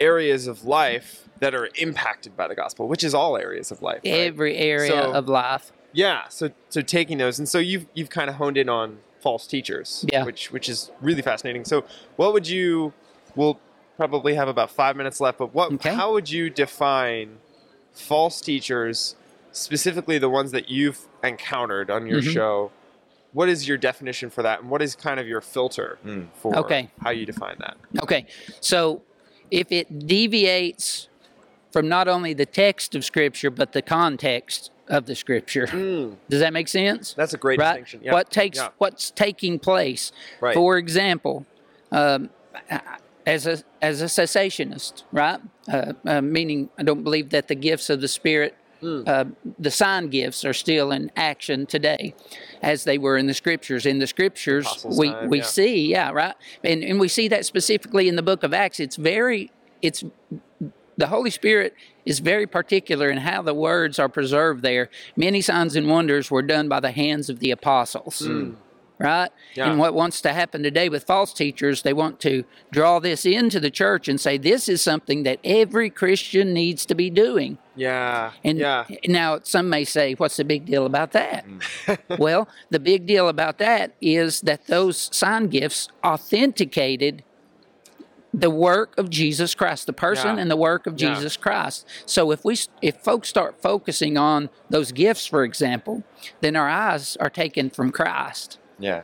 areas 0.00 0.46
of 0.46 0.64
life 0.64 1.28
that 1.40 1.54
are 1.54 1.68
impacted 1.76 2.36
by 2.36 2.48
the 2.48 2.54
gospel, 2.54 2.88
which 2.88 3.04
is 3.04 3.14
all 3.14 3.36
areas 3.36 3.70
of 3.70 3.82
life. 3.82 4.00
right? 4.04 4.12
Every 4.14 4.56
area 4.56 4.90
So- 4.90 5.12
of 5.12 5.28
life. 5.28 5.72
Yeah, 5.94 6.28
so 6.28 6.50
so 6.70 6.80
taking 6.80 7.18
those, 7.18 7.38
and 7.38 7.46
so 7.48 7.58
you've 7.58 7.84
you've 7.94 8.08
kind 8.10 8.30
of 8.30 8.36
honed 8.36 8.56
in 8.56 8.68
on 8.70 8.98
false 9.20 9.46
teachers, 9.46 10.06
Yeah. 10.10 10.24
which 10.24 10.50
which 10.50 10.68
is 10.68 10.90
really 11.02 11.20
fascinating. 11.20 11.64
So, 11.66 11.84
what 12.16 12.32
would 12.32 12.48
you? 12.48 12.94
We'll 13.36 13.58
probably 14.10 14.34
have 14.34 14.48
about 14.48 14.68
five 14.70 14.96
minutes 14.96 15.20
left, 15.20 15.38
but 15.38 15.54
what? 15.54 15.72
Okay. 15.74 15.94
How 15.94 16.12
would 16.12 16.28
you 16.28 16.50
define 16.50 17.38
false 17.92 18.40
teachers, 18.40 19.14
specifically 19.52 20.18
the 20.18 20.28
ones 20.28 20.50
that 20.50 20.68
you've 20.68 21.06
encountered 21.22 21.88
on 21.88 22.06
your 22.06 22.20
Mhm. 22.20 22.32
show? 22.34 22.70
What 23.32 23.48
is 23.48 23.68
your 23.68 23.78
definition 23.78 24.28
for 24.28 24.42
that, 24.42 24.60
and 24.60 24.70
what 24.70 24.82
is 24.82 24.96
kind 24.96 25.20
of 25.20 25.28
your 25.28 25.40
filter 25.40 25.98
Mm. 26.04 26.26
for 26.34 26.56
Okay. 26.58 26.90
how 27.00 27.10
you 27.10 27.24
define 27.24 27.54
that? 27.60 27.76
Okay, 28.02 28.26
so 28.60 29.02
if 29.52 29.70
it 29.70 30.06
deviates 30.06 31.08
from 31.70 31.88
not 31.88 32.08
only 32.08 32.34
the 32.34 32.44
text 32.44 32.94
of 32.96 33.04
Scripture 33.04 33.50
but 33.50 33.72
the 33.72 33.82
context 33.82 34.70
of 34.88 35.06
the 35.06 35.14
Scripture, 35.14 35.66
does 36.28 36.40
that 36.40 36.52
make 36.52 36.66
sense? 36.66 37.14
That's 37.14 37.34
a 37.34 37.38
great 37.38 37.58
right? 37.60 37.68
distinction. 37.68 38.00
Yeah. 38.02 38.12
What 38.14 38.30
takes 38.30 38.58
Yeah. 38.58 38.68
what's 38.78 39.12
taking 39.12 39.60
place? 39.60 40.10
Right. 40.40 40.54
For 40.54 40.76
example, 40.76 41.46
um, 41.92 42.30
as 43.26 43.46
a 43.46 43.62
as 43.80 44.02
a 44.02 44.06
cessationist, 44.06 45.04
right? 45.12 45.40
Uh, 45.72 45.92
uh, 46.06 46.20
meaning, 46.20 46.70
I 46.78 46.82
don't 46.82 47.02
believe 47.02 47.30
that 47.30 47.48
the 47.48 47.54
gifts 47.54 47.90
of 47.90 48.00
the 48.00 48.08
Spirit, 48.08 48.56
Hmm. 48.80 49.02
uh, 49.06 49.24
the 49.60 49.70
sign 49.70 50.08
gifts, 50.08 50.44
are 50.44 50.52
still 50.52 50.90
in 50.90 51.12
action 51.14 51.66
today, 51.66 52.14
as 52.62 52.82
they 52.84 52.98
were 52.98 53.16
in 53.16 53.26
the 53.28 53.34
Scriptures. 53.34 53.86
In 53.86 54.00
the 54.00 54.08
Scriptures, 54.08 54.66
Apostles' 54.66 54.98
we 54.98 55.08
time, 55.10 55.30
we 55.30 55.38
yeah. 55.38 55.44
see, 55.44 55.86
yeah, 55.86 56.10
right, 56.10 56.34
and 56.64 56.82
and 56.82 56.98
we 56.98 57.08
see 57.08 57.28
that 57.28 57.44
specifically 57.46 58.08
in 58.08 58.16
the 58.16 58.22
Book 58.22 58.42
of 58.42 58.52
Acts. 58.52 58.80
It's 58.80 58.96
very 58.96 59.50
it's 59.82 60.02
the 60.96 61.06
Holy 61.06 61.30
Spirit 61.30 61.74
is 62.04 62.18
very 62.18 62.46
particular 62.46 63.10
in 63.10 63.18
how 63.18 63.42
the 63.42 63.54
words 63.54 63.98
are 63.98 64.08
preserved 64.08 64.62
there. 64.62 64.90
Many 65.16 65.40
signs 65.40 65.76
and 65.76 65.88
wonders 65.88 66.30
were 66.30 66.42
done 66.42 66.68
by 66.68 66.80
the 66.80 66.90
hands 66.90 67.30
of 67.30 67.38
the 67.38 67.50
apostles. 67.50 68.28
Right? 69.02 69.30
Yeah. 69.54 69.68
And 69.68 69.78
what 69.78 69.94
wants 69.94 70.20
to 70.22 70.32
happen 70.32 70.62
today 70.62 70.88
with 70.88 71.04
false 71.04 71.32
teachers, 71.32 71.82
they 71.82 71.92
want 71.92 72.20
to 72.20 72.44
draw 72.70 73.00
this 73.00 73.26
into 73.26 73.58
the 73.58 73.70
church 73.70 74.06
and 74.08 74.20
say 74.20 74.38
this 74.38 74.68
is 74.68 74.80
something 74.80 75.24
that 75.24 75.40
every 75.42 75.90
Christian 75.90 76.52
needs 76.52 76.86
to 76.86 76.94
be 76.94 77.10
doing. 77.10 77.58
Yeah. 77.74 78.32
And 78.44 78.58
yeah. 78.58 78.84
now 79.06 79.40
some 79.42 79.68
may 79.68 79.84
say, 79.84 80.14
what's 80.14 80.36
the 80.36 80.44
big 80.44 80.66
deal 80.66 80.86
about 80.86 81.12
that? 81.12 81.46
Mm. 81.46 81.98
well, 82.18 82.48
the 82.70 82.78
big 82.78 83.06
deal 83.06 83.28
about 83.28 83.58
that 83.58 83.94
is 84.00 84.40
that 84.42 84.66
those 84.66 85.10
sign 85.12 85.48
gifts 85.48 85.88
authenticated 86.04 87.24
the 88.34 88.50
work 88.50 88.96
of 88.96 89.10
Jesus 89.10 89.54
Christ, 89.54 89.86
the 89.86 89.92
person 89.92 90.36
Yeah. 90.36 90.42
and 90.42 90.50
the 90.50 90.56
work 90.56 90.86
of 90.86 90.98
Yeah. 90.98 91.14
Jesus 91.14 91.36
Christ. 91.36 91.86
So 92.06 92.30
if 92.30 92.44
we 92.44 92.56
if 92.80 92.96
folks 92.96 93.28
start 93.28 93.60
focusing 93.60 94.16
on 94.16 94.48
those 94.70 94.92
gifts, 94.92 95.26
for 95.26 95.44
example, 95.44 96.02
then 96.40 96.56
our 96.56 96.68
eyes 96.68 97.16
are 97.20 97.28
taken 97.28 97.68
from 97.68 97.90
Christ 97.90 98.58
yeah 98.82 99.02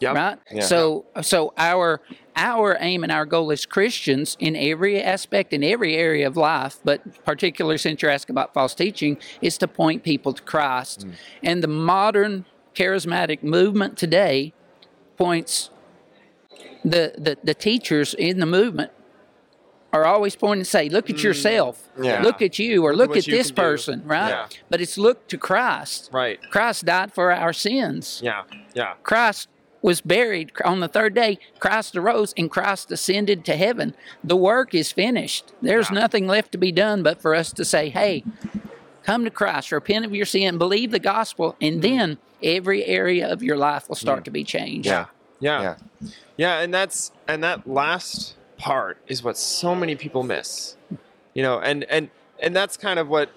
Yep. 0.00 0.14
right 0.16 0.38
Yeah. 0.50 0.62
so 0.62 1.04
so 1.22 1.52
our 1.56 2.00
our 2.34 2.76
aim 2.80 3.04
and 3.04 3.12
our 3.12 3.24
goal 3.24 3.52
as 3.52 3.64
christians 3.66 4.36
in 4.40 4.56
every 4.56 5.00
aspect 5.00 5.52
in 5.52 5.62
every 5.62 5.94
area 5.96 6.26
of 6.26 6.36
life 6.36 6.80
but 6.84 7.24
particularly 7.24 7.78
since 7.78 8.02
you're 8.02 8.10
asking 8.10 8.34
about 8.34 8.52
false 8.52 8.74
teaching 8.74 9.16
is 9.40 9.56
to 9.58 9.68
point 9.68 10.02
people 10.02 10.32
to 10.32 10.42
christ 10.42 11.06
mm. 11.06 11.12
and 11.44 11.62
the 11.62 11.68
modern 11.68 12.44
charismatic 12.74 13.42
movement 13.44 13.96
today 13.96 14.52
points 15.16 15.70
the, 16.84 17.14
the 17.16 17.38
the 17.44 17.54
teachers 17.54 18.14
in 18.14 18.40
the 18.40 18.46
movement 18.46 18.90
are 19.92 20.04
always 20.06 20.34
pointing 20.36 20.64
to 20.64 20.70
say 20.70 20.88
look 20.88 21.10
at 21.10 21.16
mm. 21.16 21.22
yourself 21.22 21.88
Yeah. 22.00 22.22
look 22.22 22.40
at 22.42 22.58
you 22.58 22.84
or 22.84 22.94
look, 22.96 23.10
what 23.10 23.18
at 23.18 23.24
this 23.26 23.48
can 23.48 23.54
do. 23.56 23.62
person 23.62 24.02
right 24.04 24.28
Yeah. 24.30 24.46
but 24.70 24.80
it's 24.80 24.96
look 24.96 25.26
to 25.28 25.38
christ 25.38 26.10
Right. 26.12 26.40
christ 26.50 26.84
died 26.86 27.12
for 27.12 27.32
our 27.32 27.52
sins 27.52 28.20
Yeah. 28.22 28.42
Yeah. 28.74 28.94
Christ 29.02 29.48
was 29.82 30.00
buried 30.00 30.52
on 30.64 30.78
the 30.78 30.86
third 30.86 31.12
day. 31.12 31.40
Christ 31.58 31.96
arose 31.96 32.32
and 32.38 32.48
Christ 32.48 32.92
ascended 32.92 33.44
to 33.46 33.56
heaven. 33.56 33.94
The 34.22 34.36
work 34.36 34.74
is 34.76 34.92
finished. 34.92 35.52
There's 35.60 35.90
Yeah. 35.90 35.98
nothing 35.98 36.28
left 36.28 36.52
to 36.52 36.58
be 36.58 36.70
done 36.70 37.02
but 37.02 37.20
for 37.20 37.34
us 37.34 37.52
to 37.54 37.64
say, 37.64 37.88
hey, 37.88 38.22
come 39.02 39.24
to 39.24 39.30
Christ, 39.30 39.72
repent 39.72 40.04
of 40.04 40.14
your 40.14 40.24
sin, 40.24 40.56
believe 40.56 40.92
the 40.92 41.00
gospel, 41.00 41.56
and 41.60 41.78
mm. 41.78 41.82
then 41.82 42.18
every 42.44 42.84
area 42.86 43.28
of 43.28 43.42
your 43.42 43.56
life 43.56 43.88
will 43.88 43.96
start 43.96 44.20
mm. 44.20 44.24
to 44.26 44.30
be 44.30 44.44
changed. 44.44 44.86
yeah 44.86 45.06
Yeah. 45.40 45.62
yeah 46.00 46.08
Yeah, 46.36 46.60
and 46.60 46.72
that's 46.72 47.10
and 47.26 47.42
that 47.42 47.66
last 47.68 48.36
part 48.62 48.96
is 49.08 49.22
what 49.24 49.36
so 49.36 49.74
many 49.74 49.96
people 49.96 50.22
miss. 50.22 50.76
You 51.34 51.42
know, 51.42 51.58
and 51.60 51.82
and 51.84 52.08
and 52.38 52.54
that's 52.54 52.76
kind 52.76 52.98
of 53.00 53.08
what 53.08 53.28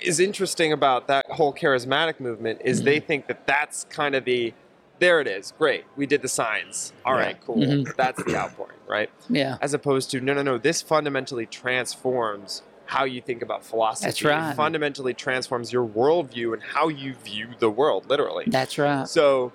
is 0.00 0.18
interesting 0.20 0.72
about 0.72 1.06
that 1.08 1.26
whole 1.26 1.52
charismatic 1.52 2.18
movement 2.20 2.60
is 2.64 2.82
they 2.82 2.98
think 3.00 3.26
that 3.26 3.46
that's 3.46 3.84
kind 3.90 4.14
of 4.14 4.24
the 4.24 4.54
there 5.00 5.20
it 5.20 5.26
is. 5.26 5.52
Great. 5.58 5.84
We 5.96 6.06
did 6.06 6.22
the 6.22 6.28
signs. 6.28 6.92
All 7.04 7.14
Yeah. 7.14 7.20
right, 7.24 7.38
cool. 7.44 7.56
Mhm. 7.56 7.96
That's 7.96 8.22
the 8.24 8.36
outpouring, 8.36 8.78
right? 8.86 9.10
Yeah. 9.30 9.56
As 9.60 9.72
opposed 9.74 10.10
to 10.12 10.20
no 10.20 10.32
no 10.34 10.42
no, 10.42 10.58
this 10.58 10.80
fundamentally 10.82 11.46
transforms 11.46 12.62
how 12.86 13.04
you 13.04 13.20
think 13.20 13.40
about 13.42 13.64
philosophy. 13.64 14.06
That's 14.08 14.22
right. 14.24 14.50
It 14.50 14.56
fundamentally 14.56 15.14
transforms 15.14 15.72
your 15.72 15.86
worldview 15.86 16.52
and 16.54 16.62
how 16.62 16.88
you 16.88 17.14
view 17.14 17.48
the 17.58 17.70
world, 17.70 18.08
literally. 18.08 18.44
That's 18.48 18.78
right. 18.78 19.06
So, 19.08 19.52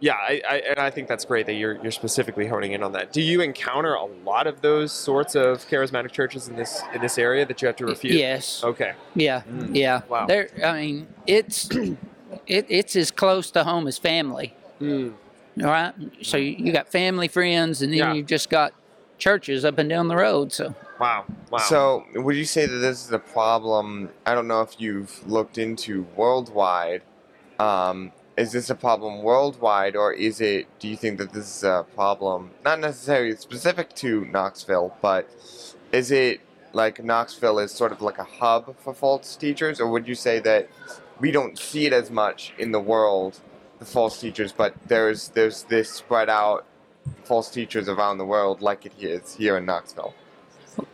yeah, 0.00 0.14
I, 0.14 0.42
I 0.48 0.56
and 0.58 0.78
I 0.78 0.90
think 0.90 1.08
that's 1.08 1.24
great 1.24 1.46
that 1.46 1.54
you're 1.54 1.80
you're 1.82 1.92
specifically 1.92 2.46
honing 2.46 2.72
in 2.72 2.82
on 2.82 2.92
that. 2.92 3.12
Do 3.12 3.22
you 3.22 3.40
encounter 3.40 3.94
a 3.94 4.04
lot 4.04 4.46
of 4.46 4.60
those 4.60 4.92
sorts 4.92 5.34
of 5.34 5.66
charismatic 5.68 6.12
churches 6.12 6.48
in 6.48 6.56
this 6.56 6.82
in 6.94 7.00
this 7.00 7.18
area 7.18 7.46
that 7.46 7.62
you 7.62 7.66
have 7.66 7.76
to 7.76 7.86
refute? 7.86 8.14
Yes. 8.14 8.62
Okay. 8.62 8.92
Yeah. 9.14 9.42
Yeah. 9.70 10.02
Wow. 10.08 10.26
There. 10.26 10.48
I 10.64 10.72
mean, 10.80 11.08
it's 11.26 11.68
it, 12.46 12.66
it's 12.68 12.94
as 12.96 13.10
close 13.10 13.50
to 13.52 13.64
home 13.64 13.86
as 13.86 13.96
family. 13.98 14.54
Mm. 14.80 15.14
All 15.62 15.66
right. 15.70 15.94
So 16.22 16.36
you, 16.36 16.56
you 16.58 16.72
got 16.72 16.88
family, 16.88 17.28
friends, 17.28 17.80
and 17.80 17.90
then 17.92 17.98
Yeah. 17.98 18.12
you've 18.12 18.26
just 18.26 18.50
got 18.50 18.74
churches 19.16 19.64
up 19.64 19.78
and 19.78 19.88
down 19.88 20.08
the 20.08 20.16
road. 20.16 20.52
So 20.52 20.74
Wow. 21.00 21.24
Wow. 21.50 21.58
So, 21.58 22.04
would 22.14 22.36
you 22.36 22.44
say 22.44 22.66
that 22.66 22.76
this 22.78 23.04
is 23.04 23.12
a 23.12 23.18
problem? 23.18 24.10
I 24.24 24.34
don't 24.34 24.48
know 24.48 24.62
if 24.62 24.80
you've 24.80 25.26
looked 25.28 25.58
into 25.58 26.06
worldwide. 26.16 27.02
Um, 27.58 28.12
is 28.36 28.52
this 28.52 28.68
a 28.68 28.74
problem 28.74 29.22
worldwide, 29.22 29.96
or 29.96 30.12
is 30.12 30.40
it? 30.40 30.66
Do 30.78 30.88
you 30.88 30.96
think 30.96 31.18
that 31.18 31.32
this 31.32 31.56
is 31.56 31.64
a 31.64 31.86
problem 31.94 32.50
not 32.64 32.80
necessarily 32.80 33.34
specific 33.36 33.94
to 33.96 34.24
Knoxville, 34.26 34.96
but 35.00 35.28
is 35.92 36.10
it 36.10 36.40
like 36.72 37.02
Knoxville 37.02 37.58
is 37.58 37.72
sort 37.72 37.92
of 37.92 38.02
like 38.02 38.18
a 38.18 38.24
hub 38.24 38.76
for 38.78 38.92
false 38.92 39.36
teachers, 39.36 39.80
or 39.80 39.88
would 39.90 40.06
you 40.06 40.14
say 40.14 40.38
that 40.40 40.68
we 41.18 41.30
don't 41.30 41.58
see 41.58 41.86
it 41.86 41.92
as 41.92 42.10
much 42.10 42.52
in 42.58 42.72
the 42.72 42.80
world, 42.80 43.40
the 43.78 43.86
false 43.86 44.20
teachers, 44.20 44.52
but 44.52 44.74
there's 44.86 45.28
there's 45.28 45.62
this 45.64 45.90
spread 45.90 46.28
out 46.28 46.66
false 47.24 47.50
teachers 47.50 47.88
around 47.88 48.18
the 48.18 48.24
world 48.24 48.60
like 48.60 48.84
it 48.84 48.92
is 49.00 49.34
here 49.36 49.56
in 49.56 49.64
Knoxville? 49.64 50.14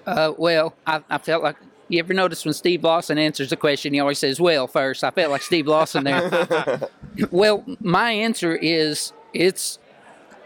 Uh, 0.07 0.33
well, 0.37 0.74
I, 0.87 1.02
I 1.11 1.18
felt 1.18 1.42
like 1.42 1.57
you 1.92 1.98
ever 1.98 2.14
notice 2.14 2.44
when 2.44 2.55
Steve 2.55 2.83
Lawson 2.85 3.18
answers 3.18 3.52
a 3.52 3.57
question, 3.57 3.92
he 3.94 4.00
always 4.00 4.18
says 4.18 4.40
"well" 4.40 4.66
first. 4.66 5.05
I 5.05 5.11
felt 5.11 5.31
like 5.31 5.42
Steve 5.42 5.66
Lawson 5.66 6.05
there. 6.05 6.88
well, 7.31 7.64
my 7.81 8.11
answer 8.12 8.57
is 8.57 9.12
it's 9.35 9.78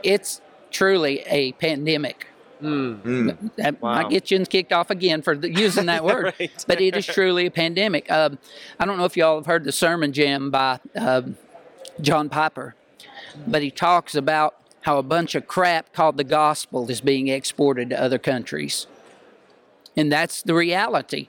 it's 0.03 0.41
truly 0.71 1.21
a 1.27 1.53
pandemic. 1.53 2.27
Mm. 2.63 3.51
That 3.57 3.81
Wow. 3.83 3.95
might 3.97 4.11
get 4.11 4.31
you 4.31 4.45
kicked 4.47 4.73
off 4.73 4.91
again 4.91 5.21
for 5.23 5.37
the, 5.37 5.51
using 5.53 5.87
that 5.87 6.05
word, 6.11 6.35
Right. 6.41 6.65
but 6.67 6.81
it 6.81 6.97
is 6.97 7.05
truly 7.07 7.47
a 7.47 7.51
pandemic. 7.51 8.11
Um, 8.11 8.39
I 8.81 8.87
don't 8.87 8.97
know 8.97 9.05
if 9.05 9.17
y'all 9.17 9.37
have 9.37 9.47
heard 9.47 9.65
the 9.65 9.73
sermon 9.73 10.13
jam 10.13 10.51
by 10.51 10.81
um, 10.95 11.37
John 12.01 12.29
Piper, 12.31 12.75
but 13.47 13.63
he 13.63 13.71
talks 13.71 14.15
about 14.15 14.55
how 14.81 14.97
a 14.99 15.03
bunch 15.03 15.35
of 15.35 15.47
crap 15.47 15.93
called 15.93 16.17
the 16.17 16.25
gospel 16.25 16.91
is 16.91 17.01
being 17.03 17.29
exported 17.29 17.91
to 17.91 18.01
other 18.03 18.19
countries. 18.19 18.87
And 19.97 20.13
that's 20.13 20.43
the 20.43 20.55
reality. 20.55 21.29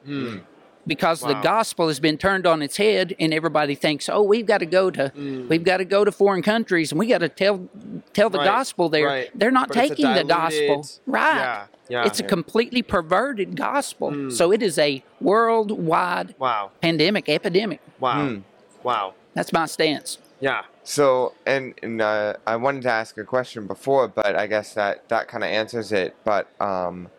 Because 0.86 1.20
the 1.20 1.34
gospel 1.34 1.90
has 1.90 2.00
been 2.00 2.18
turned 2.18 2.48
on 2.48 2.62
its 2.62 2.78
head, 2.78 3.14
and 3.20 3.34
everybody 3.34 3.76
thinks, 3.76 4.08
"Oh, 4.08 4.24
we've 4.24 4.46
got 4.46 4.60
to 4.60 4.66
go 4.66 4.90
to, 4.90 5.12
we've 5.50 5.66
got 5.66 5.78
to 5.78 5.86
go 5.86 6.06
to 6.06 6.14
foreign 6.14 6.42
countries, 6.42 6.94
and 6.94 7.00
we 7.00 7.08
got 7.08 7.18
to 7.18 7.28
tell, 7.28 7.68
tell 8.14 8.30
the 8.30 8.38
Right, 8.38 8.46
gospel 8.46 8.88
there." 8.88 9.06
right. 9.06 9.30
They're 9.36 9.52
not 9.52 9.68
But 9.68 9.78
it's 9.78 9.86
a 9.86 9.96
taking 9.96 10.14
the 10.14 10.24
gospel, 10.24 10.88
right? 11.06 11.36
Yeah. 11.36 11.66
Yeah. 11.90 12.06
It's 12.06 12.20
a 12.20 12.24
completely 12.24 12.82
perverted 12.82 13.56
gospel. 13.56 14.12
Mm. 14.12 14.32
So 14.32 14.52
it 14.52 14.62
is 14.62 14.78
a 14.78 15.04
worldwide 15.22 16.36
wow. 16.38 16.72
pandemic, 16.82 17.30
epidemic. 17.30 17.80
Wow. 18.00 18.28
Hmm. 18.28 18.40
Wow. 18.84 19.14
That's 19.34 19.54
my 19.54 19.66
stance. 19.66 20.18
Yeah. 20.40 20.64
So, 20.84 21.34
and, 21.46 21.74
and 21.82 22.02
uh, 22.02 22.34
I 22.46 22.56
wanted 22.58 22.84
to 22.84 22.92
ask 22.92 23.18
a 23.18 23.24
question 23.24 23.68
before, 23.68 24.08
but 24.08 24.36
I 24.36 24.48
guess 24.48 24.74
that, 24.74 25.08
that 25.10 25.28
kind 25.28 25.44
of 25.44 25.50
answers 25.50 25.92
it. 25.92 26.16
But 26.24 26.50
um, 26.62 27.10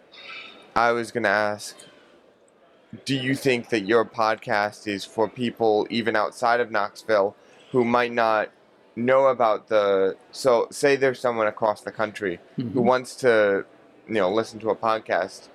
I 0.79 0.93
was 0.93 1.11
going 1.11 1.25
to 1.25 1.29
ask 1.29 1.77
Do 3.05 3.17
you 3.17 3.35
think 3.35 3.71
that 3.71 3.81
your 3.81 4.05
podcast 4.05 4.87
is 4.87 5.05
for 5.05 5.29
people 5.29 5.89
even 5.91 6.15
outside 6.15 6.61
of 6.61 6.71
Knoxville 6.71 7.35
who 7.73 7.85
might 7.85 8.13
not 8.13 8.51
know 8.95 9.27
about 9.27 9.67
the. 9.67 10.17
So, 10.31 10.69
say 10.71 10.95
there's 10.95 11.19
someone 11.19 11.49
across 11.49 11.81
the 11.81 11.91
country 11.91 12.39
who 12.57 12.81
wants 12.81 13.17
to, 13.17 13.65
you 14.07 14.15
know, 14.15 14.31
listen 14.31 14.61
to 14.61 14.71
a 14.71 14.77
podcast. 14.77 15.49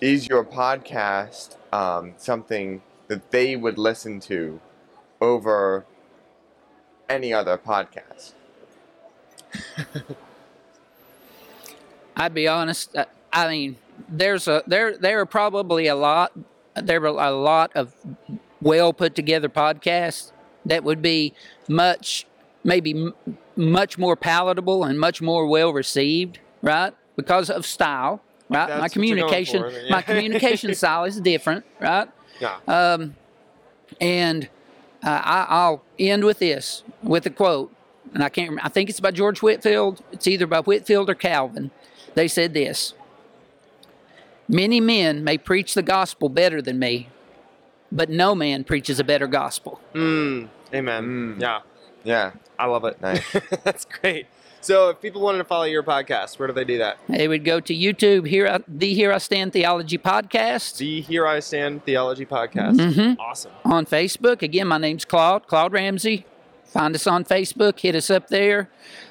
Is 0.00 0.28
your 0.28 0.44
podcast 0.44 1.56
um, 1.72 2.14
something 2.18 2.82
that 3.08 3.32
they 3.32 3.56
would 3.56 3.78
listen 3.78 4.20
to 4.20 4.60
over 5.20 5.84
any 7.08 7.32
other 7.32 7.58
podcast. 7.58 8.32
I'd 12.16 12.32
be 12.32 12.46
honest. 12.46 12.96
uh, 12.96 13.06
I 13.36 13.48
mean, 13.48 13.76
there's 14.08 14.48
a 14.48 14.62
there 14.66 14.96
there 14.96 15.20
are 15.20 15.26
probably 15.26 15.86
a 15.86 15.94
lot 15.94 16.32
there 16.74 17.02
are 17.02 17.06
a 17.06 17.30
lot 17.30 17.70
of 17.74 17.94
well 18.62 18.92
put 18.92 19.14
together 19.14 19.48
podcasts 19.48 20.32
that 20.64 20.82
would 20.84 21.02
be 21.02 21.34
much 21.68 22.26
maybe 22.64 22.92
m- 22.92 23.14
much 23.54 23.98
more 23.98 24.16
palatable 24.16 24.84
and 24.84 24.98
much 24.98 25.20
more 25.20 25.46
well 25.46 25.72
received, 25.72 26.40
right? 26.62 26.94
Because 27.14 27.50
of 27.50 27.66
style, 27.66 28.22
right? 28.48 28.66
That's 28.66 28.96
my 28.96 29.00
what 29.00 29.08
you're 29.08 29.16
going 29.16 29.28
communication 29.28 29.62
for, 29.62 29.70
yeah. 29.70 29.90
my 29.90 30.02
communication 30.02 30.74
style 30.82 31.04
is 31.04 31.20
different, 31.20 31.64
right? 31.78 32.08
Yeah. 32.40 32.58
Um, 32.66 33.16
and 34.00 34.48
uh, 35.04 35.20
I, 35.22 35.46
I'll 35.48 35.82
end 35.98 36.24
with 36.24 36.38
this, 36.38 36.82
with 37.02 37.26
a 37.26 37.30
quote, 37.30 37.72
and 38.14 38.22
I 38.22 38.30
can't. 38.30 38.58
I 38.64 38.68
think 38.68 38.88
it's 38.88 39.00
by 39.00 39.10
George 39.10 39.42
Whitefield. 39.42 40.02
It's 40.10 40.26
either 40.26 40.46
by 40.46 40.60
Whitefield 40.60 41.10
or 41.10 41.14
Calvin. 41.14 41.70
They 42.14 42.28
said 42.28 42.54
this: 42.54 42.94
Many 44.48 44.80
men 44.80 45.24
may 45.24 45.38
preach 45.38 45.74
the 45.74 45.82
gospel 45.82 46.28
better 46.28 46.62
than 46.62 46.78
me, 46.78 47.08
but 47.90 48.08
no 48.10 48.34
man 48.34 48.64
preaches 48.64 49.00
a 49.00 49.04
better 49.04 49.26
gospel. 49.26 49.80
Mm. 49.94 50.48
Amen. 50.74 51.04
Mm. 51.38 51.40
Yeah. 51.40 51.60
Yeah, 52.04 52.32
I 52.58 52.66
love 52.66 52.84
it. 52.84 53.00
Nice. 53.00 53.24
That's 53.64 53.84
great. 53.84 54.26
So, 54.60 54.90
if 54.90 55.00
people 55.00 55.20
wanted 55.20 55.38
to 55.38 55.44
follow 55.44 55.64
your 55.64 55.82
podcast, 55.82 56.38
where 56.38 56.46
do 56.48 56.54
they 56.54 56.64
do 56.64 56.78
that? 56.78 56.98
They 57.08 57.26
would 57.28 57.44
go 57.44 57.58
to 57.60 57.74
YouTube, 57.74 58.26
here, 58.28 58.46
I- 58.48 58.60
the 58.68 58.94
Here 58.94 59.12
I 59.12 59.18
Stand 59.18 59.52
Theology 59.52 59.98
podcast. 59.98 60.76
The 60.78 61.00
Here 61.02 61.26
I 61.26 61.40
Stand 61.40 61.84
Theology 61.84 62.26
Podcast. 62.26 62.76
Mhm. 62.76 63.16
Awesome. 63.18 63.52
on 63.64 63.86
Facebook. 63.86 64.42
Again, 64.42 64.66
my 64.68 64.78
name's 64.78 65.04
Claude, 65.04 65.46
Claude 65.48 65.72
Ramsey. 65.72 66.26
Find 66.64 66.94
us 66.94 67.06
on 67.06 67.24
Facebook, 67.24 67.80
hit 67.80 67.94
us 67.94 68.10
up 68.10 68.28
there. 68.28 68.70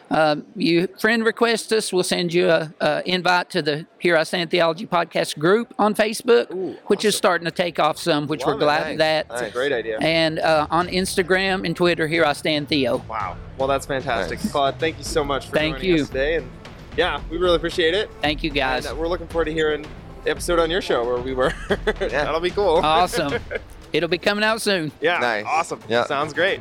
Uh, 0.09 0.37
you 0.55 0.87
friend 0.99 1.25
request 1.25 1.73
us, 1.73 1.91
we'll 1.91 2.03
send 2.03 2.33
you 2.33 2.49
a, 2.49 2.73
a 2.79 3.01
invite 3.05 3.49
to 3.51 3.61
the 3.61 3.85
Here 3.99 4.15
I 4.15 4.23
Stand 4.23 4.51
Theology 4.51 4.85
podcast 4.85 5.37
group 5.39 5.73
on 5.79 5.95
Facebook, 5.95 6.51
Ooh, 6.51 6.77
which 6.87 7.03
is 7.05 7.15
starting 7.15 7.45
to 7.45 7.51
take 7.51 7.79
off 7.79 7.97
some, 7.97 8.27
which 8.27 8.41
Love 8.45 8.55
we're 8.55 8.59
glad 8.59 8.91
of 8.91 8.97
that. 8.99 9.27
That's 9.29 9.41
a 9.41 9.51
great 9.51 9.71
idea. 9.71 9.97
And 9.99 10.39
uh, 10.39 10.67
on 10.69 10.87
Instagram 10.87 11.65
and 11.65 11.75
Twitter, 11.75 12.07
Here 12.07 12.23
I 12.23 12.33
Stand 12.33 12.69
Theo. 12.69 12.97
Wow. 13.09 13.37
Well, 13.57 13.67
that's 13.67 13.85
fantastic. 13.85 14.39
Nice. 14.39 14.51
Claude, 14.51 14.79
thank 14.79 14.97
you 14.97 15.03
so 15.03 15.23
much 15.23 15.47
for 15.47 15.55
Thank 15.55 15.77
joining 15.77 15.95
you. 15.95 16.01
us 16.03 16.07
today. 16.09 16.35
And 16.35 16.51
yeah, 16.97 17.21
we 17.29 17.37
really 17.37 17.55
appreciate 17.55 17.93
it. 17.93 18.09
Thank 18.21 18.43
you 18.43 18.51
guys. 18.51 18.85
And 18.85 18.97
uh, 18.97 19.01
we're 19.01 19.07
looking 19.07 19.27
forward 19.27 19.45
to 19.45 19.53
hearing 19.53 19.85
the 20.23 20.29
episode 20.31 20.59
on 20.59 20.69
your 20.69 20.81
show 20.81 21.03
where 21.05 21.17
we 21.17 21.33
were. 21.33 21.53
yeah. 21.69 22.07
That'll 22.09 22.39
be 22.39 22.51
cool. 22.51 22.77
Awesome. 22.77 23.41
It'll 23.93 24.09
be 24.09 24.17
coming 24.17 24.43
out 24.43 24.61
soon. 24.61 24.91
yeah. 25.01 25.19
Nice. 25.19 25.45
Awesome. 25.45 25.79
Yeah. 25.87 26.05
Sounds 26.05 26.33
great. 26.33 26.59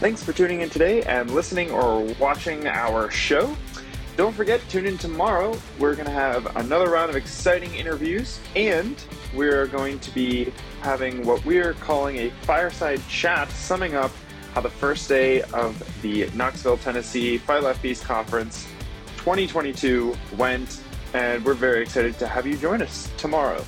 Thanks 0.00 0.24
for 0.24 0.32
tuning 0.32 0.60
in 0.60 0.68
today 0.70 1.02
and 1.02 1.30
listening 1.30 1.70
or 1.70 2.02
watching 2.18 2.66
our 2.66 3.10
show. 3.12 3.56
Don't 4.16 4.34
forget, 4.34 4.60
tune 4.68 4.86
in 4.86 4.98
tomorrow. 4.98 5.56
We're 5.78 5.94
going 5.94 6.06
to 6.06 6.12
have 6.12 6.56
another 6.56 6.90
round 6.90 7.10
of 7.10 7.16
exciting 7.16 7.72
interviews, 7.74 8.40
and 8.56 9.02
we're 9.34 9.66
going 9.68 10.00
to 10.00 10.10
be 10.10 10.52
having 10.82 11.24
what 11.24 11.44
we're 11.44 11.74
calling 11.74 12.16
a 12.18 12.30
fireside 12.42 13.00
chat, 13.08 13.48
summing 13.52 13.94
up 13.94 14.10
how 14.52 14.60
the 14.60 14.68
first 14.68 15.08
day 15.08 15.42
of 15.42 16.02
the 16.02 16.28
Knoxville, 16.34 16.76
Tennessee 16.78 17.38
Fight 17.38 17.62
Laugh 17.62 17.78
Feast 17.78 18.04
Conference 18.04 18.66
2022 19.18 20.14
went. 20.36 20.80
And 21.14 21.44
we're 21.44 21.54
very 21.54 21.82
excited 21.82 22.18
to 22.18 22.26
have 22.26 22.46
you 22.46 22.56
join 22.56 22.82
us 22.82 23.10
tomorrow. 23.16 23.64